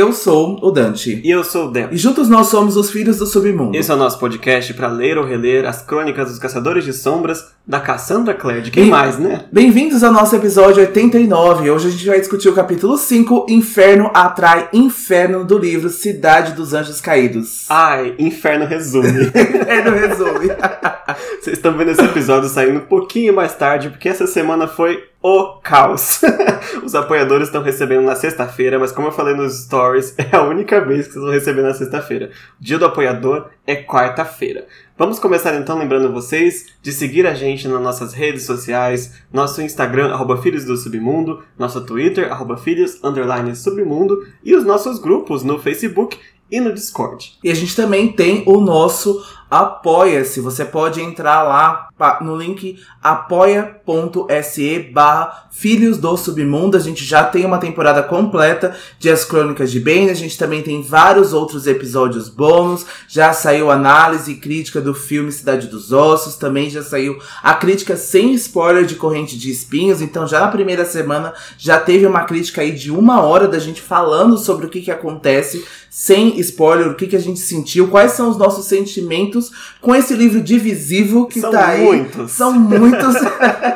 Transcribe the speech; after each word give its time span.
Eu 0.00 0.14
sou 0.14 0.58
o 0.62 0.70
Dante. 0.70 1.20
E 1.22 1.30
eu 1.30 1.44
sou 1.44 1.66
o 1.66 1.70
Del. 1.70 1.92
E 1.92 1.96
juntos 1.98 2.26
nós 2.26 2.46
somos 2.46 2.74
os 2.74 2.90
Filhos 2.90 3.18
do 3.18 3.26
Submundo. 3.26 3.76
Esse 3.76 3.90
é 3.90 3.94
o 3.94 3.98
nosso 3.98 4.18
podcast 4.18 4.72
para 4.72 4.88
ler 4.88 5.18
ou 5.18 5.26
reler 5.26 5.66
as 5.66 5.82
crônicas 5.82 6.30
dos 6.30 6.38
Caçadores 6.38 6.84
de 6.84 6.94
Sombras 6.94 7.52
da 7.66 7.78
Cassandra 7.78 8.34
Clare. 8.34 8.62
De 8.62 8.70
quem 8.70 8.84
Bem- 8.84 8.90
mais, 8.90 9.18
né? 9.18 9.44
Bem-vindos 9.52 10.02
ao 10.02 10.12
nosso 10.12 10.34
episódio 10.34 10.80
89. 10.80 11.70
Hoje 11.70 11.88
a 11.88 11.90
gente 11.90 12.06
vai 12.06 12.18
discutir 12.18 12.48
o 12.48 12.54
capítulo 12.54 12.96
5, 12.96 13.46
Inferno 13.48 14.10
Atrai 14.12 14.68
Inferno, 14.72 15.44
do 15.44 15.58
livro 15.58 15.88
Cidade 15.88 16.52
dos 16.52 16.74
Anjos 16.74 17.00
Caídos. 17.00 17.66
Ai, 17.70 18.14
Inferno 18.18 18.66
resume. 18.66 19.26
Inferno 19.30 19.90
resume. 19.96 20.48
Vocês 21.40 21.56
estão 21.56 21.76
vendo 21.76 21.90
esse 21.90 22.02
episódio 22.04 22.48
saindo 22.48 22.78
um 22.78 22.84
pouquinho 22.86 23.34
mais 23.34 23.54
tarde, 23.54 23.90
porque 23.90 24.08
essa 24.08 24.26
semana 24.26 24.66
foi 24.66 25.04
o 25.22 25.58
caos. 25.62 26.20
Os 26.84 26.94
apoiadores 26.94 27.48
estão 27.48 27.62
recebendo 27.62 28.02
na 28.04 28.14
sexta-feira, 28.14 28.78
mas 28.78 28.90
como 28.92 29.08
eu 29.08 29.12
falei 29.12 29.34
nos 29.34 29.64
stories, 29.64 30.14
é 30.18 30.34
a 30.36 30.42
única 30.42 30.80
vez 30.80 31.06
que 31.06 31.12
vocês 31.14 31.24
vão 31.24 31.32
receber 31.34 31.62
na 31.62 31.74
sexta-feira. 31.74 32.30
Dia 32.58 32.78
do 32.78 32.86
apoiador 32.86 33.46
é 33.70 33.84
quarta-feira. 33.84 34.66
Vamos 34.98 35.20
começar 35.20 35.54
então 35.54 35.78
lembrando 35.78 36.12
vocês 36.12 36.66
de 36.82 36.90
seguir 36.90 37.24
a 37.24 37.34
gente 37.34 37.68
nas 37.68 37.80
nossas 37.80 38.12
redes 38.12 38.42
sociais, 38.42 39.22
nosso 39.32 39.62
Instagram, 39.62 40.12
arroba 40.12 40.36
Filhos 40.42 40.64
do 40.64 40.76
Submundo, 40.76 41.44
nosso 41.56 41.80
Twitter, 41.86 42.32
arroba 42.32 42.56
Filhos, 42.56 42.98
underline 43.04 43.54
Submundo, 43.54 44.26
e 44.42 44.56
os 44.56 44.64
nossos 44.64 44.98
grupos 44.98 45.44
no 45.44 45.56
Facebook 45.56 46.18
e 46.50 46.60
no 46.60 46.74
Discord. 46.74 47.38
E 47.44 47.50
a 47.50 47.54
gente 47.54 47.76
também 47.76 48.08
tem 48.12 48.42
o 48.44 48.60
nosso 48.60 49.24
Apoia-se. 49.50 50.40
Você 50.40 50.64
pode 50.64 51.00
entrar 51.00 51.42
lá 51.42 51.88
no 52.20 52.36
link 52.36 52.78
apoia.se 53.02 54.78
barra 54.92 55.48
Filhos 55.50 55.98
do 55.98 56.16
Submundo. 56.16 56.76
A 56.76 56.80
gente 56.80 57.04
já 57.04 57.24
tem 57.24 57.44
uma 57.44 57.58
temporada 57.58 58.02
completa 58.02 58.76
de 58.98 59.10
As 59.10 59.24
Crônicas 59.24 59.72
de 59.72 59.80
Bane. 59.80 60.10
A 60.10 60.14
gente 60.14 60.38
também 60.38 60.62
tem 60.62 60.80
vários 60.82 61.32
outros 61.32 61.66
episódios 61.66 62.28
bônus. 62.28 62.86
Já 63.08 63.32
saiu 63.32 63.70
análise 63.70 64.32
e 64.32 64.36
crítica 64.36 64.80
do 64.80 64.94
filme 64.94 65.32
Cidade 65.32 65.66
dos 65.66 65.92
Ossos. 65.92 66.36
Também 66.36 66.70
já 66.70 66.82
saiu 66.82 67.18
a 67.42 67.54
crítica 67.54 67.96
sem 67.96 68.32
spoiler 68.34 68.84
de 68.84 68.94
Corrente 68.94 69.36
de 69.36 69.50
Espinhos. 69.50 70.00
Então 70.00 70.26
já 70.26 70.40
na 70.40 70.48
primeira 70.48 70.84
semana 70.84 71.34
já 71.58 71.80
teve 71.80 72.06
uma 72.06 72.24
crítica 72.24 72.60
aí 72.60 72.70
de 72.70 72.92
uma 72.92 73.20
hora 73.22 73.48
da 73.48 73.58
gente 73.58 73.82
falando 73.82 74.38
sobre 74.38 74.66
o 74.66 74.68
que, 74.68 74.80
que 74.80 74.90
acontece 74.90 75.64
sem 75.90 76.38
spoiler, 76.38 76.88
o 76.88 76.94
que, 76.94 77.08
que 77.08 77.16
a 77.16 77.20
gente 77.20 77.40
sentiu, 77.40 77.88
quais 77.88 78.12
são 78.12 78.30
os 78.30 78.36
nossos 78.36 78.66
sentimentos 78.66 79.39
com 79.80 79.94
esse 79.94 80.12
livro 80.14 80.40
divisivo 80.40 81.26
que 81.26 81.40
São 81.40 81.50
tá 81.50 81.68
aí. 81.68 81.84
muitos. 81.84 82.32
São 82.32 82.52
muitos. 82.52 83.14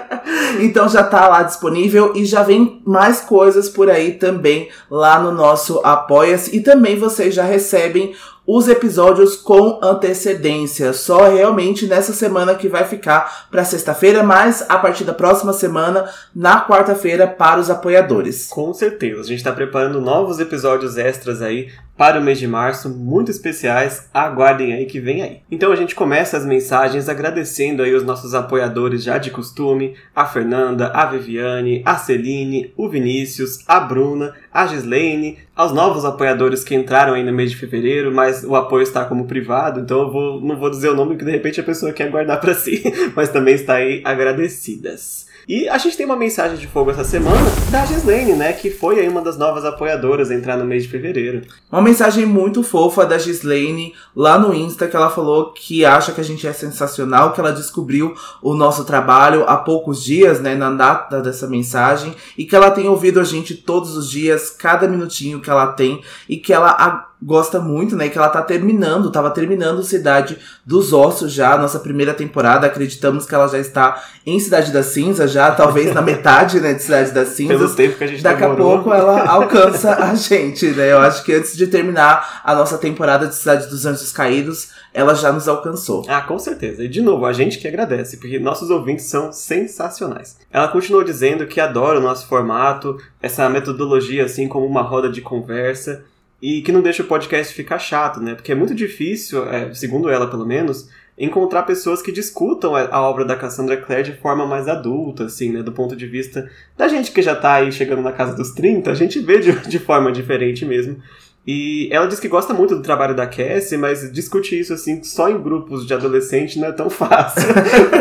então 0.60 0.88
já 0.88 1.04
tá 1.04 1.28
lá 1.28 1.42
disponível 1.42 2.12
e 2.14 2.24
já 2.24 2.42
vem 2.42 2.82
mais 2.84 3.20
coisas 3.20 3.68
por 3.68 3.88
aí 3.88 4.12
também 4.12 4.68
lá 4.90 5.18
no 5.20 5.32
nosso 5.32 5.80
Apoia-se. 5.84 6.56
E 6.56 6.60
também 6.60 6.98
vocês 6.98 7.34
já 7.34 7.44
recebem 7.44 8.14
os 8.46 8.68
episódios 8.68 9.36
com 9.36 9.78
antecedência. 9.82 10.92
Só 10.92 11.28
realmente 11.28 11.86
nessa 11.86 12.12
semana 12.12 12.54
que 12.54 12.68
vai 12.68 12.84
ficar 12.84 13.48
para 13.50 13.64
sexta-feira, 13.64 14.22
mas 14.22 14.64
a 14.68 14.78
partir 14.78 15.04
da 15.04 15.14
próxima 15.14 15.52
semana, 15.52 16.08
na 16.34 16.66
quarta-feira, 16.66 17.26
para 17.26 17.60
os 17.60 17.70
apoiadores. 17.70 18.48
Com 18.48 18.72
certeza, 18.74 19.20
a 19.20 19.24
gente 19.24 19.38
está 19.38 19.52
preparando 19.52 20.00
novos 20.00 20.38
episódios 20.40 20.96
extras 20.96 21.40
aí 21.40 21.68
para 21.96 22.18
o 22.18 22.22
mês 22.22 22.38
de 22.38 22.46
março, 22.48 22.88
muito 22.88 23.30
especiais, 23.30 24.08
aguardem 24.12 24.72
aí 24.72 24.86
que 24.86 24.98
vem 24.98 25.22
aí. 25.22 25.40
Então 25.50 25.70
a 25.70 25.76
gente 25.76 25.94
começa 25.94 26.36
as 26.36 26.44
mensagens 26.44 27.08
agradecendo 27.08 27.82
aí 27.82 27.94
os 27.94 28.02
nossos 28.02 28.34
apoiadores 28.34 29.02
já 29.02 29.16
de 29.16 29.30
costume, 29.30 29.94
a 30.14 30.26
Fernanda, 30.26 30.88
a 30.88 31.06
Viviane, 31.06 31.82
a 31.84 31.96
Celine, 31.96 32.72
o 32.76 32.88
Vinícius, 32.88 33.60
a 33.68 33.78
Bruna, 33.78 34.34
a 34.54 34.68
Gislaine, 34.68 35.36
aos 35.56 35.72
novos 35.72 36.04
apoiadores 36.04 36.62
que 36.62 36.76
entraram 36.76 37.14
aí 37.14 37.24
no 37.24 37.32
mês 37.32 37.50
de 37.50 37.56
fevereiro, 37.56 38.14
mas 38.14 38.44
o 38.44 38.54
apoio 38.54 38.84
está 38.84 39.04
como 39.04 39.26
privado, 39.26 39.80
então 39.80 40.02
eu 40.02 40.12
vou, 40.12 40.40
não 40.40 40.56
vou 40.56 40.70
dizer 40.70 40.90
o 40.90 40.94
nome 40.94 41.16
que 41.16 41.24
de 41.24 41.30
repente 41.32 41.60
a 41.60 41.64
pessoa 41.64 41.92
quer 41.92 42.08
guardar 42.08 42.40
para 42.40 42.54
si, 42.54 42.80
mas 43.16 43.30
também 43.30 43.56
está 43.56 43.74
aí 43.74 44.00
agradecidas. 44.04 45.26
E 45.46 45.68
a 45.68 45.76
gente 45.76 45.96
tem 45.96 46.06
uma 46.06 46.16
mensagem 46.16 46.56
de 46.56 46.66
fogo 46.66 46.90
essa 46.90 47.04
semana 47.04 47.36
da 47.70 47.84
Gislaine, 47.84 48.32
né? 48.32 48.52
Que 48.52 48.70
foi 48.70 49.00
aí 49.00 49.08
uma 49.08 49.20
das 49.20 49.36
novas 49.36 49.64
apoiadoras 49.64 50.30
a 50.30 50.34
entrar 50.34 50.56
no 50.56 50.64
mês 50.64 50.84
de 50.84 50.88
fevereiro. 50.88 51.42
Uma 51.70 51.82
mensagem 51.82 52.24
muito 52.24 52.62
fofa 52.62 53.04
da 53.04 53.18
Gislaine 53.18 53.94
lá 54.16 54.38
no 54.38 54.54
Insta 54.54 54.88
que 54.88 54.96
ela 54.96 55.10
falou 55.10 55.52
que 55.52 55.84
acha 55.84 56.12
que 56.12 56.20
a 56.20 56.24
gente 56.24 56.46
é 56.46 56.52
sensacional, 56.52 57.32
que 57.32 57.40
ela 57.40 57.52
descobriu 57.52 58.14
o 58.42 58.54
nosso 58.54 58.84
trabalho 58.84 59.44
há 59.46 59.56
poucos 59.56 60.02
dias, 60.02 60.40
né, 60.40 60.54
na 60.54 60.70
data 60.70 61.20
dessa 61.20 61.46
mensagem, 61.46 62.14
e 62.38 62.44
que 62.44 62.56
ela 62.56 62.70
tem 62.70 62.88
ouvido 62.88 63.20
a 63.20 63.24
gente 63.24 63.54
todos 63.54 63.96
os 63.96 64.08
dias, 64.08 64.50
cada 64.50 64.88
minutinho 64.88 65.40
que 65.40 65.50
ela 65.50 65.68
tem, 65.68 66.02
e 66.28 66.36
que 66.36 66.52
ela 66.52 67.10
gosta 67.24 67.58
muito, 67.58 67.96
né, 67.96 68.10
que 68.10 68.18
ela 68.18 68.28
tá 68.28 68.42
terminando, 68.42 69.10
tava 69.10 69.30
terminando 69.30 69.82
Cidade 69.82 70.38
dos 70.64 70.92
Ossos 70.92 71.32
já, 71.32 71.56
nossa 71.56 71.80
primeira 71.80 72.12
temporada, 72.12 72.66
acreditamos 72.66 73.24
que 73.24 73.34
ela 73.34 73.48
já 73.48 73.58
está 73.58 74.04
em 74.26 74.38
Cidade 74.38 74.70
da 74.70 74.82
Cinza 74.82 75.26
já, 75.26 75.50
talvez 75.50 75.94
na 75.94 76.02
metade, 76.02 76.60
né, 76.60 76.74
de 76.74 76.82
Cidade 76.82 77.12
das 77.12 77.28
Cinzas. 77.28 77.56
Pelo 77.56 77.74
tempo 77.74 77.96
que 77.96 78.04
a 78.04 78.06
gente 78.06 78.22
Daqui 78.22 78.44
a 78.44 78.48
demorou. 78.48 78.72
pouco 78.74 78.92
ela 78.92 79.24
alcança 79.26 79.94
a 79.94 80.14
gente, 80.14 80.66
né? 80.66 80.92
Eu 80.92 80.98
acho 80.98 81.24
que 81.24 81.32
antes 81.32 81.56
de 81.56 81.66
terminar 81.66 82.42
a 82.44 82.54
nossa 82.54 82.76
temporada 82.76 83.26
de 83.26 83.34
Cidade 83.34 83.68
dos 83.68 83.86
Anjos 83.86 84.12
Caídos, 84.12 84.68
ela 84.92 85.14
já 85.14 85.32
nos 85.32 85.48
alcançou. 85.48 86.04
Ah, 86.08 86.20
com 86.20 86.38
certeza. 86.38 86.84
E 86.84 86.88
de 86.88 87.00
novo, 87.00 87.24
a 87.24 87.32
gente 87.32 87.58
que 87.58 87.66
agradece, 87.66 88.18
porque 88.18 88.38
nossos 88.38 88.70
ouvintes 88.70 89.06
são 89.06 89.32
sensacionais. 89.32 90.36
Ela 90.52 90.68
continuou 90.68 91.02
dizendo 91.02 91.46
que 91.46 91.60
adora 91.60 91.98
o 91.98 92.02
nosso 92.02 92.26
formato, 92.26 92.98
essa 93.22 93.48
metodologia 93.48 94.24
assim 94.24 94.46
como 94.46 94.66
uma 94.66 94.82
roda 94.82 95.08
de 95.08 95.20
conversa, 95.20 96.04
e 96.44 96.60
que 96.60 96.70
não 96.70 96.82
deixa 96.82 97.02
o 97.02 97.06
podcast 97.06 97.54
ficar 97.54 97.78
chato, 97.78 98.20
né? 98.20 98.34
Porque 98.34 98.52
é 98.52 98.54
muito 98.54 98.74
difícil, 98.74 99.48
é, 99.48 99.72
segundo 99.72 100.10
ela 100.10 100.28
pelo 100.28 100.44
menos, 100.44 100.90
encontrar 101.16 101.62
pessoas 101.62 102.02
que 102.02 102.12
discutam 102.12 102.76
a 102.76 103.00
obra 103.00 103.24
da 103.24 103.34
Cassandra 103.34 103.78
Clare 103.78 104.02
de 104.02 104.12
forma 104.12 104.44
mais 104.44 104.68
adulta, 104.68 105.24
assim, 105.24 105.50
né? 105.50 105.62
Do 105.62 105.72
ponto 105.72 105.96
de 105.96 106.06
vista 106.06 106.46
da 106.76 106.86
gente 106.86 107.12
que 107.12 107.22
já 107.22 107.34
tá 107.34 107.54
aí 107.54 107.72
chegando 107.72 108.02
na 108.02 108.12
casa 108.12 108.36
dos 108.36 108.50
30, 108.50 108.90
a 108.90 108.94
gente 108.94 109.20
vê 109.20 109.38
de, 109.40 109.52
de 109.66 109.78
forma 109.78 110.12
diferente 110.12 110.66
mesmo. 110.66 110.98
E 111.46 111.88
ela 111.92 112.06
diz 112.06 112.18
que 112.18 112.26
gosta 112.28 112.54
muito 112.54 112.74
do 112.74 112.82
trabalho 112.82 113.14
da 113.14 113.26
Cassie, 113.26 113.76
mas 113.76 114.10
discutir 114.10 114.60
isso 114.60 114.72
assim 114.72 115.02
só 115.02 115.28
em 115.28 115.38
grupos 115.38 115.86
de 115.86 115.92
adolescente 115.92 116.58
não 116.58 116.68
é 116.68 116.72
tão 116.72 116.88
fácil 116.90 117.42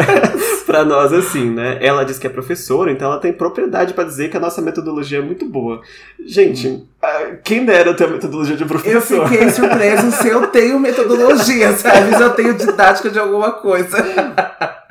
pra 0.65 0.85
nós 0.85 1.11
assim, 1.11 1.49
né? 1.49 1.77
Ela 1.81 2.05
diz 2.05 2.17
que 2.17 2.25
é 2.25 2.29
professora, 2.29 2.89
então 2.91 3.11
ela 3.11 3.19
tem 3.19 3.33
propriedade 3.33 3.93
pra 3.93 4.05
dizer 4.05 4.29
que 4.29 4.37
a 4.37 4.39
nossa 4.39 4.61
metodologia 4.61 5.17
é 5.17 5.21
muito 5.21 5.45
boa. 5.45 5.81
Gente, 6.25 6.85
ah, 7.01 7.35
quem 7.43 7.65
dera 7.65 7.93
ter 7.93 8.05
a 8.05 8.07
metodologia 8.07 8.55
de 8.55 8.63
Eu 8.63 8.67
professor? 8.67 9.27
fiquei 9.27 9.49
surpreso 9.51 10.11
se 10.13 10.29
eu 10.29 10.47
tenho 10.47 10.79
metodologia, 10.79 11.73
sabe? 11.73 12.15
Se 12.15 12.23
eu 12.23 12.29
tenho 12.29 12.53
didática 12.53 13.09
de 13.09 13.19
alguma 13.19 13.51
coisa. 13.51 13.97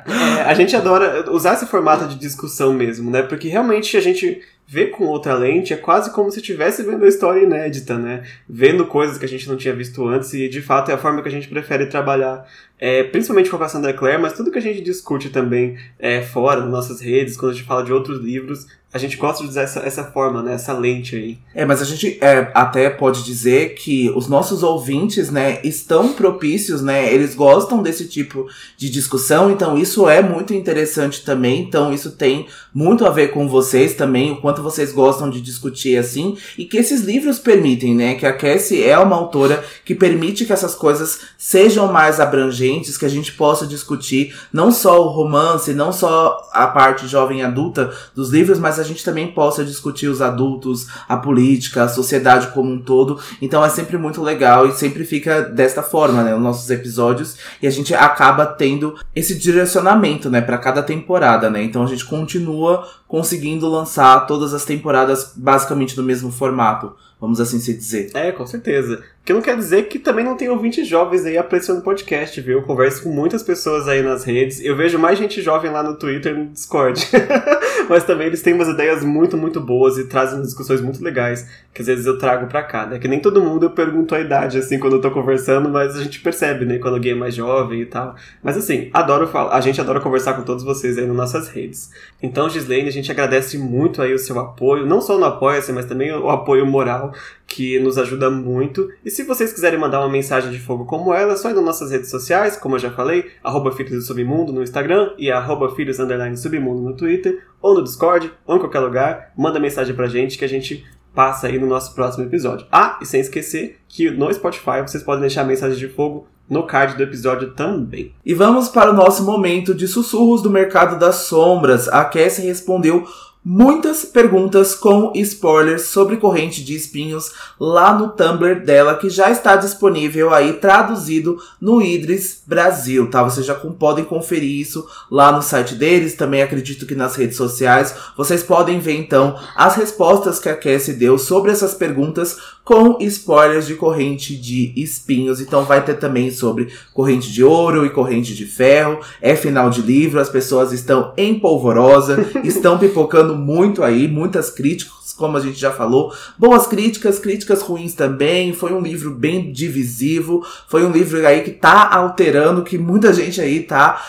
É, 0.05 0.41
a 0.43 0.53
gente 0.53 0.75
adora 0.75 1.31
usar 1.31 1.53
esse 1.53 1.65
formato 1.65 2.05
de 2.07 2.15
discussão 2.15 2.73
mesmo, 2.73 3.09
né? 3.09 3.23
Porque 3.23 3.47
realmente 3.47 3.95
a 3.97 4.01
gente 4.01 4.41
vê 4.67 4.87
com 4.87 5.05
outra 5.05 5.33
lente 5.35 5.73
é 5.73 5.77
quase 5.77 6.11
como 6.11 6.31
se 6.31 6.39
estivesse 6.39 6.83
vendo 6.83 7.03
a 7.03 7.07
história 7.07 7.41
inédita, 7.41 7.97
né? 7.97 8.23
Vendo 8.47 8.85
coisas 8.85 9.17
que 9.17 9.25
a 9.25 9.29
gente 9.29 9.47
não 9.47 9.57
tinha 9.57 9.75
visto 9.75 10.07
antes 10.07 10.33
e 10.33 10.47
de 10.47 10.61
fato 10.61 10.91
é 10.91 10.93
a 10.93 10.97
forma 10.97 11.21
que 11.21 11.27
a 11.27 11.31
gente 11.31 11.47
prefere 11.47 11.87
trabalhar, 11.87 12.45
é, 12.85 13.01
principalmente 13.01 13.49
com 13.49 13.55
a 13.55 13.59
Cassandra 13.59 13.93
Clare, 13.93 14.17
mas 14.17 14.33
tudo 14.33 14.51
que 14.51 14.57
a 14.57 14.61
gente 14.61 14.81
discute 14.81 15.29
também 15.29 15.77
é, 15.97 16.21
fora, 16.21 16.59
nas 16.59 16.69
nossas 16.69 16.99
redes, 16.99 17.37
quando 17.37 17.51
a 17.51 17.53
gente 17.53 17.65
fala 17.65 17.81
de 17.81 17.93
outros 17.93 18.19
livros, 18.19 18.67
a 18.93 18.99
gente 18.99 19.17
gosta 19.17 19.41
de 19.41 19.49
usar 19.49 19.63
essa, 19.63 19.79
essa 19.79 20.03
forma, 20.03 20.43
né? 20.43 20.53
Essa 20.53 20.71
lente 20.71 21.15
aí. 21.15 21.39
É, 21.55 21.65
mas 21.65 21.81
a 21.81 21.85
gente 21.85 22.19
é, 22.21 22.51
até 22.53 22.91
pode 22.91 23.23
dizer 23.23 23.73
que 23.73 24.11
os 24.15 24.27
nossos 24.27 24.61
ouvintes, 24.61 25.31
né, 25.31 25.59
estão 25.63 26.13
propícios, 26.13 26.79
né? 26.83 27.11
Eles 27.11 27.33
gostam 27.33 27.81
desse 27.81 28.07
tipo 28.07 28.45
de 28.77 28.91
discussão, 28.91 29.49
então 29.49 29.75
isso 29.79 30.07
é 30.07 30.21
muito 30.21 30.53
interessante 30.53 31.25
também. 31.25 31.61
Então 31.61 31.91
isso 31.91 32.11
tem 32.11 32.45
muito 32.71 33.03
a 33.03 33.09
ver 33.09 33.29
com 33.29 33.49
vocês 33.49 33.95
também, 33.95 34.31
o 34.31 34.41
quanto 34.41 34.61
vocês 34.61 34.91
gostam 34.91 35.27
de 35.27 35.41
discutir 35.41 35.97
assim, 35.97 36.37
e 36.55 36.65
que 36.65 36.77
esses 36.77 37.01
livros 37.01 37.39
permitem, 37.39 37.95
né? 37.95 38.13
Que 38.13 38.27
a 38.27 38.33
Cassie 38.33 38.83
é 38.83 38.97
uma 38.99 39.15
autora 39.15 39.63
que 39.83 39.95
permite 39.95 40.45
que 40.45 40.53
essas 40.53 40.75
coisas 40.75 41.21
sejam 41.35 41.91
mais 41.91 42.19
abrangentes, 42.19 42.72
que 42.81 43.05
a 43.05 43.09
gente 43.09 43.33
possa 43.33 43.67
discutir 43.67 44.35
não 44.51 44.71
só 44.71 45.03
o 45.03 45.09
romance, 45.09 45.73
não 45.73 45.91
só 45.91 46.49
a 46.51 46.67
parte 46.67 47.07
jovem 47.07 47.43
adulta 47.43 47.91
dos 48.15 48.31
livros, 48.31 48.59
mas 48.59 48.79
a 48.79 48.83
gente 48.83 49.03
também 49.03 49.31
possa 49.31 49.63
discutir 49.63 50.07
os 50.07 50.21
adultos, 50.21 50.87
a 51.07 51.17
política, 51.17 51.83
a 51.83 51.89
sociedade 51.89 52.47
como 52.47 52.71
um 52.71 52.81
todo. 52.81 53.19
Então 53.41 53.63
é 53.63 53.69
sempre 53.69 53.97
muito 53.97 54.21
legal 54.21 54.67
e 54.67 54.73
sempre 54.73 55.05
fica 55.05 55.41
desta 55.41 55.83
forma, 55.83 56.23
né, 56.23 56.35
os 56.35 56.41
nossos 56.41 56.69
episódios, 56.69 57.37
e 57.61 57.67
a 57.67 57.71
gente 57.71 57.93
acaba 57.93 58.45
tendo 58.45 58.95
esse 59.15 59.37
direcionamento, 59.37 60.29
né, 60.29 60.41
para 60.41 60.57
cada 60.57 60.81
temporada, 60.81 61.49
né? 61.49 61.63
Então 61.63 61.83
a 61.83 61.87
gente 61.87 62.05
continua 62.05 62.87
conseguindo 63.07 63.69
lançar 63.69 64.25
todas 64.25 64.53
as 64.53 64.65
temporadas 64.65 65.33
basicamente 65.35 65.95
no 65.95 66.03
mesmo 66.03 66.31
formato, 66.31 66.95
vamos 67.19 67.39
assim 67.39 67.59
se 67.59 67.73
dizer. 67.73 68.09
É, 68.13 68.31
com 68.31 68.45
certeza. 68.47 69.03
Que 69.25 69.31
não 69.31 69.41
quer 69.41 69.55
dizer 69.55 69.83
que 69.83 69.97
também 69.97 70.25
não 70.25 70.35
tem 70.35 70.49
ouvintes 70.49 70.85
jovens 70.85 71.25
aí 71.25 71.37
apreciando 71.37 71.79
o 71.79 71.83
podcast, 71.83 72.41
viu? 72.41 72.57
Eu 72.59 72.63
converso 72.63 73.03
com 73.03 73.09
muitas 73.09 73.41
pessoas 73.41 73.87
aí 73.87 74.01
nas 74.01 74.25
redes. 74.25 74.59
Eu 74.59 74.75
vejo 74.75 74.99
mais 74.99 75.17
gente 75.17 75.41
jovem 75.41 75.71
lá 75.71 75.81
no 75.81 75.95
Twitter 75.95 76.33
e 76.33 76.39
no 76.39 76.45
Discord. 76.47 77.07
Mas 77.87 78.03
também 78.03 78.27
eles 78.27 78.41
têm 78.41 78.53
umas 78.53 78.67
ideias 78.67 79.03
muito, 79.03 79.37
muito 79.37 79.61
boas 79.61 79.97
e 79.97 80.09
trazem 80.09 80.41
discussões 80.41 80.81
muito 80.81 81.01
legais 81.01 81.47
que 81.73 81.81
às 81.81 81.87
vezes 81.87 82.05
eu 82.05 82.17
trago 82.17 82.45
pra 82.47 82.61
cá, 82.61 82.85
né? 82.85 82.99
Que 82.99 83.07
nem 83.07 83.19
todo 83.19 83.41
mundo 83.41 83.65
eu 83.65 83.69
pergunto 83.71 84.13
a 84.13 84.19
idade, 84.19 84.59
assim, 84.59 84.77
quando 84.77 84.97
eu 84.97 85.01
tô 85.01 85.09
conversando, 85.09 85.69
mas 85.69 85.97
a 85.97 86.03
gente 86.03 86.19
percebe, 86.19 86.65
né? 86.65 86.77
Quando 86.77 86.93
alguém 86.95 87.13
é 87.13 87.15
mais 87.15 87.33
jovem 87.33 87.81
e 87.81 87.85
tal. 87.85 88.15
Mas 88.43 88.55
assim, 88.55 88.91
adoro 88.93 89.27
falar, 89.27 89.55
a 89.55 89.61
gente 89.61 89.81
adora 89.81 89.99
conversar 89.99 90.33
com 90.33 90.43
todos 90.43 90.63
vocês 90.63 90.97
aí 90.97 91.07
nas 91.07 91.15
nossas 91.15 91.47
redes. 91.47 91.89
Então, 92.21 92.47
Gislaine, 92.47 92.87
a 92.87 92.91
gente 92.91 93.11
agradece 93.11 93.57
muito 93.57 94.01
aí 94.01 94.13
o 94.13 94.19
seu 94.19 94.37
apoio, 94.39 94.85
não 94.85 95.01
só 95.01 95.17
no 95.17 95.25
Apoia-se, 95.25 95.73
mas 95.73 95.85
também 95.85 96.13
o 96.13 96.29
apoio 96.29 96.65
moral 96.65 97.11
que 97.47 97.79
nos 97.79 97.97
ajuda 97.97 98.29
muito. 98.29 98.91
E 99.03 99.09
se 99.13 99.23
vocês 99.23 99.53
quiserem 99.53 99.79
mandar 99.79 99.99
uma 99.99 100.09
mensagem 100.09 100.51
de 100.51 100.59
fogo 100.59 100.85
como 100.85 101.13
ela, 101.13 101.33
é 101.33 101.35
só 101.35 101.49
ir 101.49 101.53
nas 101.53 101.63
nossas 101.63 101.91
redes 101.91 102.09
sociais, 102.09 102.57
como 102.57 102.75
eu 102.75 102.79
já 102.79 102.91
falei, 102.91 103.31
arroba 103.43 103.71
Filhos 103.71 103.91
do 103.91 104.01
Submundo 104.01 104.51
no 104.51 104.63
Instagram 104.63 105.13
e 105.17 105.31
arroba 105.31 105.73
Filhos 105.75 105.97
Submundo 105.97 106.81
no 106.81 106.95
Twitter, 106.95 107.45
ou 107.61 107.75
no 107.75 107.83
Discord, 107.83 108.31
ou 108.45 108.55
em 108.55 108.59
qualquer 108.59 108.79
lugar. 108.79 109.31
Manda 109.37 109.59
mensagem 109.59 109.95
pra 109.95 110.07
gente 110.07 110.37
que 110.37 110.43
a 110.43 110.49
gente 110.49 110.83
passa 111.13 111.47
aí 111.47 111.59
no 111.59 111.67
nosso 111.67 111.93
próximo 111.93 112.25
episódio. 112.25 112.65
Ah, 112.71 112.97
e 113.01 113.05
sem 113.05 113.21
esquecer 113.21 113.77
que 113.87 114.09
no 114.09 114.33
Spotify 114.33 114.81
vocês 114.81 115.03
podem 115.03 115.21
deixar 115.21 115.43
mensagem 115.43 115.77
de 115.77 115.87
fogo 115.87 116.27
no 116.49 116.65
card 116.65 116.97
do 116.97 117.03
episódio 117.03 117.51
também. 117.51 118.13
E 118.25 118.33
vamos 118.33 118.67
para 118.67 118.91
o 118.91 118.95
nosso 118.95 119.23
momento 119.23 119.73
de 119.73 119.87
sussurros 119.87 120.41
do 120.41 120.49
mercado 120.49 120.99
das 120.99 121.15
sombras. 121.15 121.87
A 121.87 122.03
Cassie 122.03 122.45
respondeu 122.45 123.05
muitas 123.45 124.05
perguntas 124.05 124.73
com 124.73 125.11
spoilers 125.15 125.83
sobre 125.83 126.17
corrente 126.17 126.63
de 126.63 126.75
espinhos 126.75 127.31
lá 127.59 127.93
no 127.93 128.09
Tumblr 128.09 128.63
dela, 128.63 128.95
que 128.95 129.09
já 129.09 129.29
está 129.29 129.55
disponível 129.55 130.33
aí 130.33 130.53
traduzido 130.53 131.37
no 131.59 131.81
Idris 131.81 132.41
Brasil, 132.47 133.09
tá? 133.09 133.23
Vocês 133.23 133.45
já 133.45 133.55
podem 133.55 134.05
conferir 134.05 134.61
isso 134.61 134.87
lá 135.11 135.31
no 135.31 135.41
site 135.41 135.75
deles, 135.75 136.15
também 136.15 136.41
acredito 136.41 136.85
que 136.85 136.95
nas 136.95 137.15
redes 137.15 137.35
sociais. 137.35 137.93
Vocês 138.15 138.43
podem 138.43 138.79
ver 138.79 138.95
então 138.95 139.37
as 139.55 139.75
respostas 139.75 140.39
que 140.39 140.49
a 140.49 140.55
Cassie 140.55 140.93
deu 140.93 141.17
sobre 141.17 141.51
essas 141.51 141.73
perguntas 141.73 142.37
com 142.63 142.97
spoilers 143.01 143.67
de 143.67 143.75
corrente 143.75 144.35
de 144.35 144.73
espinhos. 144.75 145.41
Então 145.41 145.63
vai 145.63 145.83
ter 145.83 145.95
também 145.95 146.31
sobre 146.31 146.69
corrente 146.93 147.31
de 147.31 147.43
ouro 147.43 147.85
e 147.85 147.89
corrente 147.89 148.33
de 148.33 148.45
ferro. 148.45 148.99
É 149.21 149.35
final 149.35 149.69
de 149.69 149.81
livro, 149.81 150.19
as 150.19 150.29
pessoas 150.29 150.71
estão 150.71 151.13
em 151.17 151.37
polvorosa, 151.39 152.25
estão 152.43 152.77
pipocando 152.77 153.35
muito 153.35 153.83
aí, 153.83 154.07
muitas 154.07 154.49
críticas, 154.49 155.13
como 155.17 155.37
a 155.37 155.41
gente 155.41 155.59
já 155.59 155.71
falou. 155.71 156.13
Boas 156.37 156.65
críticas, 156.65 157.19
críticas 157.19 157.61
ruins 157.61 157.93
também. 157.93 158.53
Foi 158.53 158.73
um 158.73 158.81
livro 158.81 159.11
bem 159.11 159.51
divisivo. 159.51 160.45
Foi 160.67 160.85
um 160.85 160.91
livro 160.91 161.25
aí 161.27 161.41
que 161.41 161.51
tá 161.51 161.89
alterando, 161.93 162.63
que 162.63 162.77
muita 162.77 163.11
gente 163.13 163.41
aí 163.41 163.61
tá 163.61 164.01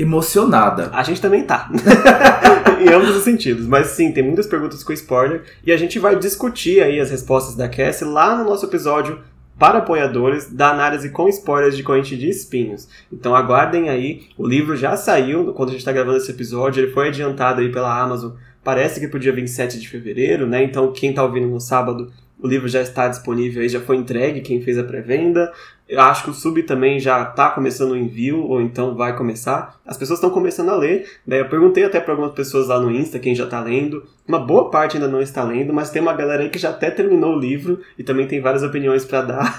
emocionada. 0.00 0.90
A 0.92 1.02
gente 1.02 1.20
também 1.20 1.44
tá. 1.44 1.70
em 2.80 2.88
ambos 2.88 3.14
os 3.16 3.22
sentidos. 3.22 3.66
Mas 3.66 3.88
sim, 3.88 4.12
tem 4.12 4.22
muitas 4.22 4.46
perguntas 4.46 4.82
com 4.82 4.92
spoiler. 4.92 5.42
E 5.64 5.72
a 5.72 5.76
gente 5.76 5.98
vai 5.98 6.16
discutir 6.16 6.82
aí 6.82 6.98
as 6.98 7.10
respostas 7.10 7.54
da 7.54 7.68
Cassie 7.68 8.06
lá 8.06 8.36
no 8.36 8.44
nosso 8.44 8.66
episódio 8.66 9.20
para 9.58 9.78
apoiadores 9.78 10.50
da 10.50 10.70
análise 10.70 11.10
com 11.10 11.28
spoilers 11.28 11.76
de 11.76 11.82
corrente 11.82 12.16
de 12.16 12.30
espinhos. 12.30 12.88
Então 13.12 13.36
aguardem 13.36 13.90
aí, 13.90 14.22
o 14.38 14.46
livro 14.46 14.74
já 14.74 14.96
saiu 14.96 15.52
quando 15.52 15.68
a 15.68 15.72
gente 15.72 15.80
está 15.80 15.92
gravando 15.92 16.16
esse 16.16 16.30
episódio, 16.30 16.82
ele 16.82 16.92
foi 16.92 17.08
adiantado 17.08 17.60
aí 17.60 17.70
pela 17.70 17.94
Amazon, 18.02 18.32
parece 18.64 18.98
que 18.98 19.06
para 19.06 19.18
o 19.18 19.20
dia 19.20 19.34
27 19.34 19.78
de 19.78 19.86
fevereiro, 19.86 20.46
né? 20.46 20.64
Então 20.64 20.90
quem 20.92 21.10
está 21.10 21.22
ouvindo 21.22 21.46
no 21.46 21.60
sábado, 21.60 22.10
o 22.42 22.48
livro 22.48 22.68
já 22.68 22.80
está 22.80 23.08
disponível 23.08 23.62
aí, 23.62 23.68
já 23.68 23.80
foi 23.80 23.96
entregue, 23.96 24.40
quem 24.40 24.60
fez 24.60 24.78
a 24.78 24.84
pré-venda. 24.84 25.52
Eu 25.88 26.00
acho 26.00 26.24
que 26.24 26.30
o 26.30 26.32
sub 26.32 26.62
também 26.62 27.00
já 27.00 27.22
está 27.22 27.50
começando 27.50 27.90
o 27.90 27.96
envio, 27.96 28.44
ou 28.44 28.60
então 28.60 28.94
vai 28.94 29.16
começar. 29.16 29.78
As 29.84 29.96
pessoas 29.96 30.18
estão 30.18 30.30
começando 30.30 30.68
a 30.68 30.76
ler. 30.76 31.04
Né? 31.26 31.40
Eu 31.40 31.48
perguntei 31.48 31.84
até 31.84 31.98
para 31.98 32.12
algumas 32.12 32.32
pessoas 32.32 32.68
lá 32.68 32.78
no 32.78 32.90
Insta 32.90 33.18
quem 33.18 33.34
já 33.34 33.44
está 33.44 33.60
lendo. 33.60 34.04
Uma 34.26 34.38
boa 34.38 34.70
parte 34.70 34.96
ainda 34.96 35.08
não 35.08 35.20
está 35.20 35.42
lendo, 35.42 35.72
mas 35.72 35.90
tem 35.90 36.00
uma 36.00 36.14
galera 36.14 36.44
aí 36.44 36.48
que 36.48 36.60
já 36.60 36.70
até 36.70 36.90
terminou 36.90 37.34
o 37.34 37.38
livro 37.38 37.80
e 37.98 38.04
também 38.04 38.28
tem 38.28 38.40
várias 38.40 38.62
opiniões 38.62 39.04
para 39.04 39.22
dar. 39.22 39.56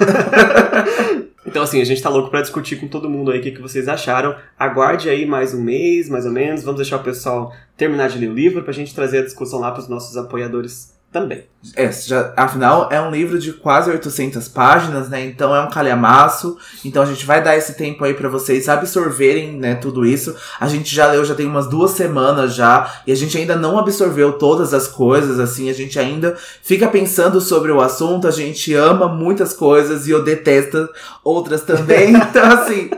então, 1.46 1.64
assim, 1.64 1.82
a 1.82 1.86
gente 1.86 1.98
está 1.98 2.10
louco 2.10 2.30
para 2.30 2.42
discutir 2.42 2.78
com 2.78 2.88
todo 2.88 3.10
mundo 3.10 3.30
aí 3.30 3.40
o 3.40 3.42
que, 3.42 3.52
que 3.52 3.62
vocês 3.62 3.90
acharam. 3.90 4.34
Aguarde 4.58 5.10
aí 5.10 5.26
mais 5.26 5.54
um 5.54 5.62
mês, 5.62 6.08
mais 6.08 6.26
ou 6.26 6.32
menos. 6.32 6.64
Vamos 6.64 6.80
deixar 6.80 6.96
o 6.96 7.04
pessoal 7.04 7.54
terminar 7.76 8.08
de 8.08 8.18
ler 8.18 8.30
o 8.30 8.34
livro 8.34 8.62
para 8.64 8.72
a 8.72 8.76
gente 8.76 8.96
trazer 8.96 9.20
a 9.20 9.24
discussão 9.24 9.60
lá 9.60 9.70
para 9.70 9.82
os 9.82 9.90
nossos 9.90 10.16
apoiadores 10.16 11.01
também. 11.12 11.44
É, 11.76 11.92
já, 11.92 12.34
afinal, 12.36 12.90
é 12.92 13.00
um 13.00 13.12
livro 13.12 13.38
de 13.38 13.54
quase 13.54 13.92
800 13.92 14.48
páginas, 14.48 15.10
né? 15.10 15.24
Então 15.26 15.56
é 15.56 15.62
um 15.62 15.70
calhamaço. 15.70 16.58
Então 16.84 17.04
a 17.04 17.06
gente 17.06 17.24
vai 17.24 17.44
dar 17.44 17.56
esse 17.56 17.76
tempo 17.76 18.04
aí 18.04 18.16
para 18.16 18.28
vocês 18.28 18.68
absorverem, 18.68 19.58
né, 19.58 19.76
tudo 19.76 20.04
isso. 20.04 20.36
A 20.60 20.68
gente 20.68 20.94
já 20.94 21.12
leu, 21.12 21.24
já 21.24 21.36
tem 21.36 21.46
umas 21.46 21.68
duas 21.68 21.92
semanas 21.92 22.56
já, 22.56 23.02
e 23.06 23.12
a 23.12 23.16
gente 23.16 23.38
ainda 23.38 23.56
não 23.56 23.78
absorveu 23.78 24.34
todas 24.34 24.74
as 24.74 24.88
coisas, 24.88 25.40
assim. 25.40 25.70
A 25.70 25.74
gente 25.74 26.00
ainda 26.00 26.36
fica 26.64 26.88
pensando 26.88 27.40
sobre 27.40 27.72
o 27.72 27.80
assunto, 27.80 28.28
a 28.28 28.32
gente 28.32 28.74
ama 28.74 29.08
muitas 29.08 29.54
coisas 29.54 30.08
e 30.08 30.12
eu 30.12 30.24
detesto 30.24 30.90
outras 31.24 31.62
também. 31.62 32.16
então, 32.18 32.44
assim, 32.44 32.90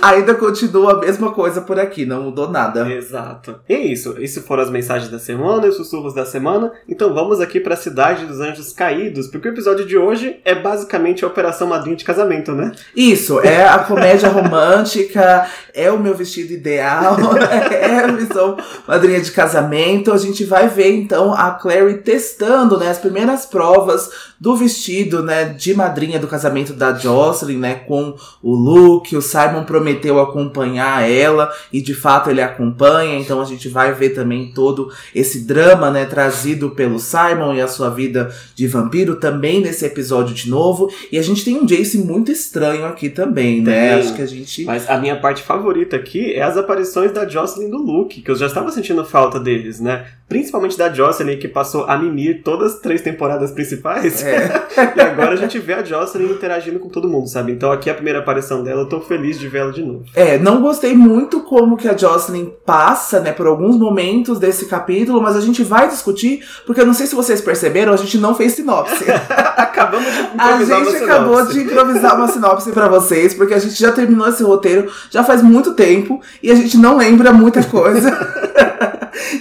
ainda 0.00 0.34
continua 0.34 0.92
a 0.92 1.00
mesma 1.00 1.32
coisa 1.32 1.60
por 1.60 1.78
aqui, 1.78 2.06
não 2.06 2.22
mudou 2.22 2.48
nada. 2.48 2.88
Exato. 2.92 3.56
E 3.68 3.74
é 3.74 3.80
isso. 3.80 4.14
Isso 4.20 4.42
foram 4.42 4.62
as 4.62 4.70
mensagens 4.70 5.10
da 5.10 5.18
semana, 5.18 5.66
os 5.66 5.76
sussurros 5.76 6.14
da 6.14 6.24
semana. 6.24 6.70
Então 6.88 7.12
vamos 7.12 7.40
aqui 7.40 7.58
para 7.62 7.74
a 7.74 7.76
cidade 7.76 8.26
dos 8.26 8.40
anjos 8.40 8.72
caídos, 8.72 9.26
porque 9.28 9.48
o 9.48 9.52
episódio 9.52 9.86
de 9.86 9.96
hoje 9.96 10.40
é 10.44 10.54
basicamente 10.54 11.24
a 11.24 11.28
operação 11.28 11.68
madrinha 11.68 11.96
de 11.96 12.04
casamento, 12.04 12.52
né? 12.52 12.72
Isso, 12.94 13.40
é 13.40 13.66
a 13.66 13.78
comédia 13.78 14.28
romântica, 14.28 15.46
é 15.74 15.90
o 15.90 15.98
meu 15.98 16.14
vestido 16.14 16.52
ideal, 16.52 17.16
é 17.70 18.00
a 18.00 18.08
missão 18.08 18.56
madrinha 18.86 19.20
de 19.20 19.30
casamento. 19.30 20.12
A 20.12 20.18
gente 20.18 20.44
vai 20.44 20.68
ver 20.68 20.92
então 20.92 21.32
a 21.32 21.52
Clary 21.52 21.98
testando, 21.98 22.78
né, 22.78 22.90
as 22.90 22.98
primeiras 22.98 23.46
provas 23.46 24.10
do 24.42 24.56
vestido, 24.56 25.22
né, 25.22 25.44
de 25.44 25.72
madrinha 25.72 26.18
do 26.18 26.26
casamento 26.26 26.72
da 26.72 26.92
Jocelyn, 26.92 27.58
né, 27.58 27.74
com 27.76 28.16
o 28.42 28.56
Luke. 28.56 29.16
O 29.16 29.22
Simon 29.22 29.62
prometeu 29.62 30.18
acompanhar 30.18 31.08
ela 31.08 31.48
e 31.72 31.80
de 31.80 31.94
fato 31.94 32.28
ele 32.28 32.42
acompanha. 32.42 33.20
Então 33.20 33.40
a 33.40 33.44
gente 33.44 33.68
vai 33.68 33.92
ver 33.92 34.10
também 34.10 34.50
todo 34.52 34.90
esse 35.14 35.46
drama, 35.46 35.92
né, 35.92 36.06
trazido 36.06 36.70
pelo 36.70 36.98
Simon 36.98 37.54
e 37.54 37.60
a 37.60 37.68
sua 37.68 37.88
vida 37.88 38.34
de 38.56 38.66
vampiro 38.66 39.14
também 39.14 39.60
nesse 39.60 39.86
episódio 39.86 40.34
de 40.34 40.50
novo. 40.50 40.92
E 41.12 41.20
a 41.20 41.22
gente 41.22 41.44
tem 41.44 41.56
um 41.56 41.64
Jace 41.64 41.98
muito 41.98 42.32
estranho 42.32 42.84
aqui 42.84 43.08
também, 43.08 43.62
né? 43.62 43.94
Acho 43.94 44.12
que 44.12 44.22
a 44.22 44.26
gente. 44.26 44.64
Mas 44.64 44.90
a 44.90 44.98
minha 44.98 45.20
parte 45.20 45.40
favorita 45.40 45.94
aqui 45.94 46.34
é 46.34 46.42
as 46.42 46.56
aparições 46.56 47.12
da 47.12 47.28
Jocelyn 47.28 47.68
e 47.68 47.70
do 47.70 47.78
Luke, 47.78 48.20
que 48.20 48.30
eu 48.32 48.34
já 48.34 48.46
estava 48.46 48.72
sentindo 48.72 49.04
falta 49.04 49.38
deles, 49.38 49.78
né? 49.78 50.04
Principalmente 50.28 50.76
da 50.76 50.92
Jocelyn, 50.92 51.38
que 51.38 51.46
passou 51.46 51.84
a 51.84 51.96
mimir 51.96 52.42
todas 52.42 52.74
as 52.74 52.80
três 52.80 53.02
temporadas 53.02 53.52
principais. 53.52 54.24
É. 54.24 54.31
e 54.96 55.00
agora 55.00 55.32
a 55.32 55.36
gente 55.36 55.58
vê 55.58 55.74
a 55.74 55.84
Jocelyn 55.84 56.30
interagindo 56.30 56.78
com 56.78 56.88
todo 56.88 57.08
mundo, 57.08 57.28
sabe? 57.28 57.52
Então 57.52 57.70
aqui 57.70 57.88
é 57.88 57.92
a 57.92 57.94
primeira 57.94 58.20
aparição 58.20 58.62
dela, 58.62 58.82
eu 58.82 58.88
tô 58.88 59.00
feliz 59.00 59.38
de 59.38 59.48
vê-la 59.48 59.70
de 59.70 59.82
novo. 59.82 60.04
É, 60.14 60.38
não 60.38 60.60
gostei 60.60 60.94
muito 60.94 61.40
como 61.40 61.76
que 61.76 61.88
a 61.88 61.96
Jocelyn 61.96 62.52
passa, 62.64 63.20
né, 63.20 63.32
por 63.32 63.46
alguns 63.46 63.76
momentos 63.76 64.38
desse 64.38 64.66
capítulo, 64.66 65.20
mas 65.20 65.36
a 65.36 65.40
gente 65.40 65.62
vai 65.62 65.88
discutir, 65.88 66.44
porque 66.66 66.80
eu 66.80 66.86
não 66.86 66.94
sei 66.94 67.06
se 67.06 67.14
vocês 67.14 67.40
perceberam, 67.40 67.92
a 67.92 67.96
gente 67.96 68.18
não 68.18 68.34
fez 68.34 68.52
sinopse. 68.52 69.04
Acabamos 69.56 70.12
de 70.12 70.20
improvisar 70.20 70.80
A 70.80 70.84
gente 70.84 71.04
acabou 71.04 71.46
de 71.46 71.60
improvisar 71.60 72.16
uma 72.16 72.28
sinopse 72.28 72.72
para 72.72 72.88
vocês, 72.88 73.34
porque 73.34 73.54
a 73.54 73.58
gente 73.58 73.78
já 73.78 73.92
terminou 73.92 74.28
esse 74.28 74.42
roteiro 74.42 74.90
já 75.10 75.24
faz 75.24 75.42
muito 75.42 75.74
tempo 75.74 76.20
e 76.42 76.50
a 76.50 76.54
gente 76.54 76.76
não 76.76 76.96
lembra 76.96 77.32
muita 77.32 77.62
coisa. 77.62 78.10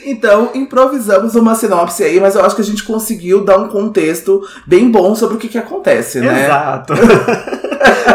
então, 0.06 0.52
improvisamos 0.54 1.36
uma 1.36 1.56
sinopse 1.56 2.04
aí, 2.04 2.20
mas 2.20 2.36
eu 2.36 2.46
acho 2.46 2.56
que 2.56 2.62
a 2.62 2.66
gente 2.66 2.84
conseguiu 2.84 3.44
dar 3.44 3.58
um 3.58 3.68
contexto 3.68 4.42
bem 4.66 4.90
bom 4.90 5.16
sobre 5.16 5.36
o 5.36 5.40
que, 5.40 5.48
que 5.48 5.58
acontece, 5.58 6.20
né? 6.20 6.46
Exato. 6.46 6.94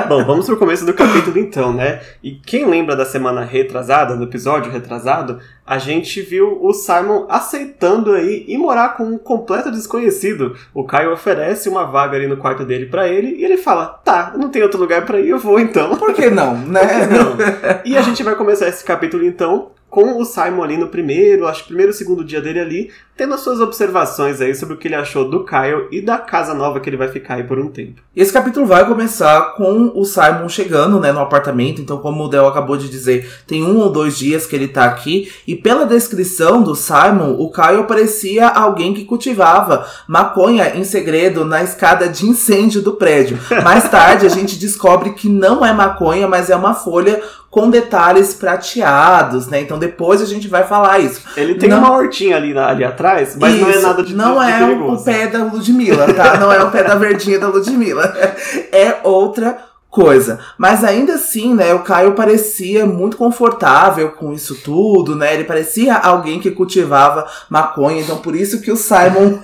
Bom, 0.09 0.25
vamos 0.25 0.47
pro 0.47 0.57
começo 0.57 0.85
do 0.85 0.95
capítulo 0.95 1.39
então, 1.39 1.73
né? 1.73 2.01
E 2.23 2.33
quem 2.33 2.65
lembra 2.65 2.95
da 2.95 3.05
semana 3.05 3.43
retrasada, 3.43 4.17
do 4.17 4.25
episódio 4.25 4.71
retrasado, 4.71 5.41
a 5.67 5.79
gente 5.79 6.21
viu 6.21 6.59
o 6.63 6.73
Simon 6.73 7.27
aceitando 7.29 8.13
aí 8.13 8.45
ir 8.47 8.59
morar 8.59 8.91
com 8.91 9.05
um 9.05 9.19
completo 9.19 9.71
desconhecido. 9.71 10.55
O 10.73 10.85
Caio 10.85 11.13
oferece 11.13 11.69
uma 11.69 11.85
vaga 11.85 12.17
ali 12.17 12.27
no 12.27 12.37
quarto 12.37 12.65
dele 12.65 12.87
para 12.87 13.09
ele 13.09 13.37
e 13.37 13.45
ele 13.45 13.57
fala: 13.57 13.87
"Tá, 13.87 14.33
não 14.37 14.49
tem 14.49 14.63
outro 14.63 14.79
lugar 14.79 15.05
para 15.05 15.19
ir, 15.21 15.31
eu 15.31 15.39
vou 15.39 15.59
então". 15.59 15.97
Por 15.97 16.15
que 16.15 16.31
não, 16.31 16.57
né? 16.57 16.81
Por 16.81 16.89
que 16.89 17.15
não? 17.15 17.37
E 17.85 17.97
a 17.97 18.03
gente 18.03 18.23
vai 18.23 18.35
começar 18.35 18.69
esse 18.69 18.85
capítulo 18.85 19.25
então 19.25 19.71
com 19.97 20.21
o 20.21 20.27
Simon 20.27 20.63
ali 20.63 20.77
no 20.77 20.89
primeiro, 20.89 21.47
acho 21.47 21.63
que 21.63 21.69
primeiro 21.69 21.91
segundo 21.91 22.23
dia 22.23 22.39
dele 22.39 22.61
ali, 22.61 22.91
tendo 23.17 23.33
as 23.33 23.41
suas 23.41 23.61
observações 23.61 24.43
aí 24.43 24.55
sobre 24.55 24.75
o 24.75 24.77
que 24.77 24.89
ele 24.89 24.95
achou 24.95 25.27
do 25.27 25.43
Kyle 25.43 25.89
e 25.91 26.03
da 26.03 26.19
casa 26.19 26.53
nova 26.53 26.81
que 26.81 26.91
ele 26.91 26.99
vai 26.99 27.09
ficar 27.09 27.37
aí 27.37 27.45
por 27.45 27.59
um 27.59 27.69
tempo. 27.69 28.03
Esse 28.15 28.31
capítulo 28.31 28.67
vai 28.67 28.87
começar 28.87 29.55
com 29.57 29.91
o 29.95 30.05
Simon 30.05 30.51
chegando, 30.51 31.01
né, 31.01 31.13
no 31.13 31.21
apartamento. 31.21 31.81
Então, 31.81 31.97
como 31.97 32.25
o 32.25 32.29
Del 32.29 32.47
acabou 32.47 32.77
de 32.77 32.91
dizer, 32.91 33.41
tem 33.47 33.65
um 33.65 33.79
ou 33.79 33.91
dois 33.91 34.19
dias 34.19 34.47
que 34.47 34.55
ele 34.55 34.69
tá 34.69 34.85
aqui. 34.85 35.33
E 35.47 35.57
pela 35.57 35.87
descrição 35.87 36.63
do 36.63 36.75
Simon, 36.75 37.35
o 37.39 37.51
Kyle 37.51 37.85
parecia 37.89 38.49
alguém 38.49 38.93
que 38.93 39.07
cultivava 39.07 39.87
maconha 40.07 40.77
em 40.77 40.85
segredo 40.85 41.43
na 41.43 41.63
escada 41.63 42.07
de 42.07 42.27
incêndio 42.27 42.83
do 42.83 42.93
prédio. 42.93 43.39
Mais 43.65 43.89
tarde, 43.89 44.27
a 44.27 44.31
gente 44.31 44.59
descobre 44.59 45.15
que 45.15 45.29
não 45.29 45.65
é 45.65 45.73
maconha, 45.73 46.29
mas 46.29 46.51
é 46.51 46.57
uma 46.57 46.75
folha 46.75 47.23
com 47.57 47.71
detalhes 47.71 48.35
prateados, 48.35 49.47
né? 49.47 49.63
Então 49.63 49.79
depois 49.79 50.21
a 50.21 50.27
gente 50.27 50.47
vai 50.47 50.65
falar 50.65 50.99
isso. 50.99 51.23
Ele 51.35 51.55
tem 51.55 51.71
não... 51.71 51.79
uma 51.79 51.93
hortinha 51.93 52.37
ali, 52.37 52.57
ali 52.59 52.85
atrás, 52.85 53.35
mas 53.41 53.55
isso, 53.55 53.65
não 53.65 53.71
é 53.71 53.81
nada 53.81 54.03
de 54.03 54.15
Não 54.15 54.35
de, 54.35 54.53
é 54.53 54.93
o 54.93 55.03
pé 55.03 55.27
da 55.27 55.43
Ludmilla, 55.43 56.13
tá? 56.13 56.37
Não 56.37 56.53
é 56.53 56.63
o 56.63 56.71
pé 56.71 56.85
da 56.85 56.97
verdinha 56.97 57.39
da 57.39 57.49
Ludmilla. 57.49 58.15
É 58.71 58.99
outra 59.05 59.57
coisa. 59.89 60.39
Mas 60.59 60.85
ainda 60.85 61.15
assim, 61.15 61.55
né, 61.55 61.73
o 61.73 61.79
Caio 61.79 62.13
parecia 62.13 62.85
muito 62.85 63.17
confortável 63.17 64.11
com 64.11 64.35
isso 64.35 64.57
tudo, 64.57 65.17
né? 65.17 65.33
Ele 65.33 65.45
parecia 65.45 65.97
alguém 65.97 66.39
que 66.39 66.51
cultivava 66.51 67.27
maconha, 67.49 68.03
então 68.03 68.19
por 68.19 68.37
isso 68.37 68.61
que 68.61 68.71
o 68.71 68.77
Simon 68.77 69.39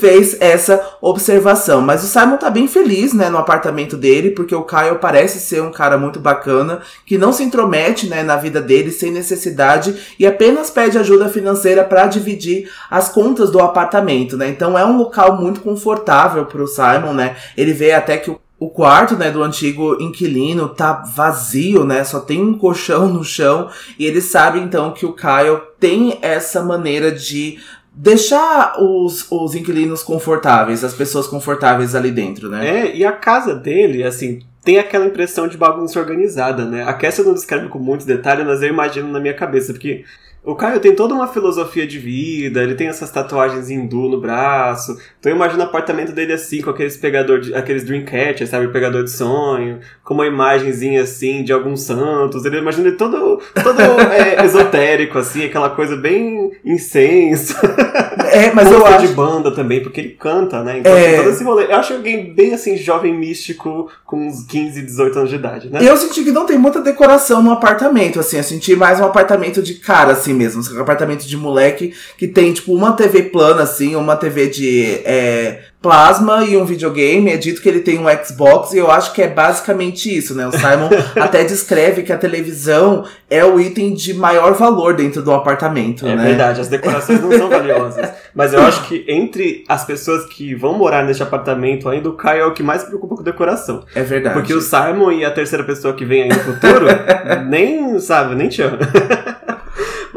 fez 0.00 0.40
essa 0.40 0.96
observação. 1.00 1.82
Mas 1.82 2.02
o 2.02 2.06
Simon 2.06 2.38
tá 2.38 2.50
bem 2.50 2.66
feliz, 2.66 3.12
né, 3.12 3.28
no 3.28 3.38
apartamento 3.38 3.96
dele, 3.96 4.30
porque 4.30 4.54
o 4.54 4.62
Caio 4.62 4.96
parece 4.96 5.38
ser 5.38 5.62
um 5.62 5.70
cara 5.70 5.98
muito 5.98 6.18
bacana, 6.18 6.80
que 7.04 7.18
não 7.18 7.32
se 7.32 7.44
intromete, 7.44 8.08
né, 8.08 8.22
na 8.22 8.36
vida 8.36 8.60
dele 8.60 8.90
sem 8.90 9.12
necessidade 9.12 9.94
e 10.18 10.26
apenas 10.26 10.70
pede 10.70 10.96
ajuda 10.96 11.28
financeira 11.28 11.84
para 11.84 12.06
dividir 12.06 12.70
as 12.90 13.10
contas 13.10 13.50
do 13.50 13.60
apartamento, 13.60 14.36
né? 14.36 14.48
Então 14.48 14.78
é 14.78 14.84
um 14.84 14.96
local 14.96 15.36
muito 15.36 15.60
confortável 15.60 16.46
pro 16.46 16.66
Simon, 16.66 17.12
né? 17.12 17.36
Ele 17.56 17.72
vê 17.72 17.92
até 17.92 18.16
que 18.16 18.30
o 18.30 18.40
o 18.60 18.68
quarto, 18.68 19.16
né, 19.16 19.30
do 19.30 19.42
antigo 19.42 19.96
inquilino 20.02 20.68
tá 20.68 20.92
vazio, 20.92 21.82
né? 21.82 22.04
Só 22.04 22.20
tem 22.20 22.42
um 22.42 22.52
colchão 22.52 23.08
no 23.08 23.24
chão 23.24 23.70
e 23.98 24.04
ele 24.04 24.20
sabe 24.20 24.60
então 24.60 24.92
que 24.92 25.06
o 25.06 25.14
Kyle 25.14 25.62
tem 25.80 26.18
essa 26.20 26.62
maneira 26.62 27.10
de 27.10 27.58
deixar 27.92 28.80
os, 28.80 29.26
os 29.30 29.54
inquilinos 29.54 30.02
confortáveis, 30.02 30.84
as 30.84 30.94
pessoas 30.94 31.26
confortáveis 31.26 31.94
ali 31.94 32.10
dentro, 32.10 32.48
né? 32.48 32.86
É, 32.86 32.96
e 32.96 33.04
a 33.04 33.12
casa 33.12 33.54
dele, 33.54 34.04
assim, 34.04 34.40
tem 34.62 34.78
aquela 34.78 35.06
impressão 35.06 35.48
de 35.48 35.56
bagunça 35.56 35.98
organizada, 35.98 36.64
né? 36.64 36.84
A 36.84 36.92
Cassia 36.92 37.24
não 37.24 37.34
descreve 37.34 37.68
com 37.68 37.78
muitos 37.78 38.06
detalhes, 38.06 38.46
mas 38.46 38.62
eu 38.62 38.68
imagino 38.68 39.08
na 39.08 39.20
minha 39.20 39.34
cabeça, 39.34 39.72
porque 39.72 40.04
o 40.42 40.54
Caio 40.54 40.80
tem 40.80 40.94
toda 40.94 41.14
uma 41.14 41.28
filosofia 41.28 41.86
de 41.86 41.98
vida, 41.98 42.62
ele 42.62 42.74
tem 42.74 42.88
essas 42.88 43.10
tatuagens 43.10 43.68
hindu 43.68 44.08
no 44.08 44.20
braço. 44.20 44.98
Então 45.18 45.30
eu 45.30 45.36
imagino 45.36 45.60
o 45.60 45.66
apartamento 45.66 46.12
dele 46.12 46.32
assim, 46.32 46.62
com 46.62 46.70
aqueles 46.70 46.96
pegador 46.96 47.40
de, 47.40 47.54
aqueles 47.54 47.84
dreamcatchers, 47.84 48.48
sabe? 48.48 48.68
Pegador 48.68 49.04
de 49.04 49.10
sonho, 49.10 49.80
com 50.02 50.14
uma 50.14 50.26
imagenzinha 50.26 51.02
assim 51.02 51.44
de 51.44 51.52
alguns 51.52 51.82
santos. 51.82 52.44
Ele 52.44 52.58
imagina 52.58 52.88
ele 52.88 52.96
todo, 52.96 53.40
todo 53.62 53.80
é, 53.80 54.40
esotérico, 54.44 55.18
assim, 55.18 55.44
aquela 55.44 55.70
coisa 55.70 55.94
bem 55.96 56.52
incenso. 56.64 57.54
É, 58.32 58.52
mas 58.52 58.70
eu 58.70 58.84
acho... 58.86 59.06
de 59.06 59.12
banda 59.12 59.50
também, 59.50 59.82
porque 59.82 60.00
ele 60.00 60.10
canta, 60.10 60.62
né? 60.62 60.78
Então 60.78 60.92
é... 60.92 61.16
todo 61.16 61.30
esse 61.30 61.44
rolê. 61.44 61.64
Eu 61.66 61.76
acho 61.76 61.94
alguém 61.94 62.32
bem 62.32 62.54
assim, 62.54 62.76
jovem 62.76 63.14
místico, 63.14 63.90
com 64.04 64.26
uns 64.26 64.44
15, 64.44 64.82
18 64.82 65.18
anos 65.18 65.30
de 65.30 65.36
idade, 65.36 65.70
né? 65.70 65.80
Eu 65.82 65.96
senti 65.96 66.22
que 66.22 66.30
não 66.30 66.46
tem 66.46 66.58
muita 66.58 66.80
decoração 66.80 67.42
no 67.42 67.50
apartamento, 67.50 68.20
assim. 68.20 68.36
Eu 68.36 68.42
senti 68.42 68.76
mais 68.76 69.00
um 69.00 69.04
apartamento 69.04 69.62
de 69.62 69.74
cara, 69.74 70.12
assim 70.12 70.32
mesmo. 70.32 70.62
Um 70.76 70.80
apartamento 70.80 71.26
de 71.26 71.36
moleque 71.36 71.94
que 72.16 72.28
tem, 72.28 72.52
tipo, 72.52 72.74
uma 72.74 72.92
TV 72.92 73.24
plana, 73.24 73.62
assim, 73.62 73.96
uma 73.96 74.16
TV 74.16 74.48
de 74.48 75.00
é, 75.04 75.62
plasma 75.80 76.44
e 76.44 76.56
um 76.56 76.64
videogame. 76.64 77.30
É 77.30 77.36
dito 77.36 77.60
que 77.60 77.68
ele 77.68 77.80
tem 77.80 77.98
um 77.98 78.06
Xbox 78.24 78.72
e 78.72 78.78
eu 78.78 78.90
acho 78.90 79.12
que 79.12 79.22
é 79.22 79.28
basicamente 79.28 80.14
isso, 80.14 80.34
né? 80.34 80.46
O 80.46 80.52
Simon 80.52 80.90
até 81.20 81.44
descreve 81.44 82.02
que 82.02 82.12
a 82.12 82.18
televisão 82.18 83.04
é 83.28 83.44
o 83.44 83.60
item 83.60 83.94
de 83.94 84.14
maior 84.14 84.54
valor 84.54 84.94
dentro 84.94 85.22
do 85.22 85.32
apartamento, 85.32 86.06
é 86.06 86.14
né? 86.14 86.22
É 86.22 86.26
verdade, 86.28 86.60
as 86.60 86.68
decorações 86.68 87.20
não 87.20 87.32
são 87.32 87.48
valiosas. 87.50 88.10
Mas 88.34 88.52
eu 88.52 88.60
acho 88.62 88.86
que 88.86 89.04
entre 89.08 89.64
as 89.68 89.84
pessoas 89.84 90.26
que 90.26 90.54
vão 90.54 90.74
morar 90.74 91.04
neste 91.04 91.22
apartamento 91.22 91.88
ainda, 91.88 92.08
o 92.08 92.12
Caio 92.12 92.42
é 92.42 92.46
o 92.46 92.52
que 92.52 92.62
mais 92.62 92.82
se 92.82 92.88
preocupa 92.88 93.16
com 93.16 93.22
decoração. 93.22 93.84
É 93.94 94.02
verdade. 94.02 94.34
Porque 94.34 94.54
o 94.54 94.60
Simon 94.60 95.12
e 95.12 95.24
a 95.24 95.30
terceira 95.30 95.64
pessoa 95.64 95.94
que 95.94 96.04
vem 96.04 96.24
aí 96.24 96.28
no 96.28 96.34
futuro, 96.40 96.86
nem, 97.48 97.98
sabe, 97.98 98.34
nem 98.34 98.48
te 98.48 98.62
ama. 98.62 98.78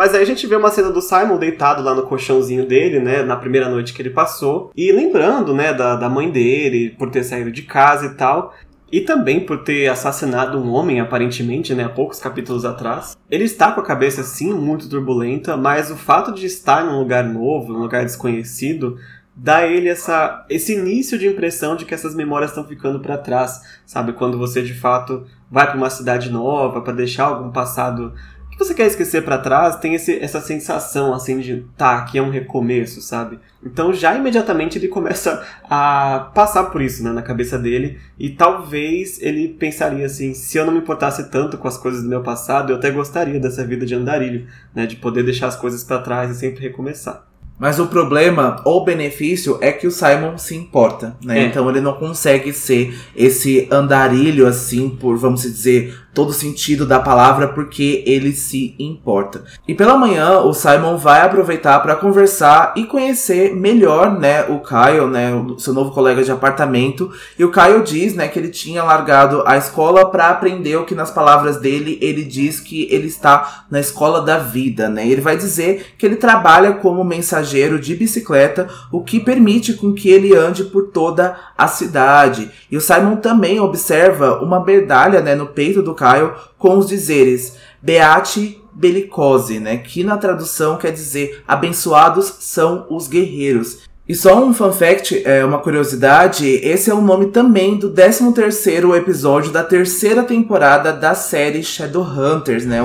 Mas 0.03 0.13
aí 0.13 0.22
a 0.22 0.25
gente 0.25 0.45
vê 0.45 0.57
uma 0.57 0.69
cena 0.69 0.91
do 0.91 1.01
Simon 1.01 1.38
deitado 1.38 1.81
lá 1.81 1.95
no 1.95 2.03
colchãozinho 2.03 2.67
dele, 2.67 3.00
né? 3.00 3.24
Na 3.24 3.38
primeira 3.38 3.69
noite 3.69 3.93
que 3.93 4.01
ele 4.01 4.10
passou. 4.10 4.69
E 4.75 4.91
lembrando, 4.91 5.53
né, 5.53 5.74
da, 5.74 5.95
da 5.95 6.10
mãe 6.10 6.29
dele, 6.29 6.89
por 7.00 7.10
ter 7.10 7.24
saído 7.24 7.50
de 7.50 7.62
casa 7.62 8.07
e 8.07 8.10
tal. 8.15 8.53
E 8.91 9.00
também 9.00 9.39
por 9.39 9.63
ter 9.63 9.88
assassinado 9.88 10.60
um 10.60 10.74
homem, 10.74 11.00
aparentemente, 11.00 11.74
né, 11.74 11.86
há 11.86 11.89
poucos 11.89 12.19
capítulos 12.19 12.65
atrás. 12.65 13.15
Ele 13.31 13.45
está 13.45 13.72
com 13.72 13.79
a 13.79 13.86
cabeça, 13.86 14.24
sim, 14.24 14.53
muito 14.53 14.89
turbulenta, 14.89 15.55
mas 15.55 15.89
o 15.89 15.95
fato 15.95 16.33
de 16.33 16.48
estar 16.48 16.83
num 16.83 17.00
lugar 17.00 17.24
novo, 17.24 17.72
num 17.72 17.79
lugar 17.79 18.03
desconhecido, 18.03 18.98
dá 19.33 19.65
ele 19.65 19.88
essa, 19.88 20.45
esse 20.50 20.74
início 20.74 21.17
de 21.17 21.27
impressão 21.27 21.77
de 21.77 21.86
que 21.86 21.93
essas 21.93 22.13
memórias 22.13 22.51
estão 22.51 22.65
ficando 22.65 23.00
para 23.00 23.17
trás, 23.17 23.62
sabe? 23.86 24.12
Quando 24.12 24.38
você 24.38 24.62
de 24.62 24.74
fato 24.74 25.25
vai 25.50 25.65
para 25.67 25.77
uma 25.77 25.89
cidade 25.89 26.29
nova 26.29 26.81
para 26.81 26.93
deixar 26.93 27.25
algum 27.25 27.51
passado 27.51 28.13
que 28.53 28.63
você 28.63 28.74
quer 28.74 28.88
esquecer 28.88 29.24
para 29.24 29.38
trás, 29.38 29.75
tem 29.77 29.95
esse, 29.95 30.17
essa 30.19 30.39
sensação 30.39 31.13
assim 31.13 31.39
de 31.39 31.65
tá, 31.77 31.98
aqui 31.98 32.17
é 32.17 32.22
um 32.22 32.29
recomeço, 32.29 33.01
sabe? 33.01 33.39
Então 33.63 33.93
já 33.93 34.15
imediatamente 34.15 34.77
ele 34.77 34.88
começa 34.88 35.45
a 35.69 36.31
passar 36.33 36.65
por 36.65 36.81
isso 36.81 37.03
né, 37.03 37.12
na 37.12 37.22
cabeça 37.22 37.57
dele 37.57 38.00
e 38.17 38.29
talvez 38.29 39.22
ele 39.22 39.48
pensaria 39.48 40.05
assim, 40.05 40.33
se 40.33 40.57
eu 40.57 40.65
não 40.65 40.74
me 40.74 40.79
importasse 40.79 41.29
tanto 41.29 41.57
com 41.57 41.67
as 41.67 41.77
coisas 41.77 42.03
do 42.03 42.10
meu 42.10 42.22
passado, 42.22 42.72
eu 42.72 42.77
até 42.77 42.91
gostaria 42.91 43.39
dessa 43.39 43.65
vida 43.65 43.86
de 43.86 43.95
andarilho, 43.95 44.48
né, 44.74 44.86
de 44.86 44.95
poder 44.95 45.24
deixar 45.24 45.48
as 45.48 45.55
coisas 45.55 45.83
para 45.83 46.00
trás 46.00 46.31
e 46.31 46.36
sempre 46.36 46.62
recomeçar. 46.62 47.27
Mas 47.57 47.79
o 47.79 47.88
problema 47.88 48.62
ou 48.65 48.83
benefício 48.83 49.57
é 49.62 49.72
que 49.72 49.86
o 49.86 49.91
Simon 49.91 50.38
se 50.38 50.55
importa, 50.55 51.15
né? 51.24 51.39
É. 51.39 51.45
Então 51.45 51.69
ele 51.69 51.79
não 51.79 51.93
consegue 51.93 52.51
ser 52.51 52.93
esse 53.15 53.67
andarilho 53.72 54.48
assim, 54.48 54.89
por 54.89 55.17
vamos 55.17 55.43
dizer, 55.43 55.95
todo 56.13 56.32
sentido 56.32 56.86
da 56.86 57.00
palavra 57.00 57.48
porque 57.48 58.03
ele 58.05 58.34
se 58.34 58.75
importa. 58.77 59.43
E 59.67 59.74
pela 59.74 59.98
manhã 59.98 60.39
o 60.39 60.53
Simon 60.53 60.98
vai 60.98 61.22
aproveitar 61.22 61.79
para 61.79 61.96
conversar 61.96 62.74
e 62.75 62.86
conhecer 62.86 63.55
melhor, 63.55 64.20
né, 64.20 64.43
o 64.43 64.60
Kyle, 64.60 65.08
né, 65.08 65.34
o 65.34 65.58
seu 65.60 65.74
novo 65.74 65.91
colega 65.91 66.24
de 66.24 66.32
apartamento. 66.32 67.12
E 67.38 67.43
o 67.43 67.51
Kyle 67.51 67.84
diz, 67.84 68.13
né, 68.13 68.27
que 68.27 68.38
ele 68.38 68.50
tinha 68.50 68.84
largado 68.84 69.43
a 69.46 69.58
escola 69.58 70.10
para 70.10 70.29
aprender 70.29 70.75
o 70.75 70.86
que 70.86 70.96
nas 70.96 71.12
palavras 71.12 71.58
dele 71.58 71.98
ele 72.01 72.24
diz 72.24 72.60
que 72.60 72.88
ele 72.91 73.08
está 73.08 73.65
na 73.70 73.79
escola 73.79 74.22
da 74.22 74.38
vida, 74.38 74.89
né? 74.89 75.08
Ele 75.08 75.22
vai 75.22 75.36
dizer 75.36 75.96
que 75.98 76.05
ele 76.05 76.15
trabalha 76.15 76.74
como 76.74 77.03
mensageiro 77.03 77.79
de 77.79 77.96
bicicleta, 77.96 78.67
o 78.91 79.01
que 79.01 79.20
permite 79.20 79.74
com 79.74 79.93
que 79.93 80.10
ele 80.10 80.36
ande 80.36 80.63
por 80.65 80.89
toda 80.89 81.36
a 81.58 81.67
cidade. 81.67 82.51
E 82.70 82.77
o 82.77 82.82
Simon 82.82 83.15
também 83.15 83.60
observa 83.60 84.39
uma 84.43 84.63
medalha, 84.63 85.22
né, 85.22 85.36
no 85.36 85.48
peito 85.48 85.82
do 85.82 85.93
Kyle 86.03 86.33
com 86.57 86.77
os 86.77 86.88
dizeres 86.88 87.55
Beate 87.81 88.62
Bellicose, 88.74 89.60
né? 89.60 89.77
Que 89.77 90.03
na 90.03 90.17
tradução 90.17 90.77
quer 90.77 90.91
dizer 90.91 91.43
abençoados 91.48 92.38
são 92.39 92.86
os 92.89 93.07
guerreiros. 93.07 93.83
E 94.07 94.13
só 94.13 94.43
um 94.43 94.53
fun 94.53 94.74
fact, 94.74 95.24
é, 95.25 95.45
uma 95.45 95.60
curiosidade, 95.60 96.45
esse 96.45 96.89
é 96.89 96.93
o 96.93 97.00
nome 97.00 97.27
também 97.27 97.77
do 97.77 97.89
13 97.89 98.33
terceiro 98.33 98.93
episódio 98.93 99.50
da 99.51 99.63
terceira 99.63 100.24
temporada 100.24 100.91
da 100.91 101.15
série 101.15 101.63
Shadowhunters, 101.63 102.65
né? 102.65 102.81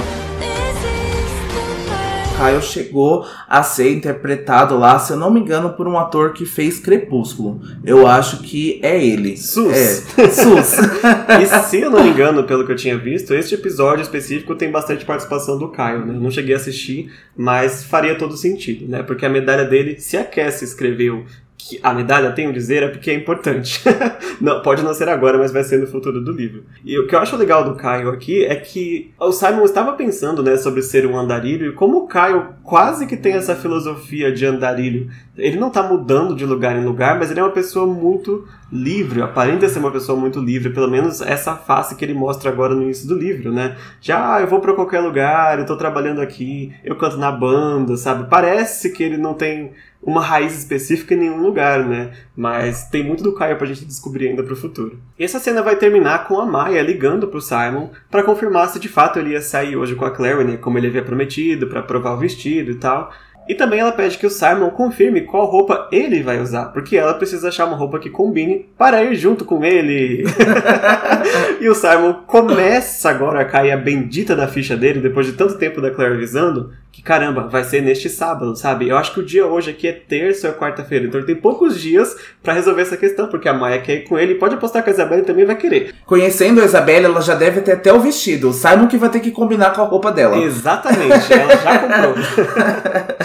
Kyle 2.39 2.63
chegou 2.63 3.27
a 3.49 3.65
ser 3.65 3.93
interpretado 3.93 4.79
lá, 4.79 4.97
se 4.99 5.13
eu 5.13 5.17
não 5.17 5.31
me 5.31 5.41
engano, 5.41 5.71
por 5.71 5.89
um 5.89 5.99
ator 5.99 6.33
que 6.33 6.47
fez 6.47 6.79
Crepúsculo. 6.79 7.61
Eu 7.85 8.07
acho 8.07 8.43
que 8.43 8.79
é 8.81 9.05
ele. 9.05 9.37
Sus. 9.37 9.73
É, 9.73 10.31
Sus. 10.31 10.73
e 11.43 11.47
se 11.69 11.81
eu 11.81 11.91
não 11.91 12.05
me 12.05 12.11
engano, 12.11 12.45
pelo 12.45 12.65
que 12.65 12.71
eu 12.71 12.77
tinha 12.77 12.97
visto, 12.97 13.35
este 13.35 13.57
episódio 13.57 14.03
específico 14.03 14.55
tem 14.55 14.71
bastante 14.71 15.05
participação 15.05 15.59
do 15.59 15.71
Kyle, 15.71 16.07
né? 16.07 16.15
Eu 16.15 16.21
não 16.21 16.31
cheguei 16.31 16.55
a 16.55 16.59
assistir, 16.59 17.11
mas 17.37 17.83
faria 17.83 18.15
todo 18.15 18.37
sentido, 18.37 18.89
né? 18.89 19.03
Porque 19.03 19.27
a 19.27 19.29
medalha 19.29 19.65
dele, 19.65 19.99
se 19.99 20.17
a 20.17 20.25
Cassie 20.25 20.65
escreveu 20.65 21.25
que 21.59 21.81
a 21.83 21.93
medalha 21.93 22.33
um 22.47 22.53
dizer 22.53 22.85
é 22.85 22.89
porque 22.89 23.11
é 23.11 23.15
importante. 23.15 23.83
não, 24.41 24.63
pode 24.63 24.83
não 24.83 24.95
ser 24.95 25.09
agora, 25.09 25.37
mas 25.37 25.51
vai 25.51 25.65
ser 25.65 25.79
no 25.79 25.89
futuro 25.89 26.23
do 26.23 26.31
livro. 26.31 26.63
E 26.85 26.97
o 26.97 27.09
que 27.09 27.15
eu 27.15 27.19
acho 27.19 27.37
legal 27.37 27.65
do 27.65 27.75
Caio 27.75 28.11
aqui 28.11 28.45
é 28.45 28.55
que 28.55 29.13
o 29.19 29.33
Simon 29.33 29.65
estava 29.65 29.93
pensando 29.93 30.41
né, 30.41 30.57
sobre 30.57 30.83
ser 30.83 31.05
um 31.05 31.19
andarilho, 31.19 31.67
e 31.67 31.73
como 31.73 31.99
o 31.99 32.07
Caio 32.07 32.55
quase 32.63 33.07
que 33.07 33.17
tem 33.17 33.33
essa 33.33 33.57
filosofia 33.57 34.31
de 34.31 34.47
andarilho, 34.47 35.11
ele 35.37 35.59
não 35.59 35.69
está 35.69 35.83
mudando 35.83 36.37
de 36.37 36.45
lugar 36.45 36.77
em 36.77 36.85
lugar, 36.85 37.19
mas 37.19 37.31
ele 37.31 37.41
é 37.41 37.43
uma 37.43 37.51
pessoa 37.53 37.87
muito 37.87 38.47
livre, 38.71 39.23
aparenta 39.23 39.69
ser 39.69 39.79
uma 39.79 39.91
pessoa 39.91 40.19
muito 40.19 40.39
livre, 40.39 40.71
pelo 40.71 40.91
menos 40.91 41.21
essa 41.23 41.57
face 41.57 41.95
que 41.97 42.05
ele 42.05 42.13
mostra 42.13 42.51
agora 42.51 42.75
no 42.75 42.83
início 42.83 43.09
do 43.09 43.15
livro, 43.15 43.51
né? 43.51 43.77
Já, 44.01 44.37
ah, 44.37 44.41
eu 44.41 44.47
vou 44.47 44.61
para 44.61 44.75
qualquer 44.75 45.01
lugar, 45.01 45.59
eu 45.59 45.67
tô 45.67 45.77
trabalhando 45.77 46.21
aqui, 46.21 46.73
eu 46.85 46.97
canto 46.97 47.17
na 47.17 47.33
banda, 47.33 47.97
sabe? 47.97 48.29
Parece 48.29 48.93
que 48.93 49.03
ele 49.03 49.17
não 49.17 49.33
tem 49.33 49.73
uma 50.09 50.23
raiz 50.23 50.57
específica 50.57 51.13
em 51.13 51.19
nenhum 51.19 51.43
lugar, 51.43 51.85
né? 51.85 52.13
Mas 52.35 52.89
tem 52.89 53.05
muito 53.05 53.23
do 53.23 53.35
Caio 53.35 53.59
pra 53.59 53.67
gente 53.67 53.85
descobrir 53.85 54.29
ainda 54.29 54.43
pro 54.43 54.57
futuro. 54.57 54.99
E 55.19 55.23
essa 55.23 55.39
cena 55.39 55.63
vai 55.63 55.77
terminar 55.77 56.27
com 56.27 56.41
a 56.41 56.47
Maya 56.47 56.81
ligando 56.81 57.29
pro 57.29 57.43
Simon 57.43 57.91
para 58.11 58.23
confirmar 58.23 58.71
se 58.71 58.81
de 58.81 58.89
fato 58.89 59.19
ele 59.19 59.33
ia 59.33 59.43
sair 59.43 59.77
hoje 59.77 59.95
com 59.95 60.07
a 60.07 60.11
Clary, 60.11 60.45
né? 60.45 60.57
Como 60.57 60.79
ele 60.79 60.87
havia 60.87 61.03
prometido, 61.03 61.67
para 61.67 61.83
provar 61.83 62.15
o 62.15 62.17
vestido 62.17 62.71
e 62.71 62.77
tal. 62.77 63.13
E 63.49 63.55
também 63.55 63.81
ela 63.81 63.93
pede 63.93 64.19
que 64.19 64.27
o 64.27 64.31
Simon 64.31 64.71
confirme 64.71 65.23
qual 65.23 65.47
roupa 65.47 65.89
ele 65.91 66.23
vai 66.23 66.39
usar, 66.39 66.67
porque 66.67 66.99
ela 66.99 67.15
precisa 67.15 67.49
achar 67.49 67.65
uma 67.65 67.77
roupa 67.77 67.99
que 67.99 68.11
combine 68.11 68.67
para 68.77 69.03
ir 69.03 69.15
junto 69.15 69.45
com 69.45 69.65
ele. 69.65 70.25
e 71.59 71.67
o 71.67 71.75
Simon 71.75 72.13
começa 72.27 73.09
agora 73.09 73.41
a 73.41 73.45
cair 73.47 73.73
a 73.73 73.77
bendita 73.77 74.37
da 74.37 74.47
ficha 74.47 74.77
dele, 74.77 75.01
depois 75.01 75.27
de 75.27 75.33
tanto 75.33 75.57
tempo 75.57 75.81
da 75.81 75.91
Claire 75.91 76.15
avisando, 76.15 76.73
que 76.93 77.01
caramba, 77.01 77.49
vai 77.49 77.65
ser 77.65 77.81
neste 77.81 78.11
sábado, 78.11 78.55
sabe? 78.55 78.89
Eu 78.89 78.99
acho 78.99 79.15
que 79.15 79.21
o 79.21 79.25
dia 79.25 79.47
hoje 79.47 79.71
aqui 79.71 79.87
é 79.87 79.93
terça 79.93 80.49
ou 80.49 80.55
quarta-feira, 80.55 81.07
então 81.07 81.19
ele 81.19 81.27
tem 81.27 81.37
poucos 81.37 81.81
dias 81.81 82.17
para 82.43 82.53
resolver 82.53 82.83
essa 82.83 82.97
questão, 82.97 83.29
porque 83.29 83.49
a 83.49 83.55
Maia 83.55 83.81
quer 83.81 83.95
ir 83.95 84.05
com 84.05 84.19
ele 84.19 84.33
e 84.33 84.39
pode 84.39 84.57
apostar 84.57 84.83
que 84.83 84.91
a 84.91 84.93
Isabelle 84.93 85.23
também 85.23 85.47
vai 85.47 85.57
querer. 85.57 85.95
Conhecendo 86.05 86.61
a 86.61 86.65
Isabelle, 86.65 87.07
ela 87.07 87.23
já 87.23 87.35
deve 87.35 87.61
ter 87.63 87.73
até 87.73 87.93
o 87.93 88.01
vestido. 88.01 88.51
O 88.51 88.53
Simon 88.53 88.89
que 88.89 88.99
vai 88.99 89.09
ter 89.09 89.21
que 89.21 89.31
combinar 89.31 89.73
com 89.75 89.81
a 89.81 89.85
roupa 89.85 90.11
dela. 90.13 90.37
Exatamente, 90.39 91.33
ela 91.33 91.57
já 91.57 91.79
comprou. 91.79 92.15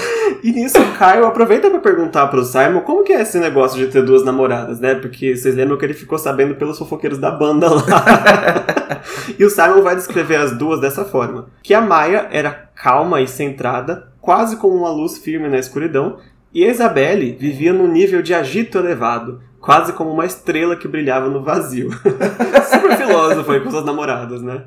e 0.43 0.51
nisso 0.51 0.77
o 0.77 0.91
Caio 0.97 1.25
aproveita 1.25 1.69
para 1.69 1.79
perguntar 1.79 2.27
pro 2.27 2.43
Simon 2.43 2.81
como 2.81 3.03
que 3.03 3.13
é 3.13 3.21
esse 3.21 3.39
negócio 3.39 3.77
de 3.77 3.88
ter 3.88 4.03
duas 4.03 4.25
namoradas, 4.25 4.79
né? 4.79 4.93
Porque 4.93 5.35
vocês 5.35 5.55
lembram 5.55 5.77
que 5.77 5.85
ele 5.85 5.93
ficou 5.93 6.17
sabendo 6.17 6.55
pelos 6.55 6.77
fofoqueiros 6.77 7.17
da 7.17 7.31
banda 7.31 7.69
lá. 7.69 7.83
e 9.39 9.45
o 9.45 9.50
Simon 9.50 9.81
vai 9.81 9.95
descrever 9.95 10.35
as 10.35 10.57
duas 10.57 10.81
dessa 10.81 11.05
forma: 11.05 11.47
que 11.63 11.73
a 11.73 11.79
Maia 11.79 12.27
era 12.29 12.51
calma 12.75 13.21
e 13.21 13.27
centrada, 13.27 14.09
quase 14.19 14.57
como 14.57 14.75
uma 14.75 14.91
luz 14.91 15.17
firme 15.17 15.47
na 15.47 15.57
escuridão, 15.57 16.17
e 16.53 16.65
a 16.65 16.69
Isabelle 16.69 17.38
vivia 17.39 17.71
num 17.71 17.88
nível 17.88 18.21
de 18.21 18.33
agito 18.33 18.77
elevado, 18.77 19.41
quase 19.62 19.93
como 19.93 20.12
uma 20.12 20.25
estrela 20.25 20.75
que 20.75 20.89
brilhava 20.89 21.29
no 21.29 21.41
vazio. 21.41 21.89
Super 22.69 22.97
filósofo 22.97 23.51
aí 23.51 23.62
com 23.62 23.71
suas 23.71 23.85
namoradas, 23.85 24.41
né? 24.41 24.63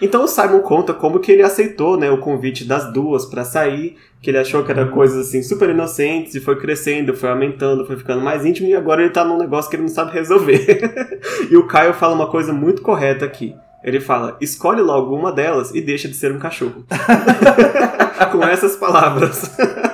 Então 0.00 0.24
o 0.24 0.28
Simon 0.28 0.60
conta 0.60 0.92
como 0.92 1.20
que 1.20 1.32
ele 1.32 1.42
aceitou 1.42 1.96
né, 1.96 2.10
o 2.10 2.18
convite 2.18 2.64
das 2.64 2.92
duas 2.92 3.24
para 3.26 3.44
sair, 3.44 3.96
que 4.20 4.30
ele 4.30 4.38
achou 4.38 4.64
que 4.64 4.70
era 4.70 4.86
coisas 4.86 5.28
assim 5.28 5.42
super 5.42 5.68
inocentes 5.70 6.34
e 6.34 6.40
foi 6.40 6.56
crescendo, 6.56 7.14
foi 7.14 7.30
aumentando, 7.30 7.86
foi 7.86 7.96
ficando 7.96 8.22
mais 8.22 8.44
íntimo 8.44 8.68
e 8.68 8.74
agora 8.74 9.02
ele 9.02 9.10
tá 9.10 9.24
num 9.24 9.38
negócio 9.38 9.70
que 9.70 9.76
ele 9.76 9.82
não 9.82 9.90
sabe 9.90 10.12
resolver. 10.12 11.20
e 11.50 11.56
o 11.56 11.66
Caio 11.66 11.94
fala 11.94 12.14
uma 12.14 12.26
coisa 12.26 12.52
muito 12.52 12.82
correta 12.82 13.24
aqui. 13.24 13.54
Ele 13.84 14.00
fala: 14.00 14.36
escolhe 14.40 14.80
logo 14.80 15.14
uma 15.14 15.30
delas 15.30 15.74
e 15.74 15.80
deixa 15.82 16.08
de 16.08 16.14
ser 16.14 16.32
um 16.32 16.38
cachorro. 16.38 16.86
Com 18.32 18.42
essas 18.42 18.76
palavras. 18.76 19.50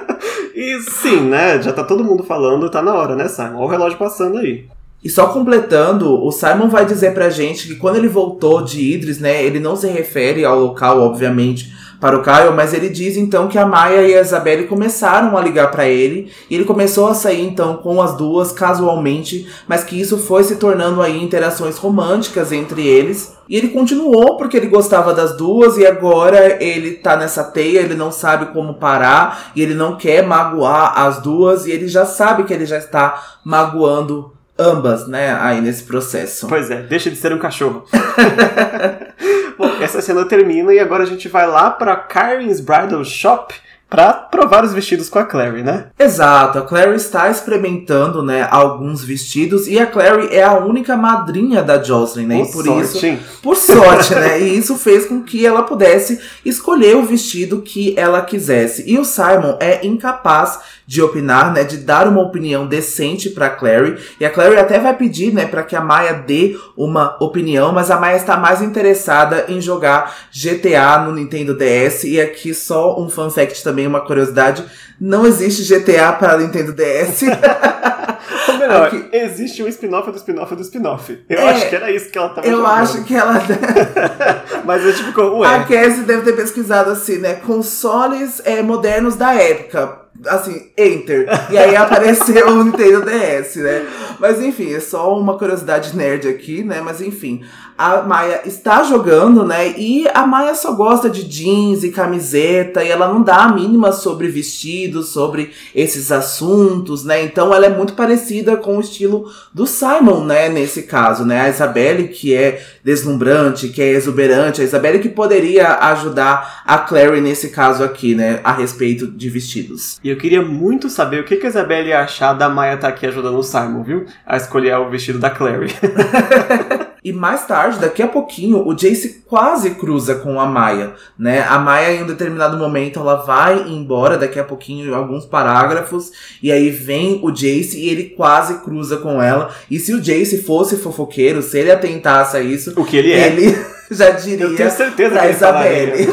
e 0.55 0.81
sim, 0.83 1.23
né? 1.29 1.61
Já 1.61 1.73
tá 1.73 1.83
todo 1.83 2.05
mundo 2.05 2.23
falando, 2.23 2.71
tá 2.71 2.81
na 2.81 2.95
hora, 2.95 3.17
né, 3.17 3.27
Simon? 3.27 3.57
Olha 3.57 3.65
o 3.65 3.67
relógio 3.67 3.99
passando 3.99 4.39
aí. 4.39 4.69
E 5.03 5.09
só 5.09 5.29
completando, 5.29 6.23
o 6.23 6.31
Simon 6.31 6.69
vai 6.69 6.85
dizer 6.85 7.15
pra 7.15 7.31
gente 7.31 7.67
que 7.67 7.77
quando 7.77 7.97
ele 7.97 8.09
voltou 8.09 8.63
de 8.63 8.93
Idris, 8.93 9.19
né, 9.19 9.43
ele 9.43 9.59
não 9.59 9.75
se 9.75 9.87
refere 9.89 10.45
ao 10.45 10.61
local, 10.61 11.01
obviamente, 11.01 11.73
para 12.01 12.19
o 12.19 12.23
Caio, 12.23 12.55
mas 12.55 12.73
ele 12.73 12.89
diz 12.89 13.17
então 13.17 13.47
que 13.47 13.59
a 13.59 13.67
Maia 13.67 14.07
e 14.07 14.15
a 14.15 14.21
Isabelle 14.23 14.67
começaram 14.67 15.37
a 15.37 15.41
ligar 15.41 15.71
para 15.71 15.87
ele 15.87 16.33
e 16.49 16.55
ele 16.55 16.65
começou 16.65 17.09
a 17.09 17.15
sair 17.15 17.43
então 17.43 17.77
com 17.77 18.01
as 18.01 18.17
duas 18.17 18.53
casualmente, 18.53 19.47
mas 19.69 19.85
que 19.85 20.01
isso 20.01 20.17
foi 20.17 20.43
se 20.43 20.57
tornando 20.57 21.03
aí 21.03 21.23
interações 21.23 21.77
românticas 21.77 22.53
entre 22.53 22.87
eles. 22.87 23.37
E 23.47 23.57
ele 23.57 23.69
continuou 23.69 24.39
porque 24.39 24.57
ele 24.57 24.69
gostava 24.69 25.13
das 25.13 25.37
duas 25.37 25.77
e 25.77 25.87
agora 25.87 26.63
ele 26.63 26.93
tá 26.93 27.17
nessa 27.17 27.45
teia, 27.45 27.81
ele 27.81 27.95
não 27.95 28.11
sabe 28.11 28.47
como 28.53 28.75
parar 28.75 29.53
e 29.55 29.63
ele 29.63 29.75
não 29.75 29.97
quer 29.97 30.27
magoar 30.27 30.99
as 30.99 31.21
duas 31.21 31.67
e 31.67 31.71
ele 31.71 31.87
já 31.87 32.07
sabe 32.07 32.45
que 32.45 32.55
ele 32.55 32.65
já 32.65 32.79
está 32.79 33.39
magoando 33.45 34.33
ambas, 34.61 35.09
né, 35.09 35.35
aí 35.41 35.61
nesse 35.61 35.85
processo. 35.85 36.47
Pois 36.47 36.71
é, 36.71 36.83
deixa 36.83 37.11
de 37.11 37.17
ser 37.17 37.33
um 37.33 37.39
cachorro. 37.39 37.85
Bom, 39.57 39.71
essa 39.81 40.01
cena 40.01 40.25
termina 40.27 40.73
e 40.73 40.79
agora 40.79 41.03
a 41.03 41.07
gente 41.07 41.29
vai 41.29 41.47
lá 41.47 41.71
para 41.71 41.97
Karen's 41.97 42.61
Bridal 42.61 43.05
Shop 43.05 43.55
para 43.91 44.13
provar 44.13 44.65
os 44.65 44.73
vestidos 44.73 45.09
com 45.09 45.19
a 45.19 45.25
Clary, 45.25 45.65
né? 45.65 45.87
Exato, 45.99 46.61
a 46.61 46.63
Clary 46.63 46.95
está 46.95 47.29
experimentando, 47.29 48.23
né, 48.23 48.47
alguns 48.49 49.03
vestidos 49.03 49.67
e 49.67 49.81
a 49.81 49.87
Clary 49.87 50.29
é 50.31 50.45
a 50.45 50.55
única 50.55 50.97
madrinha 50.97 51.61
da 51.61 51.83
Jocelyn, 51.83 52.27
né? 52.27 52.37
Por 52.37 52.45
e 52.45 52.53
por 52.53 52.65
sorte, 52.65 52.97
isso, 52.97 53.07
hein? 53.07 53.21
por 53.43 53.57
sorte, 53.57 54.15
né? 54.15 54.41
E 54.41 54.57
isso 54.57 54.77
fez 54.77 55.07
com 55.07 55.23
que 55.23 55.45
ela 55.45 55.65
pudesse 55.65 56.21
escolher 56.45 56.97
o 56.97 57.03
vestido 57.03 57.61
que 57.63 57.93
ela 57.99 58.23
quisesse. 58.23 58.85
E 58.87 58.97
o 58.97 59.05
Simon 59.05 59.57
é 59.59 59.85
incapaz 59.85 60.61
de 60.91 61.01
opinar, 61.01 61.53
né, 61.53 61.63
de 61.63 61.77
dar 61.77 62.09
uma 62.09 62.21
opinião 62.21 62.67
decente 62.67 63.31
para 63.31 63.49
Clary. 63.49 63.97
E 64.19 64.25
a 64.25 64.31
Clary 64.31 64.59
até 64.59 64.77
vai 64.81 64.93
pedir, 64.97 65.33
né, 65.33 65.47
para 65.47 65.63
que 65.63 65.77
a 65.77 65.81
Maya 65.81 66.15
dê 66.15 66.59
uma 66.77 67.17
opinião, 67.21 67.71
mas 67.71 67.93
a 67.93 67.97
Maya 67.97 68.17
está 68.17 68.37
mais 68.37 68.61
interessada 68.61 69.45
em 69.47 69.61
jogar 69.61 70.13
GTA 70.33 70.99
no 71.05 71.13
Nintendo 71.13 71.57
DS. 71.57 72.03
E 72.03 72.21
aqui 72.21 72.53
só 72.53 73.01
um 73.01 73.09
fun 73.09 73.31
fact 73.31 73.63
também, 73.63 73.80
uma 73.87 74.01
curiosidade, 74.01 74.65
não 75.01 75.27
existe 75.27 75.63
GTA 75.63 76.13
para 76.13 76.39
Nintendo 76.39 76.73
DS. 76.73 77.23
Ou 78.49 78.55
melhor, 78.59 78.87
Aqui- 78.87 79.09
existe 79.13 79.63
um 79.63 79.69
spin-off 79.69 80.11
do 80.11 80.17
spin-off 80.17 80.55
do 80.55 80.63
spin-off. 80.63 81.19
Eu 81.29 81.39
É, 81.39 81.51
acho 81.51 81.69
que 81.69 81.75
era 81.77 81.91
isso 81.91 82.11
que 82.11 82.19
ela 82.19 82.29
tava 82.31 82.47
Eu 82.47 82.59
jogando. 82.59 82.73
acho 82.75 83.05
que 83.05 83.15
ela 83.15 83.35
Mas 84.65 84.85
eu 84.85 84.93
tipo, 84.95 85.09
ficou, 85.09 85.43
A 85.45 85.59
ué. 85.59 85.65
Cassie 85.69 86.03
deve 86.05 86.23
ter 86.23 86.33
pesquisado 86.37 86.91
assim, 86.91 87.19
né? 87.19 87.35
Consoles 87.35 88.41
é, 88.45 88.63
modernos 88.63 89.17
da 89.17 89.35
época. 89.35 90.01
Assim, 90.27 90.71
enter. 90.77 91.27
E 91.51 91.57
aí 91.57 91.75
apareceu 91.75 92.49
o 92.49 92.65
Nintendo 92.65 93.03
DS, 93.03 93.57
né? 93.57 93.87
Mas 94.19 94.41
enfim, 94.41 94.73
é 94.75 94.81
só 94.81 95.19
uma 95.19 95.39
curiosidade 95.39 95.97
nerd 95.97 96.29
aqui, 96.29 96.63
né? 96.63 96.83
Mas 96.83 97.01
enfim, 97.01 97.43
a 97.79 98.03
Maia 98.03 98.43
está 98.45 98.83
jogando, 98.83 99.47
né? 99.47 99.73
E 99.79 100.07
a 100.13 100.27
Maia 100.27 100.55
só 100.55 100.73
gosta 100.73 101.09
de 101.09 101.25
jeans 101.25 101.83
e 101.83 101.91
camiseta, 101.91 102.85
e 102.85 102.91
ela 102.91 103.09
não 103.09 103.23
dá 103.23 103.45
a 103.45 103.53
mínima 103.53 103.93
sobre 103.93 104.29
vestidos, 104.29 105.09
sobre 105.09 105.53
esses 105.75 106.13
assuntos, 106.13 107.03
né? 107.03 107.25
Então 107.25 107.55
ela 107.55 107.65
é 107.65 107.71
muito 107.71 107.95
parecida 107.95 108.59
com 108.59 108.77
o 108.77 108.81
estilo 108.81 109.33
do 109.55 109.67
Simon, 109.67 110.25
né? 110.25 110.51
Nesse 110.51 110.83
caso, 110.83 111.25
né? 111.25 111.41
A 111.41 111.49
Isabelle, 111.49 112.09
que 112.09 112.35
é 112.35 112.63
deslumbrante, 112.85 113.69
que 113.69 113.81
é 113.81 113.93
exuberante, 113.93 114.61
a 114.61 114.65
Isabelle 114.65 114.99
que 114.99 115.09
poderia 115.09 115.79
ajudar 115.93 116.63
a 116.67 116.77
Clary 116.77 117.23
nesse 117.23 117.49
caso 117.49 117.83
aqui, 117.83 118.15
né? 118.15 118.41
A 118.45 118.53
respeito 118.53 119.07
de 119.07 119.31
vestidos. 119.31 120.00
E 120.03 120.09
eu 120.09 120.17
queria 120.17 120.43
muito 120.43 120.89
saber 120.89 121.21
o 121.21 121.25
que, 121.25 121.37
que 121.37 121.47
a 121.47 121.51
Isabelle 121.51 121.89
ia 121.89 122.01
achar 122.01 122.33
da 122.33 122.49
Maia 122.49 122.75
estar 122.75 122.89
aqui 122.89 123.07
ajudando 123.07 123.39
o 123.39 123.43
Simon, 123.43 123.83
viu? 123.83 124.07
A 124.27 124.37
escolher 124.37 124.75
o 124.77 124.89
vestido 124.89 125.19
da 125.19 125.31
Clary. 125.31 125.75
E 127.03 127.15
mais 127.15 127.47
tarde, 127.47 127.79
daqui 127.79 128.03
a 128.03 128.09
pouquinho, 128.09 128.67
o 128.67 128.75
Jace 128.75 129.23
quase 129.27 129.71
cruza 129.71 130.17
com 130.17 130.39
a 130.39 130.45
Maia, 130.45 130.93
né? 131.19 131.41
A 131.49 131.59
Maia, 131.59 131.95
em 131.95 132.03
um 132.03 132.07
determinado 132.07 132.59
momento, 132.59 133.01
ela 133.01 133.15
vai 133.17 133.71
embora, 133.71 134.19
daqui 134.19 134.39
a 134.39 134.45
pouquinho, 134.45 134.91
em 134.91 134.95
alguns 134.95 135.25
parágrafos, 135.25 136.13
e 136.43 136.53
aí 136.53 136.69
vem 136.69 137.19
o 137.23 137.31
Jace 137.31 137.79
e 137.79 137.89
ele 137.89 138.11
quase 138.11 138.59
cruza 138.63 138.99
com 138.99 139.23
ela. 139.23 139.51
E 139.71 139.79
se 139.79 139.95
o 139.95 140.01
Jace 140.01 140.43
fosse 140.43 140.77
fofoqueiro, 140.77 141.41
se 141.41 141.59
ele 141.59 141.71
atentasse 141.71 142.37
a 142.37 142.41
isso, 142.43 142.79
O 142.79 142.85
que 142.85 142.99
ele 142.99 143.13
é. 143.13 143.29
ele 143.29 143.57
já 143.97 144.11
diria 144.11 144.45
Eu 144.47 144.57
tenho 144.57 144.71
certeza 144.71 145.11
pra 145.11 145.21
que 145.21 145.27
ele 145.29 145.35
falaria. 145.35 145.95
Isabelle. 146.01 146.09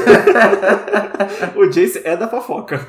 o 1.55 1.67
Jace 1.69 2.01
é 2.03 2.15
da 2.17 2.27
fofoca. 2.27 2.79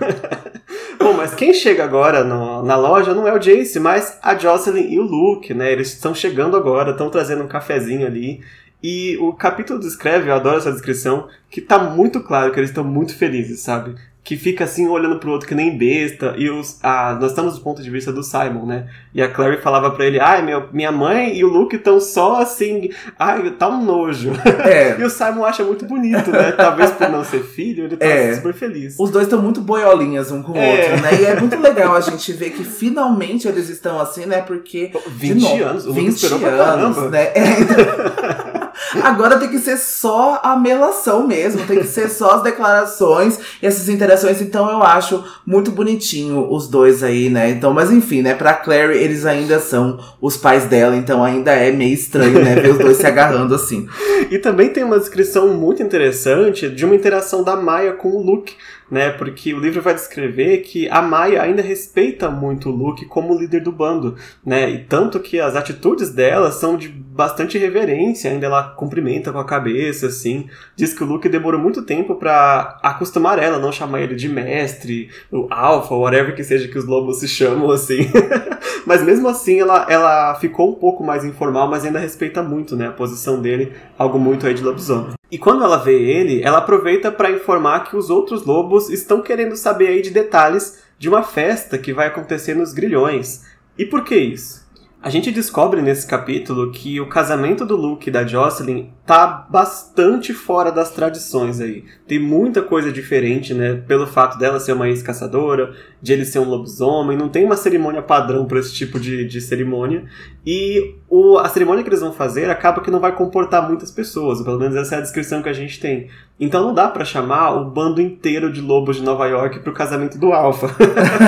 Bom, 0.98 1.12
mas 1.12 1.35
quem 1.35 1.53
chega 1.55 1.85
agora 1.85 2.24
no- 2.24 2.62
na 2.62 2.77
loja 2.77 3.14
não 3.14 3.27
é 3.27 3.33
o 3.33 3.38
Jace, 3.38 3.79
mas 3.79 4.18
a 4.22 4.37
Jocelyn 4.37 4.90
e 4.92 4.98
o 4.98 5.03
Luke, 5.03 5.55
né? 5.55 5.70
Eles 5.72 5.88
estão 5.92 6.14
chegando 6.14 6.57
agora, 6.57 6.90
estão 6.92 7.11
trazendo 7.11 7.44
um 7.44 7.48
cafezinho 7.48 8.07
ali. 8.07 8.40
E 8.83 9.16
o 9.20 9.33
capítulo 9.33 9.81
descreve, 9.81 10.31
eu 10.31 10.35
adoro 10.35 10.59
essa 10.59 10.70
descrição, 10.72 11.27
que 11.51 11.61
tá 11.61 11.79
muito 11.79 12.20
claro 12.20 12.53
que 12.53 12.61
eles 12.61 12.70
estão 12.70 12.85
muito 12.85 13.16
felizes, 13.16 13.61
sabe? 13.61 13.94
Que 14.28 14.36
fica 14.36 14.64
assim 14.64 14.86
olhando 14.86 15.18
pro 15.18 15.30
outro 15.30 15.48
que 15.48 15.54
nem 15.54 15.78
besta. 15.78 16.34
E 16.36 16.50
os, 16.50 16.78
a, 16.82 17.16
nós 17.18 17.30
estamos 17.30 17.54
do 17.54 17.62
ponto 17.62 17.82
de 17.82 17.88
vista 17.88 18.12
do 18.12 18.22
Simon, 18.22 18.66
né? 18.66 18.86
E 19.14 19.22
a 19.22 19.28
Clary 19.30 19.56
falava 19.56 19.90
pra 19.90 20.04
ele: 20.04 20.20
ai, 20.20 20.42
meu, 20.42 20.68
minha 20.70 20.92
mãe 20.92 21.34
e 21.34 21.42
o 21.42 21.48
Luke 21.48 21.76
estão 21.76 21.98
só 21.98 22.42
assim, 22.42 22.90
ai, 23.18 23.50
tá 23.52 23.66
um 23.70 23.82
nojo. 23.82 24.32
É. 24.66 24.96
e 25.00 25.02
o 25.02 25.08
Simon 25.08 25.46
acha 25.46 25.64
muito 25.64 25.86
bonito, 25.86 26.30
né? 26.30 26.52
Talvez 26.52 26.90
por 26.90 27.08
não 27.08 27.24
ser 27.24 27.42
filho, 27.42 27.84
ele 27.84 27.96
tá 27.96 28.04
é. 28.04 28.34
super 28.34 28.52
feliz. 28.52 28.96
Os 28.98 29.10
dois 29.10 29.24
estão 29.24 29.40
muito 29.40 29.62
boiolinhas 29.62 30.30
um 30.30 30.42
com 30.42 30.52
o 30.52 30.58
é. 30.58 30.72
outro, 30.72 31.00
né? 31.00 31.22
E 31.22 31.24
é 31.24 31.40
muito 31.40 31.58
legal 31.58 31.96
a 31.96 32.00
gente 32.02 32.30
ver 32.34 32.50
que 32.50 32.64
finalmente 32.64 33.48
eles 33.48 33.70
estão 33.70 33.98
assim, 33.98 34.26
né? 34.26 34.42
Porque. 34.42 34.92
20 35.06 35.40
novo, 35.40 35.64
anos, 35.64 35.86
o 35.86 35.92
20 35.94 36.04
Luke 36.04 36.22
esperou 36.22 36.62
anos, 36.62 36.96
pra 36.98 37.08
né? 37.08 37.32
É, 37.34 37.60
então... 37.60 38.67
Agora 39.02 39.38
tem 39.38 39.48
que 39.48 39.58
ser 39.58 39.76
só 39.76 40.40
a 40.42 40.56
melação 40.56 41.26
mesmo, 41.26 41.66
tem 41.66 41.80
que 41.80 41.86
ser 41.86 42.08
só 42.08 42.36
as 42.36 42.42
declarações 42.42 43.38
e 43.62 43.66
essas 43.66 43.88
interações. 43.88 44.40
Então 44.40 44.70
eu 44.70 44.82
acho 44.82 45.24
muito 45.46 45.70
bonitinho 45.70 46.50
os 46.50 46.68
dois 46.68 47.02
aí, 47.02 47.28
né? 47.28 47.50
Então, 47.50 47.72
mas 47.72 47.90
enfim, 47.90 48.22
né? 48.22 48.34
Pra 48.34 48.54
Clary, 48.54 48.98
eles 48.98 49.26
ainda 49.26 49.58
são 49.58 49.98
os 50.20 50.36
pais 50.36 50.64
dela, 50.64 50.96
então 50.96 51.22
ainda 51.22 51.52
é 51.52 51.70
meio 51.70 51.94
estranho, 51.94 52.42
né? 52.44 52.54
Ver 52.54 52.70
os 52.70 52.78
dois 52.78 52.96
se 52.96 53.06
agarrando 53.06 53.54
assim. 53.54 53.88
E 54.30 54.38
também 54.38 54.68
tem 54.68 54.84
uma 54.84 54.98
descrição 54.98 55.48
muito 55.48 55.82
interessante 55.82 56.68
de 56.68 56.84
uma 56.84 56.94
interação 56.94 57.42
da 57.42 57.56
Maia 57.56 57.92
com 57.92 58.08
o 58.10 58.22
Luke 58.22 58.54
né? 58.90 59.11
Porque 59.11 59.53
o 59.55 59.59
livro 59.59 59.83
vai 59.83 59.94
descrever 59.94 60.59
que 60.59 60.88
a 60.88 61.03
Maia 61.03 61.42
ainda 61.42 61.62
respeita 61.62 62.31
muito 62.31 62.70
o 62.70 62.72
Luke 62.72 63.05
como 63.07 63.38
líder 63.38 63.62
do 63.62 63.72
bando, 63.72 64.16
né? 64.44 64.70
E 64.70 64.79
tanto 64.85 65.20
que 65.20 65.40
as 65.40 65.57
atitudes 65.57 66.11
dela 66.11 66.51
são 66.51 66.77
de 66.77 66.88
bastante 66.88 67.59
reverência, 67.59 68.31
ainda 68.31 68.46
ela 68.46 68.62
cumprimenta 68.62 69.33
com 69.33 69.38
a 69.38 69.44
cabeça, 69.44 70.07
assim. 70.07 70.48
Diz 70.77 70.94
que 70.94 71.03
o 71.03 71.07
Luke 71.07 71.29
demorou 71.29 71.61
muito 71.61 71.83
tempo 71.83 72.14
para 72.14 72.79
acostumar 72.83 73.38
ela, 73.38 73.59
não 73.59 73.72
chamar 73.72 74.01
ele 74.01 74.14
de 74.14 74.29
mestre, 74.29 75.11
o 75.31 75.46
alfa, 75.51 75.94
whatever 75.94 76.35
que 76.35 76.44
seja 76.44 76.68
que 76.68 76.79
os 76.79 76.85
lobos 76.85 77.18
se 77.18 77.29
chamam, 77.29 77.70
assim. 77.70 78.11
mas 78.87 79.03
mesmo 79.03 79.29
assim, 79.29 79.61
ela, 79.61 79.87
ela 79.88 80.35
ficou 80.37 80.70
um 80.70 80.74
pouco 80.74 81.03
mais 81.05 81.24
informal, 81.24 81.68
mas 81.68 81.85
ainda 81.85 81.98
respeita 81.98 82.42
muito, 82.42 82.77
né? 82.77 82.88
A 82.88 82.92
posição 82.92 83.40
dele, 83.40 83.72
algo 83.98 84.18
muito 84.18 84.46
aí 84.46 84.55
de 84.55 84.62
lobisomem. 84.62 85.18
E 85.31 85.37
quando 85.37 85.62
ela 85.62 85.77
vê 85.77 85.92
ele, 85.92 86.42
ela 86.42 86.59
aproveita 86.59 87.12
para 87.12 87.31
informar 87.31 87.85
que 87.85 87.96
os 87.96 88.09
outros 88.09 88.46
lobos 88.46 88.77
estão 88.88 89.20
querendo 89.20 89.56
saber 89.56 89.88
aí 89.88 90.02
de 90.02 90.10
detalhes 90.10 90.82
de 90.98 91.08
uma 91.08 91.22
festa 91.22 91.78
que 91.78 91.92
vai 91.92 92.06
acontecer 92.06 92.54
nos 92.54 92.72
grilhões. 92.72 93.44
E 93.76 93.84
por 93.84 94.04
que 94.04 94.16
isso? 94.16 94.68
A 95.00 95.10
gente 95.10 95.30
descobre 95.30 95.80
nesse 95.80 96.04
capítulo 96.04 96.72
que 96.72 97.00
o 97.00 97.08
casamento 97.08 97.64
do 97.64 97.76
Luke 97.76 98.08
e 98.08 98.12
da 98.12 98.26
Jocelyn 98.26 98.90
tá 99.06 99.46
bastante 99.48 100.34
fora 100.34 100.72
das 100.72 100.90
tradições 100.90 101.60
aí. 101.60 101.84
Tem 102.04 102.18
muita 102.18 102.62
coisa 102.62 102.90
diferente, 102.90 103.54
né? 103.54 103.74
Pelo 103.86 104.08
fato 104.08 104.36
dela 104.36 104.58
ser 104.58 104.72
uma 104.72 104.88
ex-caçadora, 104.88 105.72
de 106.02 106.12
ele 106.12 106.24
ser 106.24 106.40
um 106.40 106.48
lobisomem, 106.48 107.16
não 107.16 107.28
tem 107.28 107.44
uma 107.44 107.56
cerimônia 107.56 108.02
padrão 108.02 108.44
para 108.44 108.58
esse 108.58 108.74
tipo 108.74 108.98
de, 108.98 109.24
de 109.24 109.40
cerimônia. 109.40 110.04
E 110.44 110.96
o, 111.08 111.38
a 111.38 111.48
cerimônia 111.48 111.84
que 111.84 111.88
eles 111.88 112.00
vão 112.00 112.12
fazer 112.12 112.50
acaba 112.50 112.80
que 112.80 112.90
não 112.90 112.98
vai 112.98 113.14
comportar 113.14 113.68
muitas 113.68 113.92
pessoas, 113.92 114.42
pelo 114.42 114.58
menos 114.58 114.74
essa 114.74 114.96
é 114.96 114.98
a 114.98 115.02
descrição 115.02 115.40
que 115.40 115.48
a 115.48 115.52
gente 115.52 115.78
tem. 115.78 116.08
Então 116.40 116.62
não 116.62 116.72
dá 116.72 116.87
para 116.87 117.05
chamar 117.05 117.51
o 117.53 117.64
bando 117.64 118.01
inteiro 118.01 118.53
de 118.53 118.61
lobos 118.61 118.96
de 118.96 119.03
Nova 119.03 119.27
York 119.27 119.59
pro 119.59 119.72
casamento 119.72 120.16
do 120.18 120.33
Alpha. 120.33 120.68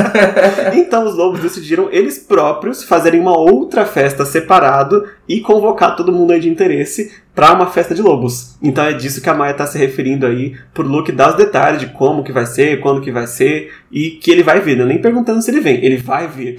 então 0.75 1.05
os 1.05 1.17
lobos 1.17 1.41
decidiram 1.41 1.89
eles 1.91 2.19
próprios 2.19 2.85
fazerem 2.85 3.21
uma 3.21 3.37
outra 3.37 3.85
festa 3.85 4.25
separado 4.25 5.05
e 5.31 5.41
convocar 5.41 5.95
todo 5.95 6.11
mundo 6.11 6.33
aí 6.33 6.41
de 6.41 6.49
interesse 6.49 7.13
para 7.35 7.53
uma 7.53 7.67
festa 7.69 7.95
de 7.95 8.03
lobos. 8.03 8.57
Então 8.61 8.85
é 8.85 8.93
disso 8.93 9.21
que 9.21 9.31
a 9.31 9.35
Maia 9.35 9.53
está 9.53 9.65
se 9.65 9.79
referindo 9.79 10.27
aí, 10.27 10.57
por 10.75 10.85
Luke 10.85 11.13
dar 11.13 11.31
os 11.31 11.37
detalhes 11.37 11.81
de 11.81 11.87
como 11.87 12.25
que 12.25 12.33
vai 12.33 12.45
ser, 12.45 12.81
quando 12.81 13.01
que 13.01 13.13
vai 13.13 13.27
ser 13.27 13.73
e 13.91 14.11
que 14.11 14.31
ele 14.31 14.43
vai 14.43 14.61
vir. 14.61 14.77
Não 14.77 14.85
é 14.85 14.89
nem 14.89 15.01
perguntando 15.01 15.41
se 15.41 15.51
ele 15.51 15.61
vem, 15.61 15.83
ele 15.85 15.97
vai 15.97 16.27
vir. 16.27 16.57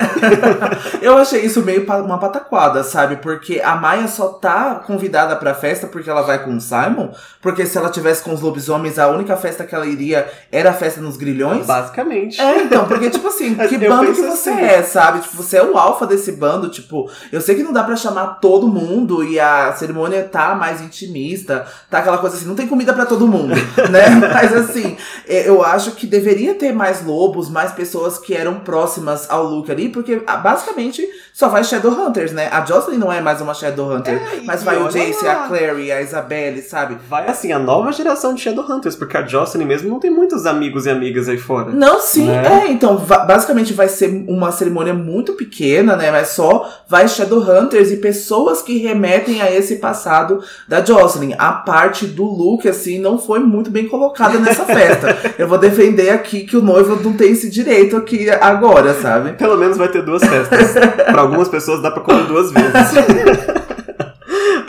eu 1.01 1.17
achei 1.17 1.41
isso 1.41 1.62
meio 1.63 1.86
uma 1.86 2.17
pataquada, 2.17 2.84
sabe? 2.84 3.17
Porque 3.17 3.62
a 3.63 3.75
Maia 3.75 4.07
só 4.07 4.29
tá 4.29 4.75
convidada 4.75 5.36
pra 5.36 5.53
festa 5.53 5.88
porque 5.88 6.10
ela 6.10 6.21
vai 6.21 6.43
com 6.43 6.55
o 6.55 6.62
Simon, 6.62 7.10
porque 7.41 7.65
se 7.65 7.77
ela 7.77 7.89
tivesse 7.89 8.23
com 8.23 8.34
os 8.34 8.41
lobisomens, 8.41 8.97
a 8.97 9.10
única 9.10 9.36
festa 9.36 9.65
que 9.65 9.75
ela 9.75 9.86
iria 9.86 10.27
era 10.51 10.71
a 10.71 10.73
festa 10.73 11.01
nos 11.01 11.17
grilhões. 11.17 11.67
Basicamente. 11.67 12.39
É, 12.39 12.63
então, 12.63 12.88
porque 12.88 13.10
tipo 13.10 13.27
assim, 13.27 13.55
que 13.67 13.77
bando 13.77 14.13
que 14.13 14.21
você 14.21 14.49
assim. 14.49 14.62
é, 14.62 14.81
sabe? 14.81 15.19
Tipo, 15.19 15.38
você 15.38 15.57
é 15.57 15.63
o 15.63 15.77
alfa 15.77 16.07
desse 16.07 16.31
bando, 16.31 16.69
tipo, 16.69 17.10
eu 17.31 17.41
sei 17.41 17.55
que 17.55 17.63
não 17.63 17.73
dá 17.73 17.84
para 17.84 17.95
chamar 17.95 18.39
todo 18.39 18.61
mundo 18.67 19.24
e 19.24 19.39
a 19.39 19.74
cerimônia 19.74 20.24
tá 20.24 20.56
mais 20.56 20.82
intimista, 20.82 21.65
tá 21.89 22.00
aquela 22.00 22.17
coisa 22.17 22.36
assim, 22.36 22.45
não 22.45 22.56
tem 22.56 22.67
comida 22.67 22.93
para 22.93 23.06
todo 23.06 23.28
mundo, 23.28 23.54
né? 23.89 24.10
Mas 24.34 24.54
assim, 24.54 24.97
é, 25.28 25.47
eu 25.47 25.63
acho 25.63 25.91
que 25.91 26.08
deveria 26.08 26.56
ter 26.56 26.74
mais 26.74 27.06
lobos, 27.06 27.50
mais 27.50 27.71
pessoas 27.71 28.17
que 28.17 28.34
eram 28.34 28.60
próximas 28.60 29.30
ao 29.30 29.45
Luke 29.45 29.71
ali, 29.71 29.89
porque 29.89 30.21
ah, 30.28 30.38
basicamente 30.38 31.08
só 31.34 31.47
vai 31.47 31.63
Shadowhunters, 31.63 32.32
né? 32.32 32.50
A 32.52 32.63
Jocelyn 32.65 32.97
não 32.97 33.12
é 33.12 33.21
mais 33.21 33.41
uma 33.41 33.54
Shadowhunter, 33.54 34.13
é, 34.13 34.41
mas 34.43 34.63
vai 34.63 34.78
o 34.78 34.88
Jace, 34.89 35.28
a 35.28 35.47
Clary, 35.47 35.91
a 35.91 36.02
Isabelle, 36.02 36.62
sabe? 36.62 36.97
Vai 37.10 37.28
assim, 37.28 37.52
a 37.52 37.60
nova 37.60 37.91
geração 37.91 38.34
de 38.34 38.41
Shadowhunters, 38.41 38.95
porque 38.95 39.17
a 39.17 39.26
Jocelyn 39.26 39.65
mesmo 39.65 39.89
não 39.89 40.00
tem 40.00 40.12
muitos 40.12 40.45
amigos 40.45 40.86
e 40.86 40.89
amigas 40.89 41.30
aí 41.30 41.38
fora. 41.38 41.71
Não, 41.71 42.00
sim, 42.00 42.28
né? 42.28 42.65
é, 42.65 42.71
então 42.71 42.97
basicamente 42.97 43.74
vai 43.74 43.88
ser 43.88 44.26
uma 44.28 44.52
cerimônia 44.52 44.93
muito 44.93 45.34
pequena, 45.34 45.95
né? 45.95 46.12
Mas 46.12 46.30
só 46.30 46.69
vai 46.88 47.08
Shadowhunters 47.08 47.91
e 47.91 47.97
pessoas 47.97 48.51
que 48.60 48.80
remetem 48.80 49.40
a 49.40 49.56
esse 49.56 49.76
passado 49.76 50.44
da 50.68 50.84
Jocelyn. 50.84 51.36
A 51.38 51.52
parte 51.52 52.08
do 52.08 52.24
look, 52.26 52.68
assim, 52.68 52.98
não 52.98 53.20
foi 53.20 53.40
muito 53.40 53.70
bem 53.70 53.88
colocada 53.88 54.40
nessa 54.40 54.66
festa. 54.66 55.16
Eu 55.38 55.48
vou 55.48 55.60
defender 55.60 56.10
aqui 56.10 56.42
que 56.42 56.58
o 56.58 56.62
noivo 56.64 56.96
não 57.04 57.14
tem 57.14 57.34
esse 57.34 57.52
direito 57.52 57.96
aqui 57.96 58.32
agora, 58.32 58.96
sabe? 58.96 59.34
Pelo 59.34 59.58
menos 59.58 59.78
vai 59.78 59.90
ter 59.90 60.02
duas 60.02 60.24
festas. 60.24 60.72
pra 60.72 61.22
algumas 61.22 61.50
pessoas 61.50 61.84
dá 61.84 61.92
pra 61.92 62.02
comer 62.02 62.26
duas 62.26 62.52
vezes. 62.52 62.72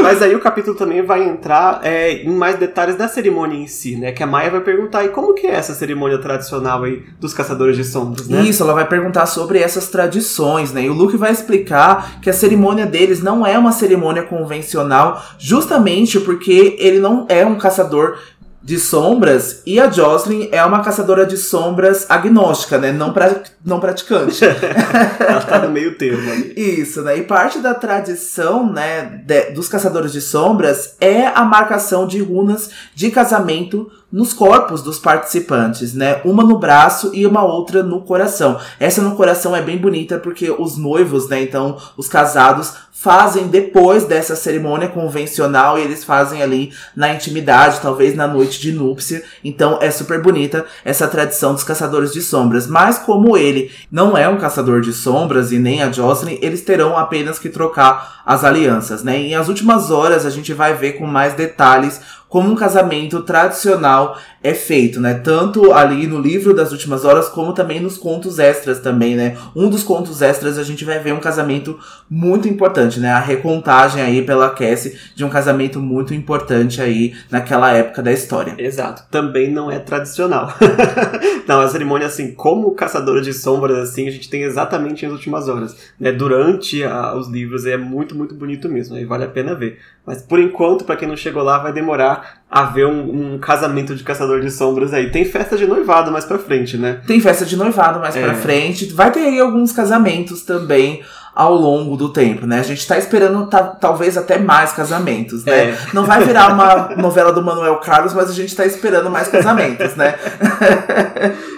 Mas 0.03 0.23
aí 0.23 0.35
o 0.35 0.41
capítulo 0.41 0.77
também 0.77 1.03
vai 1.03 1.23
entrar 1.23 1.81
é, 1.83 2.23
em 2.23 2.31
mais 2.31 2.59
detalhes 2.59 2.97
da 2.97 3.09
cerimônia 3.09 3.57
em 3.57 3.67
si, 3.67 3.97
né? 3.97 4.13
Que 4.13 4.23
a 4.23 4.27
Maia 4.27 4.51
vai 4.51 4.61
perguntar, 4.61 5.05
e 5.05 5.09
como 5.09 5.35
que 5.35 5.47
é 5.47 5.55
essa 5.55 5.75
cerimônia 5.75 6.19
tradicional 6.19 6.83
aí 6.85 7.03
dos 7.21 7.33
caçadores 7.33 7.77
de 7.77 7.85
sombras, 7.85 8.29
né? 8.29 8.43
Isso, 8.43 8.63
ela 8.63 8.75
vai 8.75 8.87
perguntar 8.87 9.27
sobre 9.27 9.59
essas 9.59 9.89
tradições, 9.89 10.73
né? 10.73 10.83
E 10.83 10.91
o 10.91 10.93
Luke 10.93 11.17
vai 11.17 11.33
explicar 11.33 12.21
que 12.21 12.29
a 12.29 12.33
cerimônia 12.33 12.87
deles 12.87 13.23
não 13.23 13.47
é 13.47 13.59
uma 13.59 13.73
cerimônia 13.73 14.23
convencional, 14.23 15.23
justamente 15.39 16.19
porque 16.21 16.77
ele 16.79 16.99
não 16.99 17.27
é 17.29 17.47
um 17.47 17.57
caçador 17.57 18.19
de 18.63 18.79
sombras 18.79 19.61
e 19.67 19.81
a 19.81 19.91
Jocelyn 19.91 20.49
é 20.53 20.65
uma 20.65 20.83
caçadora 20.83 21.27
de 21.27 21.37
sombras 21.37 22.07
agnóstica, 22.09 22.79
né? 22.79 22.93
Não, 22.93 23.13
pra, 23.13 23.43
não 23.65 23.81
praticante. 23.81 24.45
Ela 25.19 25.41
tá 25.41 25.59
no 25.59 25.71
meio 25.71 25.99
termo 25.99 26.31
ali. 26.31 26.55
Isso, 26.57 27.03
né? 27.03 27.19
E 27.19 27.23
parte 27.23 27.59
da 27.59 27.75
tradição, 27.75 28.73
né, 28.73 29.23
de, 29.27 29.51
dos 29.51 29.69
caçadores 29.69 30.13
de 30.13 30.21
sombras 30.21 30.97
é 31.01 31.27
a 31.27 31.45
marcação 31.45 32.07
de 32.07 32.23
runas 32.23 32.71
de 32.95 33.11
casamento 33.11 33.91
nos 34.13 34.35
corpos 34.35 34.83
dos 34.83 34.99
participantes, 34.99 35.95
né? 35.95 36.21
Uma 36.23 36.45
no 36.45 36.59
braço 36.59 37.11
e 37.15 37.27
uma 37.27 37.43
outra 37.43 37.83
no 37.83 38.03
coração. 38.03 38.61
Essa 38.79 39.01
no 39.01 39.17
coração 39.17 39.57
é 39.57 39.63
bem 39.63 39.79
bonita 39.79 40.19
porque 40.19 40.51
os 40.51 40.77
noivos, 40.77 41.29
né? 41.29 41.43
Então, 41.43 41.79
os 41.97 42.09
casados 42.09 42.75
fazem 43.03 43.49
depois 43.49 44.05
dessa 44.05 44.37
cerimônia 44.37 44.89
convencional 44.89 45.77
e 45.77 45.83
eles 45.83 46.05
fazem 46.05 46.41
ali 46.41 46.73
na 46.95 47.13
intimidade, 47.13 47.81
talvez 47.81 48.15
na 48.15 48.29
noite 48.29 48.61
de 48.61 48.71
núpcia. 48.71 49.25
Então 49.43 49.79
é 49.81 49.91
super 49.91 50.23
bonita 50.23 50.65
essa 50.85 51.09
tradição 51.09 51.53
dos 51.53 51.65
caçadores 51.65 52.13
de 52.13 52.23
sombras. 52.23 52.69
Mas 52.69 53.01
como 53.01 53.37
ele 53.37 53.73
não 53.91 54.17
é 54.17 54.29
um 54.29 54.39
caçador 54.39 54.81
de 54.81 54.93
sombras 54.93 55.51
e 55.51 55.59
nem 55.59 55.83
a 55.83 55.91
Jocelyn, 55.91 56.39
eles 56.41 56.63
terão 56.63 56.97
apenas 56.97 57.41
que 57.41 57.49
trocar 57.49 58.23
as 58.25 58.45
alianças, 58.45 59.03
né? 59.03 59.21
E 59.21 59.35
as 59.35 59.49
últimas 59.49 59.91
horas 59.91 60.25
a 60.25 60.31
gente 60.31 60.55
vai 60.55 60.75
ver 60.75 60.93
com 60.93 61.05
mais 61.05 61.35
detalhes 61.35 62.01
como 62.29 62.51
um 62.51 62.57
casamento 62.57 63.21
tradicional 63.23 64.17
é 64.43 64.53
feito, 64.55 65.01
né? 65.01 65.15
Tanto 65.15 65.73
ali 65.73 66.07
no 66.07 66.21
livro 66.21 66.53
das 66.53 66.73
últimas 66.73 67.05
horas, 67.05 67.29
como 67.29 67.53
também 67.53 67.81
nos 67.81 67.97
contos 67.97 68.39
extras 68.39 68.81
também, 68.81 69.15
né? 69.15 69.37
Um 69.55 69.69
dos 69.69 69.85
contos 69.85 70.21
extras 70.21 70.59
a 70.59 70.65
gente 70.65 70.85
vai 70.85 70.99
ver 70.99 71.13
um 71.13 71.21
casamento 71.21 71.79
muito 72.11 72.49
importante, 72.49 72.99
né? 72.99 73.13
A 73.13 73.21
recontagem 73.21 74.03
aí 74.03 74.23
pela 74.23 74.51
Cassie 74.51 74.99
de 75.15 75.25
um 75.25 75.29
casamento 75.29 75.79
muito 75.79 76.13
importante 76.13 76.83
aí 76.83 77.15
naquela 77.31 77.73
época 77.73 78.03
da 78.03 78.13
história. 78.13 78.55
Exato. 78.59 79.05
Também 79.11 79.51
não 79.51 79.71
é 79.71 79.79
tradicional. 79.79 80.53
não, 81.47 81.61
a 81.61 81.69
cerimônia, 81.69 82.09
assim, 82.09 82.35
como 82.35 82.73
caçadora 82.73 83.21
de 83.21 83.33
sombras, 83.33 83.79
assim, 83.79 84.09
a 84.09 84.11
gente 84.11 84.29
tem 84.29 84.43
exatamente 84.43 85.05
nas 85.05 85.15
últimas 85.15 85.49
horas, 85.49 85.77
né? 85.99 86.11
Durante 86.11 86.83
a, 86.83 87.15
os 87.15 87.29
livros 87.29 87.65
é 87.65 87.77
muito, 87.77 88.17
muito 88.17 88.35
bonito 88.35 88.69
mesmo, 88.69 88.97
aí 88.97 89.05
vale 89.05 89.25
a 89.25 89.29
pena 89.29 89.55
ver. 89.55 89.79
Mas 90.05 90.21
por 90.21 90.41
enquanto, 90.41 90.85
para 90.85 90.97
quem 90.97 91.07
não 91.07 91.17
chegou 91.17 91.43
lá, 91.43 91.59
vai 91.59 91.73
demorar 91.73 92.42
a 92.53 92.65
ver 92.65 92.85
um, 92.85 93.35
um, 93.35 93.39
casamento 93.39 93.95
de 93.95 94.05
caçador 94.05 94.43
de 94.43 94.51
sombras 94.51 94.93
aí. 94.93 95.11
Tem 95.11 95.25
festa 95.25 95.57
de 95.57 95.67
noivado 95.67 96.13
mais 96.13 96.27
pra 96.27 96.39
frente, 96.39 96.77
né? 96.77 97.01
Tem 97.07 97.19
festa 97.19 97.47
de 97.47 97.57
noivado 97.57 97.99
mais 97.99 98.15
é. 98.15 98.23
pra 98.23 98.35
frente. 98.35 98.93
Vai 98.93 99.11
ter 99.11 99.21
aí 99.21 99.41
alguns 99.41 99.73
casamentos 99.73 100.43
também 100.43 101.03
ao 101.35 101.55
longo 101.55 101.97
do 101.97 102.11
tempo, 102.11 102.47
né? 102.47 102.61
A 102.61 102.63
gente 102.63 102.87
tá 102.87 102.99
esperando 102.99 103.49
talvez 103.81 104.19
até 104.19 104.39
mais 104.39 104.73
casamentos, 104.73 105.47
né? 105.47 105.71
É. 105.71 105.79
Não 105.95 106.05
vai 106.05 106.23
virar 106.25 106.53
uma 106.53 106.95
novela 106.97 107.33
do 107.33 107.43
Manuel 107.43 107.77
Carlos, 107.77 108.13
mas 108.13 108.29
a 108.29 108.35
gente 108.35 108.55
tá 108.55 108.67
esperando 108.67 109.09
mais 109.09 109.29
casamentos, 109.29 109.97
né? 109.97 110.15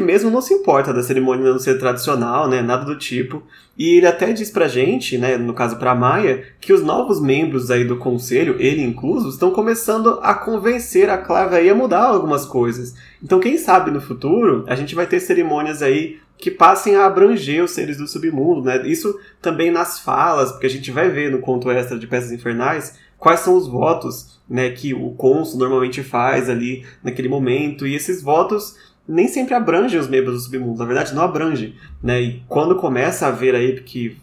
mesmo 0.00 0.30
não 0.30 0.40
se 0.40 0.54
importa 0.54 0.92
da 0.92 1.02
cerimônia 1.02 1.50
não 1.50 1.58
ser 1.58 1.78
tradicional, 1.78 2.48
né? 2.48 2.62
Nada 2.62 2.84
do 2.84 2.98
tipo. 2.98 3.42
E 3.76 3.96
ele 3.96 4.06
até 4.06 4.32
diz 4.32 4.50
pra 4.50 4.68
gente, 4.68 5.18
né, 5.18 5.36
no 5.36 5.52
caso 5.52 5.76
pra 5.76 5.94
Maia, 5.94 6.44
que 6.60 6.72
os 6.72 6.82
novos 6.82 7.20
membros 7.20 7.70
aí 7.70 7.84
do 7.84 7.96
conselho, 7.96 8.56
ele 8.58 8.82
incluso, 8.82 9.28
estão 9.28 9.50
começando 9.50 10.18
a 10.22 10.34
convencer 10.34 11.10
a 11.10 11.18
Clave 11.18 11.56
aí 11.56 11.68
a 11.68 11.74
mudar 11.74 12.04
algumas 12.04 12.46
coisas. 12.46 12.94
Então, 13.22 13.38
quem 13.38 13.58
sabe 13.58 13.90
no 13.90 14.00
futuro, 14.00 14.64
a 14.66 14.74
gente 14.74 14.94
vai 14.94 15.06
ter 15.06 15.20
cerimônias 15.20 15.82
aí 15.82 16.18
que 16.38 16.50
passem 16.50 16.96
a 16.96 17.06
abranger 17.06 17.64
os 17.64 17.70
seres 17.70 17.96
do 17.96 18.06
submundo, 18.06 18.62
né? 18.62 18.86
Isso 18.86 19.18
também 19.40 19.70
nas 19.70 19.98
falas, 20.00 20.52
porque 20.52 20.66
a 20.66 20.70
gente 20.70 20.90
vai 20.90 21.08
ver 21.08 21.30
no 21.30 21.40
conto 21.40 21.70
extra 21.70 21.98
de 21.98 22.06
Peças 22.06 22.32
Infernais 22.32 22.98
quais 23.18 23.40
são 23.40 23.56
os 23.56 23.66
votos, 23.66 24.38
né, 24.48 24.70
que 24.70 24.94
o 24.94 25.10
cônsul 25.12 25.58
normalmente 25.58 26.02
faz 26.02 26.48
ali 26.48 26.84
naquele 27.02 27.28
momento, 27.28 27.86
e 27.86 27.94
esses 27.94 28.22
votos 28.22 28.76
nem 29.08 29.28
sempre 29.28 29.54
abrange 29.54 29.96
os 29.96 30.08
membros 30.08 30.34
do 30.34 30.40
submundo, 30.40 30.78
na 30.78 30.84
verdade 30.84 31.14
não 31.14 31.22
abrange, 31.22 31.74
né? 32.02 32.20
E 32.20 32.42
quando 32.48 32.76
começa 32.76 33.26
a 33.26 33.28
haver 33.28 33.54
aí, 33.54 33.74
porque 33.74 34.16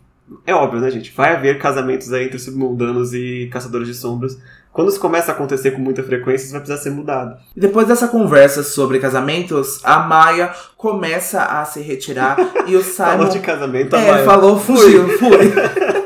é 0.45 0.53
óbvio, 0.53 0.79
né, 0.79 0.89
gente? 0.89 1.13
Vai 1.15 1.35
haver 1.35 1.59
casamentos 1.59 2.11
aí 2.11 2.25
entre 2.25 2.39
submundanos 2.39 3.13
e 3.13 3.49
caçadores 3.51 3.87
de 3.87 3.93
sombras. 3.93 4.37
Quando 4.71 4.89
isso 4.89 4.99
começa 4.99 5.31
a 5.31 5.35
acontecer 5.35 5.71
com 5.71 5.81
muita 5.81 6.01
frequência, 6.01 6.45
isso 6.45 6.51
vai 6.51 6.61
precisar 6.61 6.81
ser 6.81 6.89
mudado. 6.89 7.37
E 7.55 7.59
depois 7.59 7.87
dessa 7.87 8.07
conversa 8.07 8.63
sobre 8.63 8.97
casamentos, 8.97 9.79
a 9.83 9.99
Maia 9.99 10.51
começa 10.75 11.43
a 11.43 11.63
se 11.63 11.79
retirar 11.79 12.37
e 12.65 12.75
o 12.75 12.83
Simon. 12.83 13.09
falou 13.09 13.29
de 13.29 13.39
casamento, 13.39 13.95
a 13.95 13.99
é, 13.99 14.11
Maia. 14.11 14.25
falou, 14.25 14.59
fugiu, 14.59 15.07
fui. 15.19 15.53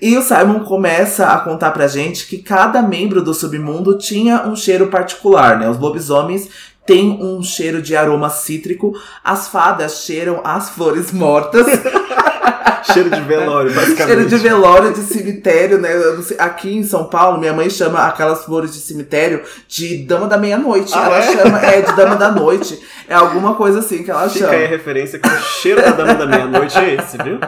E 0.00 0.16
o 0.16 0.22
Simon 0.22 0.60
começa 0.60 1.26
a 1.26 1.40
contar 1.40 1.72
pra 1.72 1.88
gente 1.88 2.28
que 2.28 2.38
cada 2.38 2.80
membro 2.80 3.20
do 3.20 3.34
submundo 3.34 3.98
tinha 3.98 4.46
um 4.46 4.54
cheiro 4.54 4.86
particular, 4.86 5.58
né? 5.58 5.68
Os 5.68 5.76
lobisomens 5.76 6.48
têm 6.88 7.22
um 7.22 7.42
cheiro 7.42 7.82
de 7.82 7.94
aroma 7.94 8.30
cítrico, 8.30 8.98
as 9.22 9.46
fadas 9.46 10.04
cheiram 10.04 10.40
as 10.42 10.70
flores 10.70 11.12
mortas. 11.12 11.66
Cheiro 12.90 13.10
de 13.10 13.20
velório, 13.20 13.74
basicamente. 13.74 14.06
Cheiro 14.06 14.26
de 14.26 14.36
velório 14.36 14.92
de 14.94 15.00
cemitério, 15.00 15.78
né? 15.78 15.90
Aqui 16.38 16.74
em 16.74 16.82
São 16.82 17.04
Paulo, 17.04 17.38
minha 17.38 17.52
mãe 17.52 17.68
chama 17.68 18.06
aquelas 18.06 18.44
flores 18.44 18.72
de 18.72 18.80
cemitério 18.80 19.42
de 19.66 19.98
dama 20.04 20.26
da 20.26 20.38
meia-noite. 20.38 20.92
Ah, 20.94 21.04
ela 21.04 21.18
é? 21.18 21.22
chama, 21.22 21.66
é, 21.66 21.82
de 21.82 21.94
dama 21.94 22.16
da 22.16 22.30
noite. 22.30 22.80
É 23.06 23.14
alguma 23.14 23.56
coisa 23.56 23.80
assim 23.80 24.02
que 24.02 24.10
ela 24.10 24.26
Fica 24.30 24.46
chama. 24.46 24.56
aí 24.56 24.64
a 24.64 24.68
referência 24.68 25.18
que 25.18 25.28
o 25.28 25.38
cheiro 25.60 25.82
da 25.82 25.90
dama 25.90 26.14
da 26.14 26.26
meia-noite 26.26 26.78
é 26.78 26.94
esse, 26.94 27.18
viu? 27.18 27.38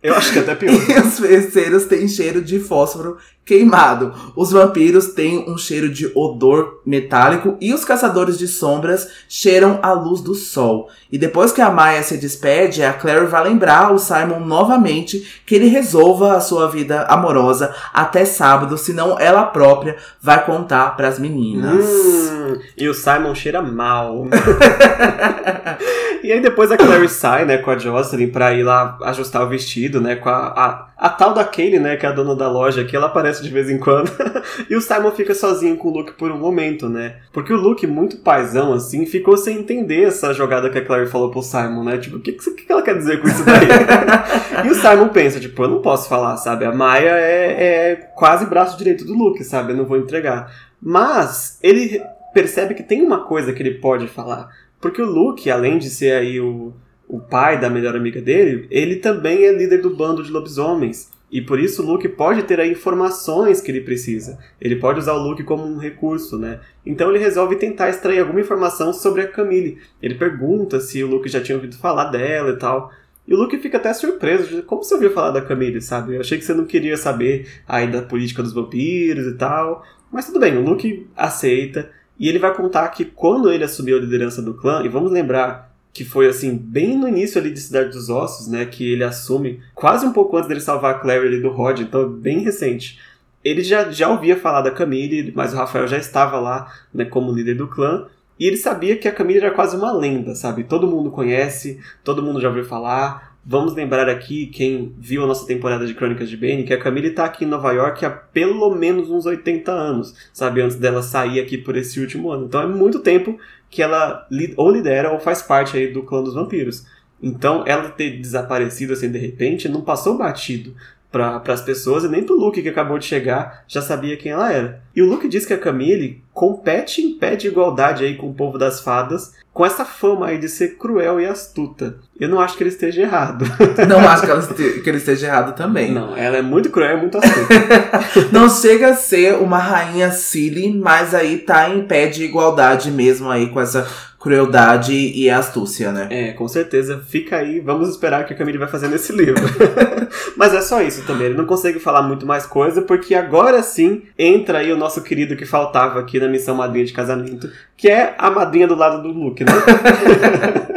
Eu 0.00 0.14
acho 0.14 0.32
que 0.32 0.38
é 0.38 0.42
até 0.42 0.54
pior. 0.54 0.70
E 0.88 1.00
os 1.00 1.18
feiticeiros 1.18 1.84
têm 1.86 2.06
cheiro 2.06 2.42
de 2.42 2.60
fósforo 2.60 3.16
queimado. 3.44 4.12
Os 4.34 4.50
vampiros 4.52 5.08
têm 5.08 5.44
um 5.48 5.58
cheiro 5.58 5.88
de 5.88 6.10
odor 6.14 6.80
metálico 6.84 7.56
e 7.60 7.72
os 7.72 7.84
caçadores 7.84 8.38
de 8.38 8.48
sombras 8.48 9.08
cheiram 9.28 9.78
a 9.82 9.92
luz 9.92 10.20
do 10.20 10.34
sol. 10.34 10.88
E 11.10 11.18
depois 11.18 11.52
que 11.52 11.60
a 11.60 11.70
Maia 11.70 12.02
se 12.02 12.16
despede, 12.16 12.82
a 12.82 12.92
Clary 12.92 13.26
vai 13.26 13.44
lembrar 13.44 13.92
o 13.92 13.98
Simon 13.98 14.40
novamente 14.40 15.42
que 15.46 15.54
ele 15.54 15.68
resolva 15.68 16.36
a 16.36 16.40
sua 16.40 16.68
vida 16.68 17.02
amorosa 17.04 17.74
até 17.92 18.24
sábado, 18.24 18.76
senão 18.76 19.18
ela 19.18 19.44
própria 19.44 19.96
vai 20.20 20.44
contar 20.44 20.96
pras 20.96 21.18
meninas. 21.18 21.84
Hum, 21.84 22.58
e 22.76 22.88
o 22.88 22.94
Simon 22.94 23.34
cheira 23.34 23.62
mal. 23.62 24.26
e 26.22 26.32
aí 26.32 26.40
depois 26.40 26.70
a 26.72 26.76
Clary 26.76 27.08
sai, 27.08 27.44
né, 27.44 27.58
com 27.58 27.70
a 27.70 27.78
Jocelyn 27.78 28.30
pra 28.30 28.52
ir 28.52 28.62
lá 28.62 28.98
ajustar 29.04 29.42
o 29.42 29.48
vestido, 29.48 30.00
né, 30.00 30.16
com 30.16 30.28
a, 30.28 30.36
a, 30.36 30.88
a 30.96 31.08
tal 31.08 31.34
da 31.34 31.44
Kaylee, 31.44 31.78
né, 31.78 31.96
que 31.96 32.06
é 32.06 32.08
a 32.08 32.12
dona 32.12 32.34
da 32.34 32.48
loja, 32.48 32.84
que 32.84 32.96
ela 32.96 33.06
aparece 33.06 33.33
de 33.42 33.50
vez 33.50 33.70
em 33.70 33.78
quando. 33.78 34.10
e 34.68 34.76
o 34.76 34.80
Simon 34.80 35.10
fica 35.12 35.34
sozinho 35.34 35.76
com 35.76 35.88
o 35.88 35.92
Luke 35.92 36.12
por 36.12 36.30
um 36.30 36.38
momento, 36.38 36.88
né. 36.88 37.16
Porque 37.32 37.52
o 37.52 37.56
Luke, 37.56 37.86
muito 37.86 38.18
paizão, 38.18 38.72
assim, 38.72 39.06
ficou 39.06 39.36
sem 39.36 39.58
entender 39.58 40.04
essa 40.04 40.32
jogada 40.32 40.70
que 40.70 40.78
a 40.78 40.84
Clary 40.84 41.06
falou 41.06 41.30
pro 41.30 41.42
Simon, 41.42 41.84
né, 41.84 41.98
tipo, 41.98 42.16
o 42.16 42.20
que, 42.20 42.32
que, 42.32 42.50
que 42.50 42.72
ela 42.72 42.82
quer 42.82 42.96
dizer 42.96 43.20
com 43.20 43.28
isso 43.28 43.44
daí? 43.44 43.68
e 44.66 44.70
o 44.70 44.74
Simon 44.74 45.08
pensa, 45.08 45.40
tipo, 45.40 45.62
eu 45.62 45.68
não 45.68 45.80
posso 45.80 46.08
falar, 46.08 46.36
sabe, 46.36 46.64
a 46.64 46.72
Maia 46.72 47.10
é, 47.10 47.90
é 47.92 47.96
quase 48.14 48.46
braço 48.46 48.76
direito 48.76 49.04
do 49.04 49.14
Luke, 49.14 49.42
sabe, 49.44 49.72
eu 49.72 49.76
não 49.76 49.84
vou 49.84 49.98
entregar. 49.98 50.52
Mas 50.80 51.58
ele 51.62 52.02
percebe 52.34 52.74
que 52.74 52.82
tem 52.82 53.00
uma 53.00 53.24
coisa 53.24 53.52
que 53.52 53.62
ele 53.62 53.78
pode 53.78 54.08
falar. 54.08 54.50
Porque 54.80 55.00
o 55.00 55.06
Luke, 55.06 55.50
além 55.50 55.78
de 55.78 55.88
ser 55.88 56.12
aí 56.12 56.38
o, 56.38 56.74
o 57.08 57.18
pai 57.18 57.58
da 57.58 57.70
melhor 57.70 57.96
amiga 57.96 58.20
dele, 58.20 58.66
ele 58.70 58.96
também 58.96 59.44
é 59.44 59.52
líder 59.52 59.80
do 59.80 59.96
bando 59.96 60.22
de 60.22 60.30
lobisomens. 60.30 61.10
E 61.34 61.40
por 61.40 61.58
isso 61.58 61.82
o 61.82 61.84
Luke 61.84 62.08
pode 62.10 62.44
ter 62.44 62.60
aí 62.60 62.70
informações 62.70 63.60
que 63.60 63.68
ele 63.68 63.80
precisa. 63.80 64.38
Ele 64.60 64.76
pode 64.76 65.00
usar 65.00 65.14
o 65.14 65.18
Luke 65.18 65.42
como 65.42 65.66
um 65.66 65.78
recurso, 65.78 66.38
né? 66.38 66.60
Então 66.86 67.10
ele 67.10 67.18
resolve 67.18 67.56
tentar 67.56 67.90
extrair 67.90 68.20
alguma 68.20 68.40
informação 68.40 68.92
sobre 68.92 69.22
a 69.22 69.26
Camille. 69.26 69.78
Ele 70.00 70.14
pergunta 70.14 70.78
se 70.78 71.02
o 71.02 71.08
Luke 71.08 71.28
já 71.28 71.40
tinha 71.40 71.56
ouvido 71.56 71.76
falar 71.76 72.04
dela 72.04 72.50
e 72.50 72.56
tal. 72.56 72.92
E 73.26 73.34
o 73.34 73.36
Luke 73.36 73.58
fica 73.58 73.78
até 73.78 73.92
surpreso, 73.92 74.62
como 74.62 74.84
você 74.84 74.94
ouviu 74.94 75.10
falar 75.10 75.32
da 75.32 75.42
Camille, 75.42 75.82
sabe? 75.82 76.14
Eu 76.14 76.20
achei 76.20 76.38
que 76.38 76.44
você 76.44 76.54
não 76.54 76.66
queria 76.66 76.96
saber 76.96 77.48
aí 77.66 77.90
da 77.90 78.00
política 78.00 78.40
dos 78.40 78.52
vampiros 78.52 79.26
e 79.26 79.34
tal. 79.36 79.84
Mas 80.12 80.26
tudo 80.26 80.38
bem, 80.38 80.56
o 80.56 80.62
Luke 80.62 81.08
aceita. 81.16 81.90
E 82.16 82.28
ele 82.28 82.38
vai 82.38 82.54
contar 82.54 82.88
que 82.90 83.04
quando 83.04 83.50
ele 83.50 83.64
assumiu 83.64 83.96
a 83.96 84.00
liderança 84.00 84.40
do 84.40 84.54
clã, 84.54 84.84
e 84.84 84.88
vamos 84.88 85.10
lembrar 85.10 85.73
que 85.94 86.04
foi 86.04 86.26
assim, 86.26 86.56
bem 86.56 86.98
no 86.98 87.08
início 87.08 87.40
ali 87.40 87.52
de 87.52 87.60
Cidade 87.60 87.90
dos 87.90 88.10
Ossos, 88.10 88.48
né, 88.48 88.66
que 88.66 88.92
ele 88.92 89.04
assume, 89.04 89.60
quase 89.74 90.04
um 90.04 90.12
pouco 90.12 90.36
antes 90.36 90.48
dele 90.48 90.60
salvar 90.60 90.96
a 90.96 90.98
Clary 90.98 91.28
ali 91.28 91.40
do 91.40 91.50
Rod, 91.50 91.80
então 91.80 92.02
é 92.02 92.08
bem 92.08 92.40
recente. 92.40 92.98
Ele 93.44 93.62
já, 93.62 93.88
já 93.90 94.08
ouvia 94.08 94.36
falar 94.36 94.62
da 94.62 94.72
Camille, 94.72 95.32
mas 95.36 95.54
o 95.54 95.56
Rafael 95.56 95.86
já 95.86 95.96
estava 95.96 96.40
lá, 96.40 96.66
né, 96.92 97.04
como 97.04 97.32
líder 97.32 97.54
do 97.54 97.68
clã, 97.68 98.08
e 98.38 98.44
ele 98.46 98.56
sabia 98.56 98.96
que 98.96 99.06
a 99.06 99.12
Camille 99.12 99.38
era 99.38 99.52
quase 99.52 99.76
uma 99.76 99.92
lenda, 99.92 100.34
sabe? 100.34 100.64
Todo 100.64 100.88
mundo 100.88 101.12
conhece, 101.12 101.78
todo 102.02 102.22
mundo 102.22 102.40
já 102.40 102.48
ouviu 102.48 102.64
falar. 102.64 103.36
Vamos 103.46 103.74
lembrar 103.74 104.08
aqui, 104.08 104.46
quem 104.46 104.92
viu 104.98 105.22
a 105.22 105.26
nossa 105.26 105.46
temporada 105.46 105.86
de 105.86 105.94
Crônicas 105.94 106.28
de 106.28 106.36
Bane, 106.36 106.64
que 106.64 106.72
a 106.72 106.80
Camille 106.80 107.10
tá 107.10 107.26
aqui 107.26 107.44
em 107.44 107.48
Nova 107.48 107.70
York 107.72 108.04
há 108.04 108.10
pelo 108.10 108.74
menos 108.74 109.08
uns 109.08 109.26
80 109.26 109.70
anos, 109.70 110.16
sabe? 110.32 110.62
Antes 110.62 110.76
dela 110.76 111.02
sair 111.02 111.38
aqui 111.38 111.56
por 111.56 111.76
esse 111.76 112.00
último 112.00 112.32
ano. 112.32 112.46
Então 112.46 112.60
é 112.60 112.66
muito 112.66 112.98
tempo 112.98 113.38
que 113.74 113.82
ela 113.82 114.26
ou 114.56 114.70
lidera 114.70 115.12
ou 115.12 115.18
faz 115.18 115.42
parte 115.42 115.76
aí 115.76 115.92
do 115.92 116.04
clã 116.04 116.22
dos 116.22 116.34
vampiros. 116.34 116.86
Então 117.20 117.64
ela 117.66 117.88
ter 117.88 118.20
desaparecido 118.20 118.92
assim 118.92 119.10
de 119.10 119.18
repente 119.18 119.68
não 119.68 119.82
passou 119.82 120.16
batido 120.16 120.74
para 121.14 121.54
as 121.54 121.60
pessoas 121.62 122.02
e 122.02 122.08
nem 122.08 122.24
pro 122.24 122.34
Luke 122.34 122.60
que 122.60 122.68
acabou 122.68 122.98
de 122.98 123.04
chegar 123.06 123.62
já 123.68 123.80
sabia 123.80 124.16
quem 124.16 124.32
ela 124.32 124.52
era. 124.52 124.80
E 124.96 125.00
o 125.00 125.06
Luke 125.06 125.28
diz 125.28 125.46
que 125.46 125.52
a 125.54 125.58
Camille 125.58 126.22
compete 126.32 127.00
em 127.02 127.16
pé 127.16 127.36
de 127.36 127.46
igualdade 127.46 128.04
aí 128.04 128.16
com 128.16 128.28
o 128.28 128.34
povo 128.34 128.58
das 128.58 128.80
fadas, 128.80 129.32
com 129.52 129.64
essa 129.64 129.84
fama 129.84 130.26
aí 130.26 130.38
de 130.38 130.48
ser 130.48 130.76
cruel 130.76 131.20
e 131.20 131.26
astuta. 131.26 131.96
Eu 132.18 132.28
não 132.28 132.40
acho 132.40 132.56
que 132.56 132.64
ele 132.64 132.70
esteja 132.70 133.02
errado. 133.02 133.44
Não 133.88 134.00
acho 134.08 134.24
que, 134.24 134.30
ela 134.30 134.40
este- 134.40 134.80
que 134.80 134.88
ele 134.88 134.98
esteja 134.98 135.26
errado 135.28 135.54
também. 135.54 135.92
Não, 135.92 136.16
ela 136.16 136.36
é 136.36 136.42
muito 136.42 136.70
cruel 136.70 136.98
e 136.98 137.00
muito 137.00 137.18
astuta. 137.18 137.54
Não 138.32 138.48
chega 138.48 138.88
a 138.90 138.94
ser 138.94 139.34
uma 139.36 139.58
rainha 139.58 140.10
silly, 140.10 140.72
mas 140.76 141.14
aí 141.14 141.38
tá 141.38 141.70
em 141.70 141.84
pé 141.86 142.06
de 142.06 142.24
igualdade 142.24 142.90
mesmo 142.90 143.30
aí 143.30 143.48
com 143.50 143.60
essa 143.60 143.86
crueldade 144.24 144.94
e 144.94 145.28
astúcia, 145.28 145.92
né? 145.92 146.08
É, 146.10 146.32
com 146.32 146.48
certeza. 146.48 147.04
Fica 147.06 147.36
aí, 147.36 147.60
vamos 147.60 147.90
esperar 147.90 148.22
o 148.22 148.26
que 148.26 148.32
a 148.32 148.36
Camille 148.36 148.56
vai 148.56 148.66
fazer 148.66 148.88
nesse 148.88 149.12
livro. 149.12 149.44
Mas 150.34 150.54
é 150.54 150.62
só 150.62 150.80
isso 150.80 151.04
também, 151.04 151.26
ele 151.26 151.36
não 151.36 151.44
consegue 151.44 151.78
falar 151.78 152.00
muito 152.00 152.26
mais 152.26 152.46
coisa, 152.46 152.80
porque 152.80 153.14
agora 153.14 153.62
sim 153.62 154.04
entra 154.18 154.60
aí 154.60 154.72
o 154.72 154.78
nosso 154.78 155.02
querido 155.02 155.36
que 155.36 155.44
faltava 155.44 156.00
aqui 156.00 156.18
na 156.18 156.26
missão 156.26 156.56
madrinha 156.56 156.86
de 156.86 156.94
casamento, 156.94 157.50
que 157.76 157.86
é 157.86 158.14
a 158.16 158.30
madrinha 158.30 158.66
do 158.66 158.74
lado 158.74 159.02
do 159.02 159.08
Luke, 159.08 159.44
né? 159.44 159.52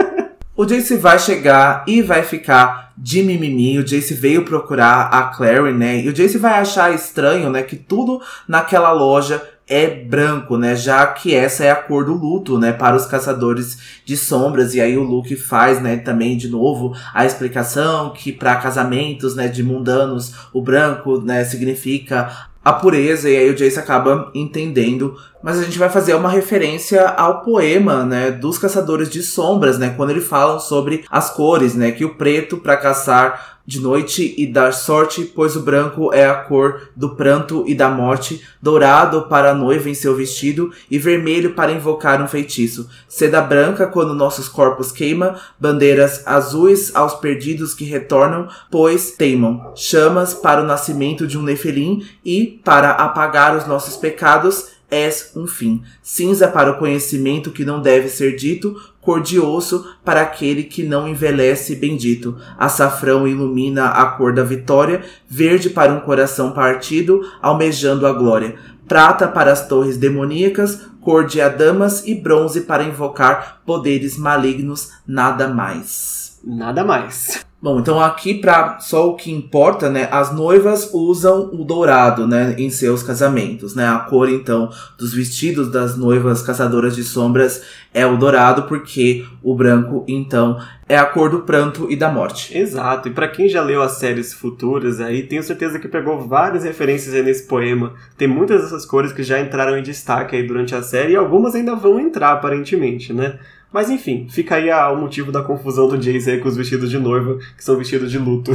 O 0.57 0.65
Jace 0.65 0.97
vai 0.97 1.19
chegar 1.19 1.83
e 1.88 2.01
vai 2.01 2.23
ficar 2.23 2.91
de 2.97 3.21
mimimi. 3.21 3.77
O 3.77 3.83
Jace 3.83 4.15
veio 4.15 4.43
procurar 4.43 5.01
a 5.03 5.25
Clary, 5.25 5.71
né? 5.71 6.01
E 6.01 6.10
o 6.10 6.13
Jace 6.13 6.39
vai 6.39 6.53
achar 6.60 6.91
estranho, 6.91 7.51
né? 7.51 7.62
Que 7.62 7.75
tudo 7.75 8.19
naquela 8.47 8.91
loja 8.91 9.39
é 9.67 9.88
branco, 9.88 10.58
né? 10.58 10.75
Já 10.75 11.06
que 11.08 11.36
essa 11.36 11.63
é 11.65 11.71
a 11.71 11.75
cor 11.75 12.06
do 12.06 12.13
luto, 12.13 12.58
né? 12.58 12.71
Para 12.71 12.95
os 12.95 13.06
caçadores 13.06 13.77
de 14.06 14.15
sombras. 14.15 14.73
E 14.73 14.82
aí 14.82 14.97
o 14.97 15.03
Luke 15.03 15.36
faz, 15.36 15.82
né? 15.82 15.97
Também 15.97 16.38
de 16.38 16.47
novo 16.47 16.95
a 17.13 17.25
explicação 17.25 18.12
que 18.12 18.32
para 18.32 18.56
casamentos, 18.56 19.36
né? 19.36 19.47
De 19.47 19.62
mundanos, 19.62 20.34
o 20.53 20.62
branco, 20.62 21.19
né? 21.21 21.43
Significa 21.43 22.47
a 22.63 22.73
pureza, 22.73 23.30
e 23.30 23.38
aí 23.38 23.49
o 23.49 23.56
Jace 23.56 23.80
acaba 23.80 24.30
entendendo. 24.36 25.15
Mas 25.41 25.60
a 25.60 25.63
gente 25.63 25.78
vai 25.78 25.89
fazer 25.89 26.13
uma 26.15 26.30
referência 26.30 27.08
ao 27.10 27.41
poema, 27.41 28.04
né, 28.04 28.32
dos 28.32 28.58
caçadores 28.58 29.10
de 29.10 29.21
sombras, 29.21 29.78
né, 29.78 29.93
quando 29.95 30.10
eles 30.10 30.28
falam 30.28 30.60
sobre 30.60 31.06
as 31.10 31.30
cores, 31.30 31.76
né, 31.76 31.91
que 31.91 32.06
o 32.06 32.15
preto 32.15 32.58
para 32.58 32.78
caçar 32.78 33.58
de 33.67 33.82
noite 33.82 34.34
e 34.38 34.47
dar 34.47 34.71
sorte, 34.71 35.26
pois 35.26 35.58
o 35.58 35.60
branco 35.60 36.13
é 36.13 36.26
a 36.26 36.36
cor 36.36 36.89
do 36.95 37.15
pranto 37.17 37.65
e 37.67 37.76
da 37.76 37.89
morte, 37.89 38.41
dourado 38.62 39.23
para 39.23 39.52
a 39.52 39.54
noiva 39.54 39.89
em 39.89 39.93
seu 39.93 40.15
vestido 40.15 40.71
e 40.89 40.97
vermelho 40.97 41.54
para 41.54 41.73
invocar 41.73 42.21
um 42.21 42.28
feitiço. 42.30 42.89
Seda 43.10 43.41
branca 43.41 43.86
quando 43.86 44.15
nossos 44.15 44.47
corpos 44.47 44.89
queima, 44.89 45.36
bandeiras 45.60 46.26
azuis 46.26 46.95
aos 46.95 47.15
perdidos 47.15 47.73
que 47.73 47.84
retornam, 47.84 48.47
pois 48.71 49.12
teimam. 49.12 49.73
Chamas 49.76 50.34
para 50.34 50.62
o 50.62 50.65
nascimento 50.65 51.28
de 51.28 51.38
um 51.38 51.43
nefelim 51.43 52.08
e 52.23 52.62
para 52.63 52.91
apagar 52.91 53.54
os 53.54 53.67
nossos 53.67 53.97
pecados 53.97 54.76
és 54.89 55.32
um 55.36 55.45
fim. 55.45 55.84
Cinza 56.02 56.47
para 56.47 56.71
o 56.71 56.78
conhecimento 56.78 57.52
que 57.52 57.65
não 57.65 57.82
deve 57.82 58.08
ser 58.10 58.36
dito, 58.36 58.76
cor 59.02 59.21
de 59.21 59.39
osso 59.39 59.86
para 60.04 60.21
aquele 60.21 60.63
que 60.63 60.84
não 60.84 61.08
envelhece 61.08 61.76
bendito. 61.76 62.38
Açafrão 62.58 63.28
ilumina 63.28 63.88
a 63.88 64.06
cor 64.06 64.34
da 64.34 64.43
vitória, 64.43 65.04
verde 65.28 65.69
para 65.69 65.93
um 65.93 66.00
coração 66.00 66.52
partido, 66.52 67.21
almejando 67.41 68.08
a 68.08 68.13
glória. 68.13 68.56
Prata 68.88 69.28
para 69.28 69.52
as 69.52 69.67
torres 69.67 69.97
demoníacas, 69.97 70.88
cor 71.02 71.26
de 71.26 71.41
adamas 71.41 72.06
e 72.06 72.15
bronze 72.15 72.62
para 72.62 72.84
invocar 72.84 73.62
poderes 73.65 74.17
malignos, 74.17 74.91
nada 75.06 75.47
mais. 75.47 76.16
Nada 76.43 76.84
mais. 76.84 77.45
Bom, 77.60 77.80
então 77.80 78.00
aqui 78.00 78.36
para 78.36 78.80
só 78.80 79.10
o 79.10 79.15
que 79.15 79.32
importa, 79.32 79.89
né? 79.89 80.08
As 80.12 80.32
noivas 80.32 80.93
usam 80.93 81.50
o 81.52 81.65
dourado, 81.65 82.28
né, 82.28 82.54
em 82.56 82.69
seus 82.69 83.02
casamentos, 83.02 83.73
né? 83.73 83.88
A 83.88 83.97
cor 83.97 84.30
então 84.30 84.69
dos 84.95 85.12
vestidos 85.12 85.71
das 85.71 85.97
noivas 85.97 86.43
caçadoras 86.43 86.95
de 86.95 87.04
sombras 87.04 87.63
é 87.91 88.06
o 88.06 88.15
dourado, 88.15 88.63
porque 88.63 89.26
o 89.41 89.56
branco 89.56 90.06
então 90.08 90.62
é 90.88 90.95
a 90.95 91.06
cor 91.06 91.32
do 91.32 91.39
pranto 91.39 91.91
e 91.91 91.95
da 91.95 92.12
morte. 92.12 92.56
Exato. 92.56 93.08
E 93.08 93.12
para 93.12 93.28
quem 93.28 93.50
já 93.50 93.63
leu 93.63 93.82
as 93.82 93.93
séries 93.93 94.34
futuras 94.34 95.02
aí, 95.02 95.23
tenho 95.23 95.41
certeza 95.41 95.80
que 95.80 95.88
pegou 95.88 96.21
várias 96.28 96.63
referências 96.63 97.15
aí 97.15 97.23
nesse 97.23 97.47
poema. 97.47 97.95
Tem 98.15 98.28
muitas 98.28 98.62
dessas 98.62 98.86
cores 98.86 99.12
que 99.12 99.23
já 99.23 99.39
entraram 99.39 99.76
em 99.76 99.82
destaque 99.82 100.36
aí 100.36 100.45
durante 100.45 100.76
a 100.76 100.84
série 100.84 101.13
e 101.13 101.15
algumas 101.15 101.56
ainda 101.56 101.76
vão 101.76 102.00
entrar 102.00 102.34
aparentemente, 102.34 103.12
né? 103.12 103.39
Mas 103.71 103.89
enfim, 103.89 104.27
fica 104.30 104.56
aí 104.56 104.71
a, 104.71 104.89
o 104.89 104.97
motivo 104.97 105.32
da 105.32 105.41
confusão 105.41 105.89
do 105.89 105.97
Jace 105.97 106.38
com 106.38 106.47
os 106.47 106.56
vestidos 106.56 106.89
de 106.89 106.97
noiva, 106.97 107.38
que 107.56 107.63
são 107.63 107.77
vestidos 107.77 108.10
de 108.10 108.17
luto. 108.17 108.51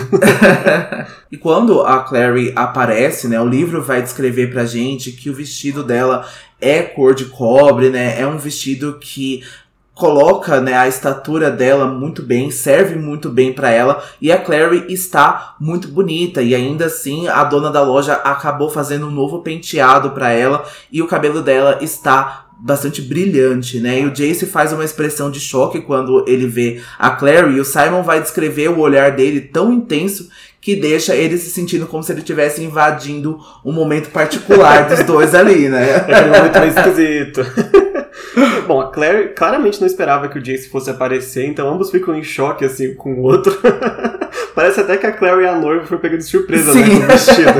e 1.31 1.37
quando 1.37 1.83
a 1.83 2.01
Clary 2.03 2.53
aparece, 2.57 3.29
né, 3.29 3.40
o 3.40 3.46
livro 3.46 3.83
vai 3.83 4.01
descrever 4.03 4.51
pra 4.51 4.64
gente 4.64 5.12
que 5.12 5.29
o 5.29 5.35
vestido 5.35 5.85
dela 5.85 6.27
é 6.61 6.83
cor 6.83 7.14
de 7.14 7.27
cobre, 7.27 7.90
né? 7.90 8.20
É 8.20 8.27
um 8.27 8.38
vestido 8.38 8.98
que 9.01 9.42
coloca 9.94 10.61
né, 10.61 10.75
a 10.75 10.88
estatura 10.88 11.51
dela 11.51 11.87
muito 11.87 12.22
bem, 12.22 12.51
serve 12.51 12.96
muito 12.96 13.29
bem 13.29 13.53
para 13.53 13.70
ela 13.70 14.03
e 14.20 14.33
a 14.33 14.38
Clary 14.38 14.87
está 14.88 15.55
muito 15.61 15.88
bonita 15.88 16.40
e 16.40 16.55
ainda 16.55 16.87
assim 16.87 17.29
a 17.29 17.44
dona 17.44 17.70
da 17.70 17.83
loja 17.83 18.14
acabou 18.14 18.70
fazendo 18.70 19.07
um 19.07 19.11
novo 19.11 19.42
penteado 19.42 20.11
para 20.11 20.33
ela 20.33 20.64
e 20.90 21.03
o 21.03 21.07
cabelo 21.07 21.42
dela 21.42 21.79
está 21.83 22.46
bastante 22.64 23.03
brilhante, 23.03 23.81
né? 23.81 24.01
E 24.01 24.07
o 24.07 24.12
Jace 24.12 24.46
faz 24.46 24.72
uma 24.72 24.85
expressão 24.85 25.31
de 25.31 25.40
choque 25.40 25.81
quando 25.81 26.25
ele 26.29 26.46
vê 26.46 26.81
a 26.96 27.11
Clary 27.11 27.57
e 27.57 27.61
o 27.61 27.64
Simon 27.64 28.05
vai 28.05 28.20
descrever 28.22 28.68
o 28.68 28.79
olhar 28.79 29.11
dele 29.11 29.40
tão 29.40 29.72
intenso 29.72 30.29
que 30.61 30.77
deixa 30.77 31.16
ele 31.16 31.37
se 31.38 31.51
sentindo 31.51 31.88
como 31.88 32.05
se 32.05 32.12
ele 32.12 32.20
estivesse 32.20 32.62
invadindo 32.62 33.37
um 33.64 33.72
momento 33.72 34.11
particular 34.11 34.88
dos 34.88 35.03
dois 35.03 35.35
ali, 35.35 35.68
né? 35.68 36.07
É 36.07 36.40
muito 36.40 36.59
mais 36.59 36.77
esquisito. 36.77 37.44
Bom, 38.66 38.81
a 38.81 38.90
Claire 38.90 39.35
claramente 39.35 39.81
não 39.81 39.87
esperava 39.87 40.29
que 40.29 40.38
o 40.38 40.42
Jace 40.42 40.68
fosse 40.68 40.90
aparecer, 40.90 41.47
então 41.47 41.73
ambos 41.73 41.90
ficam 41.90 42.14
em 42.14 42.23
choque 42.23 42.64
assim 42.64 42.95
com 42.95 43.14
o 43.14 43.23
outro. 43.23 43.57
Parece 44.55 44.81
até 44.81 44.97
que 44.97 45.07
a 45.07 45.12
Claire 45.12 45.42
e 45.42 45.47
a 45.47 45.57
noiva 45.57 45.87
foi 45.87 45.99
pegando 45.99 46.18
de 46.18 46.25
surpresa, 46.25 46.75
né, 46.75 46.85
Sim. 46.85 46.90
né, 46.90 46.99
com 46.99 47.05
o 47.05 47.09
vestido. 47.09 47.53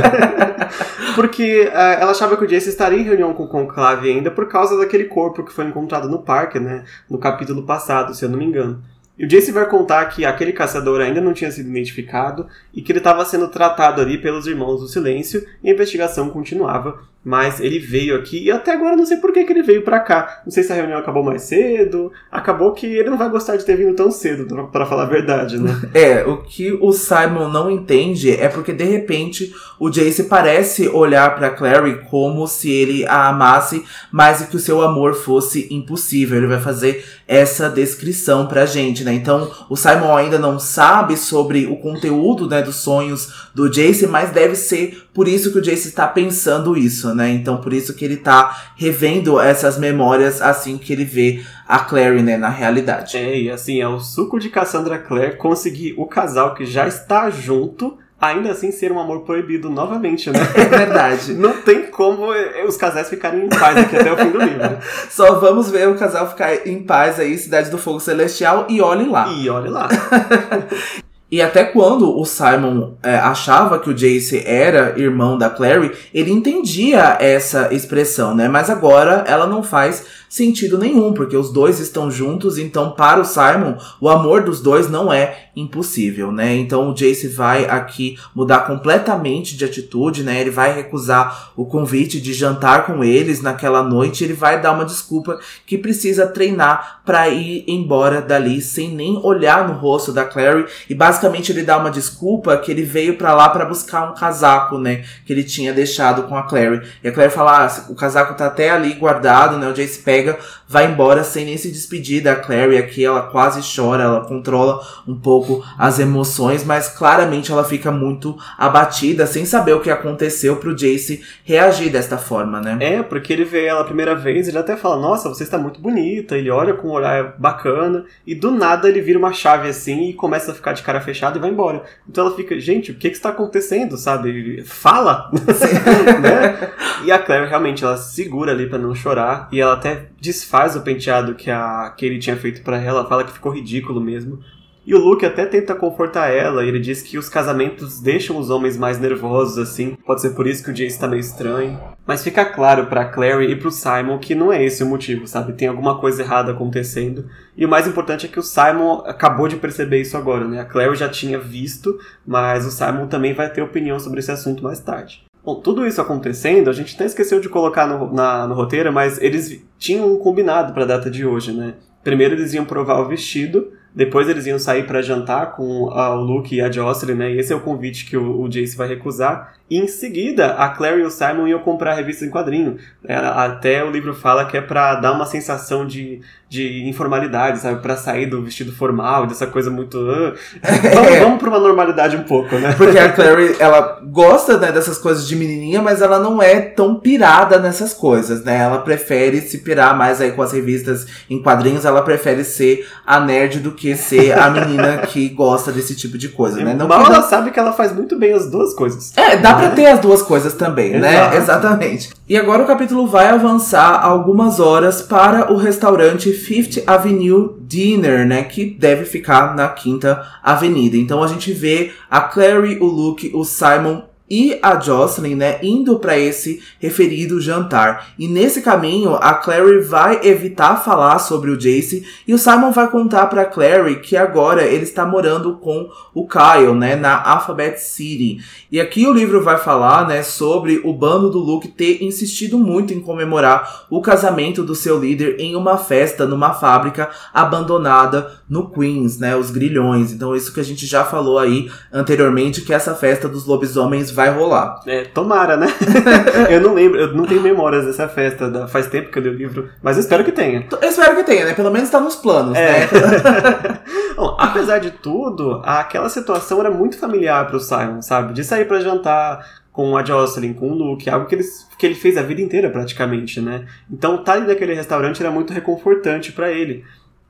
Porque 1.15 1.71
uh, 1.73 2.01
ela 2.01 2.11
achava 2.11 2.37
que 2.37 2.45
o 2.45 2.47
Jace 2.47 2.69
estaria 2.69 2.99
em 2.99 3.03
reunião 3.03 3.35
com 3.35 3.45
o 3.45 3.49
Conclave 3.49 4.11
ainda 4.11 4.31
por 4.31 4.49
causa 4.49 4.79
daquele 4.79 5.05
corpo 5.05 5.45
que 5.45 5.53
foi 5.53 5.67
encontrado 5.67 6.09
no 6.09 6.19
parque, 6.19 6.59
né, 6.59 6.85
no 7.09 7.19
capítulo 7.19 7.63
passado, 7.65 8.15
se 8.15 8.25
eu 8.25 8.29
não 8.29 8.39
me 8.39 8.45
engano. 8.45 8.83
E 9.19 9.25
o 9.25 9.29
Jace 9.29 9.53
vai 9.53 9.69
contar 9.69 10.07
que 10.07 10.25
aquele 10.25 10.53
caçador 10.53 11.01
ainda 11.01 11.21
não 11.21 11.35
tinha 11.35 11.51
sido 11.51 11.69
identificado 11.69 12.47
e 12.73 12.81
que 12.81 12.91
ele 12.91 12.99
estava 12.99 13.25
sendo 13.25 13.49
tratado 13.49 14.01
ali 14.01 14.19
pelos 14.19 14.47
Irmãos 14.47 14.81
do 14.81 14.89
Silêncio 14.89 15.47
e 15.63 15.69
a 15.69 15.73
investigação 15.73 16.31
continuava 16.31 16.99
mas 17.25 17.61
ele 17.61 17.79
veio 17.79 18.17
aqui 18.17 18.45
e 18.45 18.51
até 18.51 18.73
agora 18.73 18.97
não 18.97 19.07
sei 19.07 19.19
por 19.19 19.33
que, 19.33 19.45
que 19.45 19.53
ele 19.53 19.63
veio 19.63 19.83
para 19.83 20.01
cá. 20.01 20.43
Não 20.45 20.51
sei 20.51 20.63
se 20.63 20.73
a 20.73 20.75
reunião 20.75 20.99
acabou 20.99 21.23
mais 21.23 21.43
cedo. 21.43 22.13
Acabou 22.31 22.73
que 22.73 22.87
ele 22.87 23.11
não 23.11 23.19
vai 23.19 23.29
gostar 23.29 23.57
de 23.57 23.65
ter 23.65 23.77
vindo 23.77 23.95
tão 23.95 24.11
cedo, 24.11 24.69
para 24.73 24.87
falar 24.87 25.05
a 25.05 25.07
verdade, 25.07 25.59
né? 25.59 25.73
É, 25.95 26.25
o 26.25 26.39
que 26.39 26.73
o 26.73 26.93
Simon 26.93 27.49
não 27.49 27.71
entende 27.71 28.31
é 28.33 28.49
porque 28.49 28.73
de 28.73 28.85
repente 28.85 29.55
o 29.79 29.91
Jace 29.91 30.25
parece 30.25 30.89
olhar 30.89 31.35
para 31.35 31.51
Clary 31.51 32.01
como 32.11 32.47
se 32.47 32.71
ele 32.71 33.07
a 33.07 33.29
amasse, 33.29 33.85
mas 34.11 34.43
que 34.47 34.57
o 34.57 34.61
seu 34.61 34.81
amor 34.83 35.15
fosse 35.15 35.69
impossível. 35.71 36.39
Ele 36.39 36.47
vai 36.47 36.61
fazer 36.61 37.05
essa 37.29 37.69
descrição 37.69 38.47
pra 38.47 38.67
gente, 38.67 39.05
né? 39.05 39.13
Então, 39.13 39.51
o 39.69 39.77
Simon 39.77 40.17
ainda 40.17 40.39
não 40.39 40.59
sabe 40.59 41.17
sobre 41.17 41.67
o 41.67 41.77
conteúdo, 41.77 42.49
né, 42.49 42.63
dos 42.63 42.77
sonhos 42.77 43.51
do 43.55 43.69
Jace, 43.69 44.07
mas 44.07 44.31
deve 44.31 44.55
ser 44.55 45.02
por 45.13 45.29
isso 45.29 45.53
que 45.53 45.59
o 45.59 45.63
Jace 45.63 45.89
está 45.89 46.09
pensando 46.09 46.77
isso, 46.77 47.15
né? 47.15 47.31
Então 47.31 47.59
por 47.59 47.73
isso 47.73 47.95
que 47.95 48.05
ele 48.05 48.17
tá 48.17 48.73
revendo 48.77 49.39
essas 49.39 49.79
memórias 49.79 50.41
assim 50.41 50.79
que 50.79 50.93
ele 50.93 51.05
vê 51.05 51.43
a 51.69 51.81
Clary, 51.81 52.23
né, 52.23 52.37
na 52.37 52.49
realidade. 52.49 53.17
É, 53.17 53.39
e 53.39 53.51
assim, 53.51 53.81
é 53.81 53.89
o 53.89 54.01
suco 54.01 54.39
de 54.39 54.49
Cassandra 54.49 54.99
Clare 54.99 55.37
conseguir 55.37 55.95
o 55.97 56.07
casal 56.07 56.55
que 56.55 56.65
já 56.65 56.87
está 56.87 57.31
junto 57.31 57.99
ainda 58.23 58.53
assim 58.53 58.71
ser 58.71 58.93
um 58.93 59.01
amor 59.01 59.23
proibido 59.23 59.69
novamente, 59.69 60.31
né? 60.31 60.39
É 60.55 60.65
verdade. 60.65 61.35
Não 61.35 61.55
tem 61.61 61.87
como 61.87 62.33
eh, 62.33 62.65
os 62.65 62.77
casais 62.77 63.09
ficarem 63.09 63.47
em 63.47 63.49
paz 63.49 63.77
aqui 63.77 63.97
até 63.97 64.13
o 64.13 64.17
fim 64.17 64.31
do 64.31 64.39
livro. 64.39 64.79
Só 65.11 65.41
vamos 65.41 65.69
ver 65.69 65.89
o 65.89 65.97
casal 65.97 66.31
ficar 66.31 66.67
em 66.67 66.85
paz 66.85 67.19
aí, 67.19 67.37
Cidade 67.37 67.69
do 67.69 67.79
Fogo 67.79 67.99
Celestial, 67.99 68.67
e 68.69 68.81
olhe 68.81 69.09
lá. 69.09 69.27
E 69.29 69.51
olhe 69.51 69.69
lá. 69.69 69.89
E 71.33 71.41
até 71.41 71.65
quando 71.65 72.15
o 72.15 72.27
Simon 72.27 72.93
é, 73.03 73.15
achava 73.15 73.79
que 73.79 73.89
o 73.89 73.95
Jace 73.95 74.43
era 74.47 74.93
irmão 75.01 75.39
da 75.39 75.49
Clary, 75.49 75.91
ele 76.13 76.31
entendia 76.31 77.17
essa 77.19 77.73
expressão, 77.73 78.35
né? 78.35 78.49
Mas 78.49 78.69
agora 78.69 79.25
ela 79.27 79.47
não 79.47 79.63
faz 79.63 80.05
sentido 80.33 80.79
nenhum, 80.79 81.13
porque 81.13 81.37
os 81.37 81.53
dois 81.53 81.79
estão 81.79 82.11
juntos, 82.11 82.57
então 82.57 82.93
para 82.93 83.21
o 83.21 83.25
Simon, 83.25 83.77
o 84.01 84.09
amor 84.09 84.43
dos 84.43 84.63
dois 84.63 84.89
não 84.89 85.13
é 85.13 85.51
impossível, 85.55 86.33
né? 86.33 86.57
Então 86.57 86.89
o 86.89 86.95
Jace 86.95 87.29
vai 87.29 87.67
aqui 87.67 88.17
mudar 88.35 88.61
completamente 88.61 89.55
de 89.55 89.67
atitude, 89.67 90.23
né? 90.23 90.41
Ele 90.41 90.51
vai 90.51 90.75
recusar 90.75 91.53
o 91.55 91.67
convite 91.67 92.19
de 92.19 92.33
jantar 92.33 92.87
com 92.87 93.05
eles 93.05 93.43
naquela 93.43 93.83
noite, 93.83 94.25
ele 94.25 94.33
vai 94.33 94.59
dar 94.59 94.73
uma 94.73 94.87
desculpa 94.87 95.39
que 95.67 95.77
precisa 95.77 96.27
treinar 96.27 97.03
para 97.05 97.29
ir 97.29 97.67
embora 97.69 98.23
dali 98.23 98.63
sem 98.63 98.89
nem 98.89 99.21
olhar 99.23 99.69
no 99.69 99.75
rosto 99.75 100.13
da 100.13 100.25
Clary 100.25 100.65
e 100.89 100.95
basicamente 100.95 101.53
ele 101.53 101.63
dá 101.63 101.77
uma 101.77 101.91
desculpa 101.91 102.57
que 102.57 102.71
ele 102.71 102.85
veio 102.85 103.19
para 103.19 103.35
lá 103.35 103.51
para 103.51 103.67
buscar 103.67 104.11
um 104.11 104.15
casaco, 104.15 104.79
né, 104.79 105.05
que 105.27 105.33
ele 105.35 105.45
tinha 105.45 105.75
deixado 105.75 106.23
com 106.23 106.35
a 106.35 106.45
Clary. 106.45 106.81
E 107.05 107.09
a 107.09 107.13
Clary 107.13 107.31
fala: 107.31 107.67
ah, 107.67 107.85
o 107.91 107.95
casaco 107.95 108.35
tá 108.35 108.47
até 108.47 108.71
ali 108.71 108.95
guardado, 108.95 109.59
né? 109.59 109.69
O 109.69 109.75
Jace 109.75 109.99
pega 109.99 110.22
pega, 110.23 110.39
vai 110.69 110.87
embora 110.87 111.25
sem 111.25 111.45
nem 111.45 111.57
se 111.57 111.71
despedir 111.71 112.23
da 112.23 112.37
Clary. 112.37 112.79
Aqui 112.79 113.05
ela 113.05 113.23
quase 113.23 113.61
chora, 113.75 114.05
ela 114.05 114.21
controla 114.25 114.81
um 115.07 115.19
pouco 115.19 115.65
as 115.77 115.99
emoções, 115.99 116.65
mas 116.65 116.89
claramente 116.89 117.51
ela 117.51 117.65
fica 117.65 117.91
muito 117.91 118.37
abatida, 118.57 119.27
sem 119.27 119.45
saber 119.45 119.75
o 119.75 119.81
que 119.81 119.91
aconteceu 119.91 120.57
pro 120.57 120.75
Jace 120.75 121.23
reagir 121.45 121.91
desta 121.91 122.17
forma, 122.17 122.61
né? 122.61 122.77
É, 122.81 123.03
porque 123.03 123.33
ele 123.33 123.45
vê 123.45 123.67
ela 123.67 123.81
a 123.81 123.85
primeira 123.85 124.15
vez, 124.15 124.49
ele 124.49 124.59
até 124.59 124.77
fala, 124.77 124.97
nossa, 124.97 125.29
você 125.29 125.43
está 125.43 125.59
muito 125.59 125.81
bonita, 125.81 126.37
ele 126.37 126.51
olha 126.51 126.75
com 126.75 126.89
um 126.89 126.93
olhar 126.93 127.35
bacana, 127.39 128.05
e 128.27 128.35
do 128.35 128.51
nada 128.51 128.89
ele 128.89 129.01
vira 129.01 129.19
uma 129.19 129.33
chave 129.33 129.69
assim 129.69 130.09
e 130.09 130.15
começa 130.15 130.53
a 130.53 130.55
ficar 130.55 130.73
de 130.73 130.83
cara 130.83 131.01
fechada 131.01 131.37
e 131.37 131.41
vai 131.41 131.51
embora. 131.51 131.83
Então 132.09 132.27
ela 132.27 132.37
fica, 132.37 132.59
gente, 132.61 132.93
o 132.93 132.95
que 132.95 133.11
que 133.11 133.17
está 133.17 133.31
acontecendo, 133.31 133.97
sabe? 133.97 134.63
Fala! 134.65 135.31
né? 136.23 136.71
E 137.05 137.11
a 137.11 137.19
Claire 137.19 137.49
realmente, 137.49 137.85
ela 137.85 137.97
segura 137.97 138.53
ali 138.53 138.69
para 138.69 138.79
não 138.79 138.95
chorar, 138.95 139.49
e 139.51 139.61
ela 139.61 139.75
até 139.75 140.12
desfaz 140.23 140.77
o 140.77 140.83
penteado 140.83 141.35
que, 141.35 141.51
a, 141.51 141.93
ele 142.01 142.21
tinha 142.21 142.37
feito 142.37 142.63
para 142.63 142.81
ela, 142.81 143.09
fala 143.09 143.25
que 143.25 143.33
ficou 143.33 143.53
ridículo 143.53 144.01
mesmo. 144.01 144.39
E 144.87 144.95
o 144.95 144.99
Luke 144.99 145.27
até 145.27 145.47
tenta 145.47 145.75
confortar 145.75 146.29
ela, 146.29 146.65
ele 146.65 146.79
diz 146.81 147.03
que 147.03 147.17
os 147.19 147.29
casamentos 147.29 148.01
deixam 148.01 148.37
os 148.37 148.51
homens 148.51 148.77
mais 148.77 148.99
nervosos 148.99 149.59
assim, 149.59 149.97
pode 150.05 150.21
ser 150.21 150.31
por 150.31 150.47
isso 150.47 150.63
que 150.63 150.71
o 150.71 150.75
Jace 150.75 150.99
tá 150.99 151.07
meio 151.07 151.21
estranho. 151.21 151.79
Mas 152.05 152.23
fica 152.23 152.45
claro 152.45 152.87
para 152.87 153.05
Clary 153.05 153.51
e 153.51 153.57
pro 153.57 153.71
Simon 153.71 154.19
que 154.19 154.35
não 154.35 154.53
é 154.53 154.65
esse 154.65 154.83
o 154.83 154.87
motivo, 154.87 155.27
sabe? 155.27 155.53
Tem 155.53 155.69
alguma 155.69 155.99
coisa 155.99 156.23
errada 156.23 156.51
acontecendo. 156.51 157.27
E 157.57 157.65
o 157.65 157.69
mais 157.69 157.87
importante 157.87 158.27
é 158.27 158.29
que 158.29 158.41
o 158.41 158.43
Simon 158.43 159.05
acabou 159.07 159.47
de 159.47 159.57
perceber 159.57 160.01
isso 160.01 160.17
agora, 160.17 160.47
né? 160.47 160.61
A 160.61 160.65
Clary 160.65 160.97
já 160.97 161.09
tinha 161.09 161.39
visto, 161.39 161.97
mas 162.27 162.67
o 162.67 162.71
Simon 162.71 163.07
também 163.07 163.35
vai 163.35 163.51
ter 163.51 163.63
opinião 163.63 164.01
sobre 164.01 164.19
esse 164.19 164.33
assunto 164.33 164.65
mais 164.65 164.81
tarde. 164.81 165.25
Bom, 165.45 165.57
tudo 165.57 165.85
isso 165.87 166.01
acontecendo, 166.01 166.71
a 166.71 166.73
gente 166.73 166.95
até 166.95 167.05
esqueceu 167.05 167.41
de 167.41 167.49
colocar 167.49 167.87
no, 167.87 168.13
na, 168.13 168.47
no 168.47 168.55
roteiro, 168.55 168.93
mas 168.93 169.21
eles 169.21 169.65
tinham 169.77 170.13
um 170.13 170.19
combinado 170.19 170.73
para 170.73 170.85
a 170.85 170.87
data 170.87 171.11
de 171.11 171.27
hoje, 171.27 171.53
né? 171.53 171.75
Primeiro 172.05 172.35
eles 172.35 172.55
iam 172.55 172.65
provar 172.65 173.01
o 173.01 173.09
vestido, 173.09 173.73
depois 173.95 174.29
eles 174.29 174.47
iam 174.47 174.59
sair 174.59 174.87
para 174.87 175.03
jantar 175.03 175.57
com 175.57 175.91
a, 175.91 176.15
o 176.15 176.23
Luke 176.23 176.55
e 176.55 176.61
a 176.61 176.71
Jocelyn, 176.71 177.15
né? 177.15 177.33
E 177.33 177.39
esse 177.39 177.53
é 177.53 177.57
o 177.57 177.61
convite 177.61 178.07
que 178.07 178.17
o, 178.17 178.41
o 178.41 178.49
Jace 178.49 178.77
vai 178.77 178.89
recusar. 178.89 179.55
E 179.73 179.79
em 179.79 179.89
seguida, 179.89 180.49
a 180.59 180.69
Claire 180.69 181.01
e 181.01 181.05
o 181.07 181.11
Simon 181.11 181.49
iam 181.49 181.59
comprar 181.61 181.93
a 181.93 181.95
revista 181.95 182.27
em 182.27 182.31
quadrinho. 182.31 182.77
É, 183.09 183.17
até 183.17 183.83
o 183.83 183.91
livro 183.91 184.13
fala 184.13 184.45
que 184.45 184.55
é 184.55 184.61
para 184.61 184.97
dar 184.97 185.13
uma 185.13 185.25
sensação 185.25 185.87
de, 185.87 186.21
de 186.47 186.87
informalidade, 186.87 187.61
sabe? 187.61 187.81
Para 187.81 187.97
sair 187.97 188.27
do 188.27 188.43
vestido 188.43 188.71
formal, 188.71 189.27
dessa 189.27 189.47
coisa 189.47 189.71
muito. 189.71 189.97
Uh, 189.97 190.35
vamos, 190.93 191.19
vamos 191.19 191.39
pra 191.39 191.49
uma 191.49 191.59
normalidade 191.59 192.19
um 192.19 192.25
pouco, 192.25 192.55
né? 192.57 192.75
Porque 192.77 192.99
a 192.99 193.11
Clary, 193.11 193.57
ela 193.59 194.03
gosta 194.05 194.59
né, 194.59 194.71
dessas 194.71 194.99
coisas 194.99 195.27
de 195.27 195.35
menininha, 195.35 195.81
mas 195.81 196.03
ela 196.03 196.19
não 196.19 196.43
é 196.43 196.61
tão 196.61 196.97
pirada 196.97 197.59
nessas 197.59 197.95
coisas, 197.95 198.45
né? 198.45 198.59
Ela 198.59 198.81
prefere 198.81 199.41
se 199.41 199.57
pirar 199.57 199.97
mais 199.97 200.21
aí 200.21 200.33
com 200.33 200.43
as 200.43 200.53
revistas 200.53 201.07
em 201.31 201.43
quadrinhos, 201.43 201.87
ela 201.87 202.03
prefere 202.03 202.45
ser 202.45 202.87
a 203.07 203.19
nerd 203.19 203.59
do 203.61 203.73
que 203.73 203.97
ser 203.97 204.39
a 204.39 204.51
menina 204.51 204.99
que 204.99 205.31
gosta 205.31 205.73
desse 205.73 205.97
tipo 205.97 206.19
de 206.19 206.29
coisa, 206.29 206.63
né? 206.63 206.75
Não 206.75 206.87
Mal 206.87 207.07
ela 207.07 207.23
sabe 207.23 207.51
que 207.51 207.59
ela 207.59 207.73
faz 207.73 207.91
muito 207.91 208.19
bem 208.19 208.35
as 208.35 208.51
duas 208.51 208.75
coisas. 208.75 209.17
É, 209.17 209.39
dá 209.39 209.62
pra 209.67 209.71
ter 209.71 209.87
as 209.87 210.01
duas 210.01 210.23
coisas 210.23 210.55
também, 210.55 210.93
né? 210.99 211.15
Exato. 211.15 211.31
né? 211.31 211.37
Exatamente. 211.37 212.11
E 212.29 212.37
agora 212.37 212.63
o 212.63 212.67
capítulo 212.67 213.07
vai 213.07 213.29
avançar 213.29 214.05
algumas 214.05 214.61
horas 214.61 215.03
para 215.03 215.53
o 215.53 215.57
restaurante 215.57 216.33
Fifth 216.33 216.83
Avenue 216.87 217.57
Dinner, 217.61 218.27
né? 218.27 218.43
Que 218.43 218.65
deve 218.65 219.05
ficar 219.05 219.55
na 219.55 219.69
Quinta 219.69 220.23
Avenida. 220.43 220.97
Então 220.97 221.23
a 221.23 221.27
gente 221.27 221.53
vê 221.53 221.93
a 222.11 222.21
Clary, 222.21 222.79
o 222.81 222.87
Luke, 222.87 223.31
o 223.35 223.45
Simon 223.45 224.03
e 224.29 224.59
a 224.63 224.79
Jocelyn, 224.81 225.35
né, 225.35 225.59
indo 225.63 225.99
para 225.99 226.19
esse 226.19 226.63
referido 226.79 227.41
jantar. 227.41 228.13
E 228.19 228.27
nesse 228.27 228.63
caminho, 228.63 229.15
a 229.17 229.35
Clary 229.35 229.81
vai 229.81 230.21
evitar 230.27 230.83
falar 230.83 231.19
sobre 231.19 231.51
o 231.51 231.57
Jace 231.57 232.07
e 232.27 232.33
o 232.33 232.39
Simon 232.39 232.71
vai 232.73 232.91
contar 232.91 233.27
para 233.27 233.45
Clary 233.45 234.01
que 234.01 234.17
agora 234.17 234.63
ele 234.63 234.85
está 234.85 235.05
morando 235.05 235.57
com 235.57 235.91
o 236.15 236.27
Kyle, 236.27 236.75
né, 236.75 236.97
na 236.97 237.23
Alphabet 237.23 237.79
City. 237.79 238.39
E 238.71 238.81
aqui 238.81 239.07
o 239.07 239.13
livro 239.13 239.43
vai 239.43 239.59
falar, 239.59 240.07
né, 240.07 240.23
sobre 240.23 240.81
o 240.85 240.93
bando 240.93 241.29
do 241.29 241.39
Luke 241.39 241.69
ter 241.69 242.03
insistido 242.03 242.59
muito 242.59 242.95
em 242.95 243.01
comemorar 243.01 243.87
o 243.91 244.01
casamento 244.01 244.63
do 244.63 244.75
seu 244.75 244.99
líder 244.99 245.37
em 245.41 245.57
uma 245.57 245.77
festa 245.77 246.27
numa 246.27 246.55
fábrica 246.55 247.11
abandonada 247.35 248.41
no 248.49 248.71
Queens, 248.71 249.19
né, 249.19 249.37
os 249.37 249.51
grilhões. 249.51 250.13
Então 250.13 250.35
isso 250.35 250.53
que 250.53 250.61
a 250.61 250.65
gente 250.65 250.87
já 250.87 251.05
falou 251.05 251.39
aí 251.39 251.71
anteriormente 251.93 252.63
que 252.63 252.73
essa 252.73 252.95
festa 252.95 253.29
dos 253.29 253.45
lobisomens 253.47 254.11
vai 254.13 254.31
rolar. 254.31 254.81
É, 254.87 255.05
tomara, 255.05 255.57
né? 255.57 255.67
eu 256.51 256.61
não 256.61 256.75
lembro, 256.75 256.99
eu 256.99 257.15
não 257.15 257.27
tenho 257.27 257.41
memórias 257.41 257.85
dessa 257.85 258.09
festa, 258.09 258.67
faz 258.69 258.87
tempo 258.87 259.11
que 259.11 259.19
eu 259.19 259.23
li 259.23 259.29
o 259.29 259.35
livro, 259.35 259.69
mas 259.83 259.97
eu 259.97 260.01
espero 260.03 260.25
que 260.25 260.33
tenha. 260.33 260.67
Eu 260.81 260.89
espero 260.89 261.17
que 261.17 261.25
tenha, 261.25 261.45
né? 261.45 261.55
Pelo 261.55 261.71
menos 261.71 261.91
tá 261.91 262.01
nos 262.01 262.17
planos, 262.17 262.57
é. 262.57 262.81
né? 262.81 262.89
Bom, 264.17 264.37
apesar 264.39 264.79
de 264.79 264.91
tudo, 264.91 265.63
aquela 265.65 266.09
situação 266.09 266.61
era 266.61 266.71
muito 266.71 266.99
familiar 266.99 267.47
pro 267.47 267.61
Simon, 267.61 268.03
sabe? 268.03 268.33
De 268.33 268.45
sair 268.45 268.67
para 268.67 268.81
jantar 268.81 269.63
com 269.73 269.97
a 269.97 270.05
Jocelyn, 270.05 270.53
com 270.53 270.71
o 270.71 270.75
Luke, 270.75 271.09
algo 271.09 271.27
que 271.27 271.35
ele, 271.35 271.45
que 271.79 271.87
ele 271.87 271.95
fez 271.95 272.17
a 272.19 272.23
vida 272.23 272.43
inteira 272.43 272.69
praticamente, 272.69 273.41
né? 273.41 273.67
Então, 273.91 274.17
estar 274.17 274.33
tá 274.33 274.39
ali 274.39 274.47
naquele 274.47 274.75
restaurante 274.75 275.23
era 275.23 275.31
muito 275.31 275.53
reconfortante 275.53 276.33
para 276.33 276.51
ele 276.51 276.85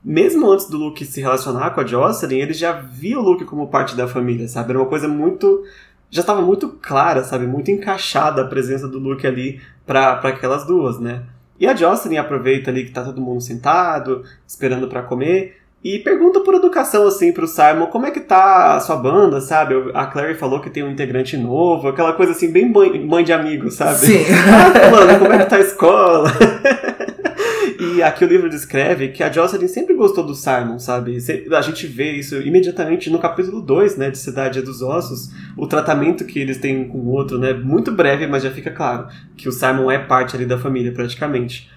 mesmo 0.05 0.51
antes 0.51 0.68
do 0.68 0.76
Luke 0.76 1.05
se 1.05 1.20
relacionar 1.20 1.70
com 1.70 1.80
a 1.80 1.87
Jocelyn, 1.87 2.41
ele 2.41 2.53
já 2.53 2.72
via 2.72 3.18
o 3.18 3.22
Luke 3.22 3.45
como 3.45 3.68
parte 3.68 3.95
da 3.95 4.09
família, 4.09 4.49
sabe? 4.49 4.70
Era 4.70 4.80
uma 4.80 4.89
coisa 4.89 5.07
muito 5.07 5.62
já 6.13 6.21
estava 6.21 6.43
muito 6.43 6.69
clara, 6.69 7.25
sabe? 7.25 7.47
Muito 7.47 7.71
encaixada 7.71 8.43
a 8.43 8.47
presença 8.47 8.87
do 8.87 8.99
Luke 8.99 9.27
ali 9.27 9.63
para 9.87 10.13
aquelas 10.13 10.67
duas, 10.67 11.01
né? 11.01 11.23
E 11.59 11.67
a 11.67 11.75
Jocelyn 11.75 12.19
aproveita 12.19 12.71
ali 12.71 12.85
que 12.85 12.93
tá 12.93 13.03
todo 13.03 13.21
mundo 13.21 13.41
sentado, 13.41 14.23
esperando 14.47 14.89
para 14.89 15.03
comer, 15.03 15.57
e 15.83 15.99
pergunta 15.99 16.41
por 16.41 16.55
educação, 16.55 17.07
assim, 17.07 17.33
pro 17.33 17.47
Simon, 17.47 17.87
como 17.87 18.07
é 18.07 18.11
que 18.11 18.21
tá 18.21 18.77
a 18.77 18.81
sua 18.81 18.97
banda, 18.97 19.41
sabe? 19.41 19.75
A 19.95 20.07
Clary 20.07 20.35
falou 20.35 20.61
que 20.61 20.69
tem 20.69 20.83
um 20.83 20.91
integrante 20.91 21.37
novo, 21.37 21.89
aquela 21.89 22.13
coisa 22.13 22.33
assim, 22.33 22.53
bem 22.53 22.71
mãe, 22.71 23.05
mãe 23.05 23.25
de 23.25 23.33
amigo, 23.33 23.71
sabe? 23.71 23.99
Sim. 23.99 24.25
ah, 24.33 24.91
mano, 24.93 25.19
como 25.19 25.33
é 25.33 25.39
que 25.39 25.47
tá 25.47 25.57
a 25.57 25.61
escola? 25.61 26.31
E 27.83 28.01
aqui 28.01 28.24
o 28.24 28.28
livro 28.28 28.49
descreve 28.49 29.09
que 29.09 29.24
a 29.24 29.33
Jocelyn 29.33 29.66
sempre 29.66 29.95
gostou 29.95 30.24
do 30.24 30.37
Simon, 30.37 30.78
sabe? 30.78 31.18
A 31.51 31.61
gente 31.61 31.85
vê 31.89 32.12
isso 32.12 32.37
imediatamente 32.37 33.11
no 33.11 33.18
capítulo 33.18 33.61
2, 33.61 33.97
né, 33.97 34.09
de 34.09 34.18
Cidade 34.18 34.62
dos 34.62 34.83
Ossos, 34.83 35.33
o 35.57 35.66
tratamento 35.66 36.24
que 36.24 36.39
eles 36.39 36.59
têm 36.59 36.87
com 36.87 36.99
o 36.99 37.09
outro, 37.09 37.39
né? 37.39 37.53
Muito 37.53 37.91
breve, 37.91 38.28
mas 38.28 38.45
já 38.45 38.53
fica 38.53 38.70
claro 38.70 39.09
que 39.37 39.49
o 39.49 39.53
Simon 39.53 39.91
é 39.91 39.99
parte 39.99 40.37
ali 40.37 40.47
da 40.47 40.57
família, 40.57 40.93
praticamente. 40.93 41.68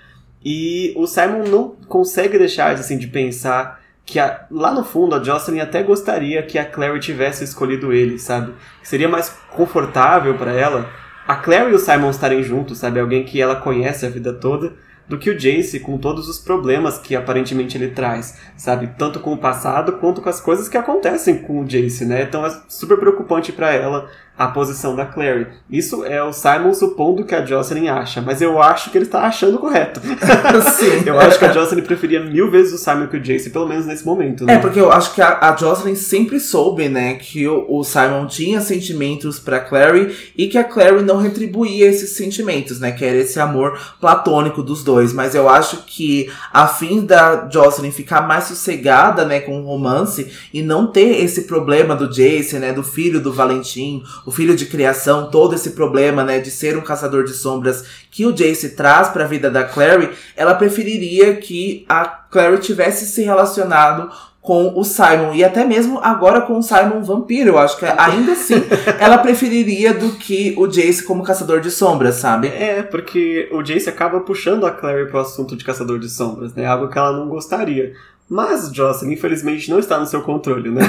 E 0.44 0.94
o 0.96 1.08
Simon 1.08 1.46
não 1.48 1.70
consegue 1.88 2.38
deixar 2.38 2.72
assim, 2.76 3.00
de 3.00 3.08
pensar 3.08 3.82
que 4.06 4.20
a, 4.20 4.46
lá 4.52 4.72
no 4.72 4.84
fundo 4.84 5.16
a 5.16 5.24
Jocelyn 5.24 5.60
até 5.60 5.82
gostaria 5.82 6.44
que 6.44 6.60
a 6.60 6.66
Clary 6.66 7.00
tivesse 7.00 7.44
escolhido 7.44 7.92
ele, 7.92 8.20
sabe? 8.20 8.54
Seria 8.84 9.10
mais 9.10 9.30
confortável 9.56 10.38
para 10.38 10.52
ela 10.52 10.88
a 11.28 11.36
Clary 11.36 11.72
e 11.72 11.74
o 11.76 11.80
Simon 11.80 12.12
estarem 12.12 12.44
juntos, 12.44 12.78
sabe? 12.78 13.00
Alguém 13.00 13.24
que 13.24 13.42
ela 13.42 13.56
conhece 13.56 14.06
a 14.06 14.10
vida 14.10 14.32
toda 14.32 14.85
do 15.08 15.18
que 15.18 15.30
o 15.30 15.38
Jace 15.38 15.80
com 15.80 15.98
todos 15.98 16.28
os 16.28 16.40
problemas 16.40 16.98
que 16.98 17.16
aparentemente 17.16 17.78
ele 17.78 17.90
traz, 17.90 18.38
sabe? 18.58 18.92
Tanto 18.98 19.20
com 19.20 19.34
o 19.34 19.38
passado 19.38 19.94
quanto 19.94 20.22
com 20.22 20.30
as 20.30 20.42
coisas 20.42 20.68
que 20.68 20.78
acontecem 20.78 21.40
com 21.40 21.62
o 21.62 21.66
Jace, 21.66 22.06
né? 22.06 22.24
Então 22.24 22.46
é 22.46 22.62
super 22.68 22.98
preocupante 22.98 23.52
para 23.52 23.72
ela 23.74 24.10
a 24.38 24.48
posição 24.48 24.96
da 24.96 25.06
Clary. 25.06 25.48
Isso 25.70 26.04
é 26.04 26.22
o 26.22 26.34
Simon 26.34 26.74
supondo 26.74 27.24
que 27.24 27.34
a 27.34 27.46
Jocelyn 27.46 27.88
acha, 27.88 28.22
mas 28.22 28.42
eu 28.42 28.62
acho 28.62 28.92
que 28.92 28.98
ele 28.98 29.06
está 29.06 29.22
achando 29.22 29.58
correto. 29.58 30.02
Sim. 30.76 31.04
eu 31.06 31.20
acho 31.20 31.40
que 31.40 31.46
a 31.46 31.54
Jocelyn 31.54 31.84
preferia 31.84 32.22
mil 32.22 32.52
vezes 32.52 32.74
o 32.74 32.78
Simon 32.78 33.08
que 33.08 33.18
o 33.18 33.20
Jace, 33.20 33.50
pelo 33.50 33.68
menos 33.68 33.86
nesse 33.86 34.06
momento. 34.06 34.46
Né? 34.46 34.56
É, 34.56 34.58
porque 34.58 34.80
eu 34.80 34.92
acho 34.92 35.14
que 35.14 35.22
a, 35.22 35.50
a 35.50 35.56
Jocelyn 35.56 35.96
sempre 35.96 36.40
soube, 36.40 36.90
né, 36.90 37.16
que 37.16 37.48
o, 37.48 37.66
o 37.70 37.84
Simon 37.84 38.28
tinha 38.28 38.60
sentimentos 38.60 39.40
para 39.40 39.60
Clary 39.60 40.16
e 40.38 40.48
que 40.48 40.58
a 40.58 40.64
Clary 40.64 41.02
não 41.02 41.18
retribuía 41.18 41.88
esses 41.88 42.12
sentimentos, 42.12 42.80
né, 42.80 42.92
que 42.92 43.06
era 43.06 43.18
esse 43.18 43.40
amor 43.40 43.80
platônico 44.02 44.62
dos 44.62 44.84
dois. 44.84 45.14
Mas 45.14 45.34
eu 45.34 45.48
acho 45.48 45.84
que 45.86 46.30
a 46.52 46.68
fim 46.68 47.06
da 47.06 47.50
Jocelyn 47.50 47.92
ficar 47.92 48.28
mais 48.28 48.46
sossegada, 48.46 49.24
né, 49.24 49.40
com 49.40 49.62
o 49.62 49.66
romance 49.66 50.32
e 50.54 50.62
não 50.62 50.88
ter 50.88 51.24
esse 51.24 51.44
problema 51.44 51.96
do 51.96 52.10
Jace, 52.10 52.60
né, 52.60 52.74
do 52.74 52.84
filho 52.84 53.22
do 53.22 53.32
Valentim, 53.32 54.04
o 54.26 54.32
filho 54.32 54.56
de 54.56 54.66
criação, 54.66 55.30
todo 55.30 55.56
esse 55.56 55.72
problema, 55.72 56.24
né, 56.24 56.40
de 56.40 56.50
ser 56.50 56.78
um 56.78 56.82
caçador 56.82 57.24
de 57.24 57.34
sombras 57.34 57.86
que 58.10 58.26
o 58.26 58.34
Jace 58.34 58.70
traz 58.70 59.10
para 59.10 59.26
a 59.26 59.28
vida 59.28 59.50
da 59.52 59.64
Clary, 59.64 60.12
ela 60.36 60.56
preferiria 60.56 61.36
que 61.36 61.86
a 61.88 62.06
Clary 62.06 62.60
tivesse 62.60 63.06
se 63.06 63.24
relacionado 63.24 64.12
com 64.46 64.80
o 64.80 64.84
Simon 64.84 65.34
e 65.34 65.44
até 65.44 65.66
mesmo 65.66 66.00
agora 66.04 66.42
com 66.42 66.60
o 66.60 66.62
Simon 66.62 67.02
vampiro. 67.02 67.50
Eu 67.50 67.58
acho 67.58 67.78
que 67.78 67.86
ainda 67.86 68.34
assim 68.34 68.64
ela 69.00 69.18
preferiria 69.18 69.92
do 69.92 70.12
que 70.12 70.54
o 70.56 70.68
Jace 70.68 71.04
como 71.04 71.24
caçador 71.24 71.60
de 71.60 71.72
sombras, 71.72 72.16
sabe? 72.16 72.48
É, 72.48 72.84
porque 72.84 73.50
o 73.52 73.64
Jace 73.64 73.90
acaba 73.90 74.20
puxando 74.20 74.66
a 74.68 74.72
Clary 74.72 75.08
pro 75.08 75.20
assunto 75.20 75.56
de 75.56 75.66
caçador 75.66 75.98
de 75.98 76.08
sombras, 76.08 76.54
né? 76.54 76.66
Algo 76.66 76.88
que 76.88 76.98
ela 76.98 77.12
não 77.12 77.28
gostaria. 77.28 77.94
Mas, 78.30 78.72
Jocelyn, 78.74 79.14
infelizmente, 79.14 79.70
não 79.70 79.78
está 79.78 80.00
no 80.00 80.06
seu 80.06 80.22
controle, 80.22 80.72
né? 80.72 80.82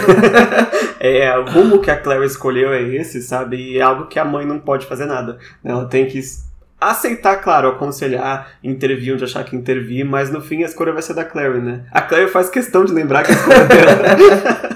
é, 0.99 1.37
o 1.39 1.45
rumo 1.45 1.81
que 1.81 1.91
a 1.91 1.97
Claire 1.97 2.25
escolheu 2.25 2.73
é 2.73 2.83
esse, 2.83 3.21
sabe? 3.21 3.57
E 3.57 3.79
é 3.79 3.83
algo 3.83 4.07
que 4.07 4.19
a 4.19 4.25
mãe 4.25 4.47
não 4.47 4.59
pode 4.59 4.87
fazer 4.87 5.05
nada. 5.05 5.39
Ela 5.63 5.85
tem 5.85 6.07
que 6.07 6.19
aceitar, 6.81 7.37
claro, 7.37 7.69
aconselhar, 7.69 8.53
intervir 8.63 9.15
onde 9.15 9.25
achar 9.25 9.45
que 9.45 9.57
intervir, 9.57 10.05
mas 10.05 10.31
no 10.31 10.41
fim 10.41 10.63
a 10.63 10.67
escolha 10.67 10.93
vai 10.93 11.03
ser 11.03 11.15
da 11.15 11.25
Claire, 11.25 11.61
né? 11.61 11.85
A 11.91 12.01
Claire 12.01 12.31
faz 12.31 12.49
questão 12.49 12.85
de 12.85 12.93
lembrar 12.93 13.23
que 13.23 13.33
a 13.33 13.35
escolha 13.35 13.57
é 13.57 13.67
dela. 13.67 14.69